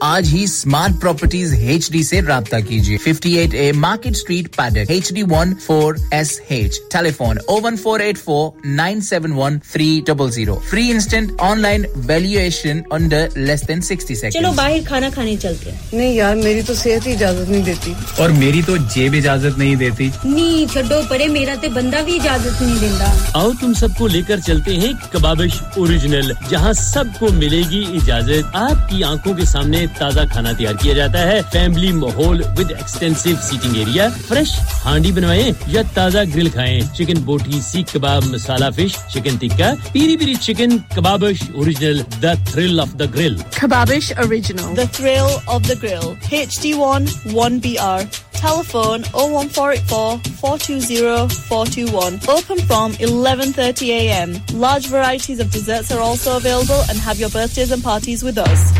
[0.03, 4.83] آج ہی smart properties H D سے رابطہ کیجیے۔ Fifty eight A Market Street پیڈر
[4.89, 9.59] H D one four S H telephone O one four eight four nine seven one
[9.71, 15.09] three double zero free instant online valuation under less than sixty second چلو باہر کھانا
[15.13, 19.13] کھانے چلتے نہیں یار میری تو صحت ہی اجازت نہیں دیتی۔ اور میری تو جیب
[19.17, 23.73] اجازت نہیں دیتی۔ نہیں چھڈو پرے میرا تو بندہ بھی اجازت نہیں دینا آؤ تم
[23.73, 28.89] سب کو لے کر چلتے ہیں کبابش اوریجنل جہاں سب کو ملے گی اجازت۔ آپ
[28.89, 33.29] کی آنکھوں کے سامنے میں تازہ کھانا تیار کیا جاتا ہے فیملی ماحول with extensive
[33.41, 34.49] seating area fresh
[34.85, 40.17] ہانڈی بنوائیں یا تازہ گرل کھائیں چکن بوٹی سیخ کباب مسالہ fish chicken tikka peri
[40.17, 45.73] peri chicken Kababish original the thrill of the grill Kababish original the thrill of the
[45.83, 48.03] grill H D one one B R
[48.41, 52.15] telephone 01484 420 421.
[52.27, 54.33] Open from 11.30 a.m.
[54.55, 58.71] Large varieties of desserts are also available and have your birthdays and parties with us.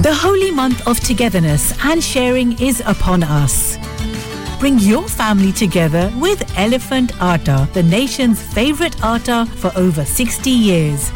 [0.00, 3.76] The holy month of togetherness and sharing is upon us.
[4.60, 11.10] Bring your family together with Elephant Atta, the nation's favorite atta for over 60 years.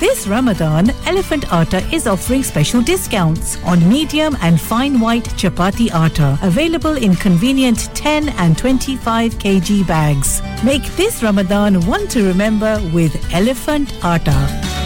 [0.00, 6.36] This Ramadan, Elephant Atta is offering special discounts on medium and fine white chapati atta,
[6.42, 10.42] available in convenient 10 and 25 kg bags.
[10.64, 14.85] Make this Ramadan one to remember with Elephant Atta.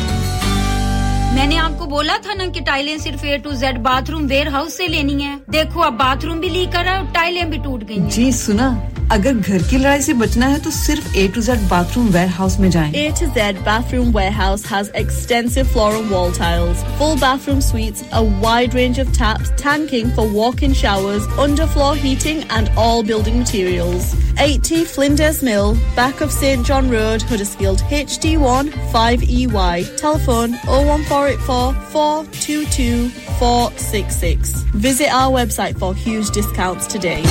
[1.34, 3.78] میں نے آپ کو بولا تھا نا کہ ٹائلیں صرف A to Z
[4.10, 6.98] bathroom warehouse house سے لینی ہے دیکھو اب باتھ روم بھی لیک کر رہا ہے
[6.98, 8.70] اور ٹائلیں بھی ٹوٹ گئی جی سنا۔
[9.10, 11.60] اگر گھر کی لڑائی سے بچنا ہے تو صرف A to Z
[11.96, 12.08] bathroom
[12.38, 13.56] warehouse میں جائیں۔ A to Z
[13.94, 17.14] bathroom warehouse has extensive floor and wall tiles full
[17.48, 21.28] bathroom suites a wide range of taps tanking for walk in showers
[21.74, 27.80] underfloor heating and all building materials 80 Flinders Mill, back of St John Road, Huddersfield,
[27.90, 29.80] HD1 5EY.
[29.98, 34.53] Telephone 014 01484 422 466.
[34.75, 37.21] Visit our website for huge discounts today.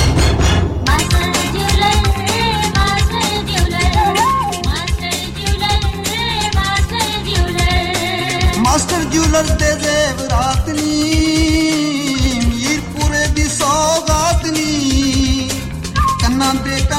[8.65, 11.01] Master jeweller ਦੇ ਜ਼ੇਵਰਾਤ ਨੀ
[12.49, 15.49] ਮੀਰਪੁਰੇ ਦੀ ਸੌਗਾਤ ਨੀ
[16.21, 16.98] ਕੰਨਾਂ ਦੇ ਕਾਂਟੇ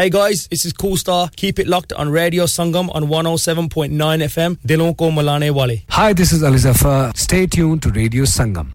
[0.00, 1.28] Hey guys, this is Cool Star.
[1.36, 4.56] Keep it locked on Radio Sangam on 107.9 FM.
[4.66, 5.82] Dilon ko malane wale.
[5.90, 7.12] Hi, this is Ali Zafar.
[7.14, 8.72] Stay tuned to Radio Sangam.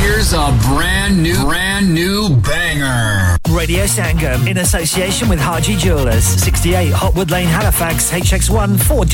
[0.00, 3.36] Here's a brand new, brand new banger.
[3.50, 9.04] Radio Sangam in association with Haji Jewelers, 68 Hotwood Lane, Halifax, HX1 4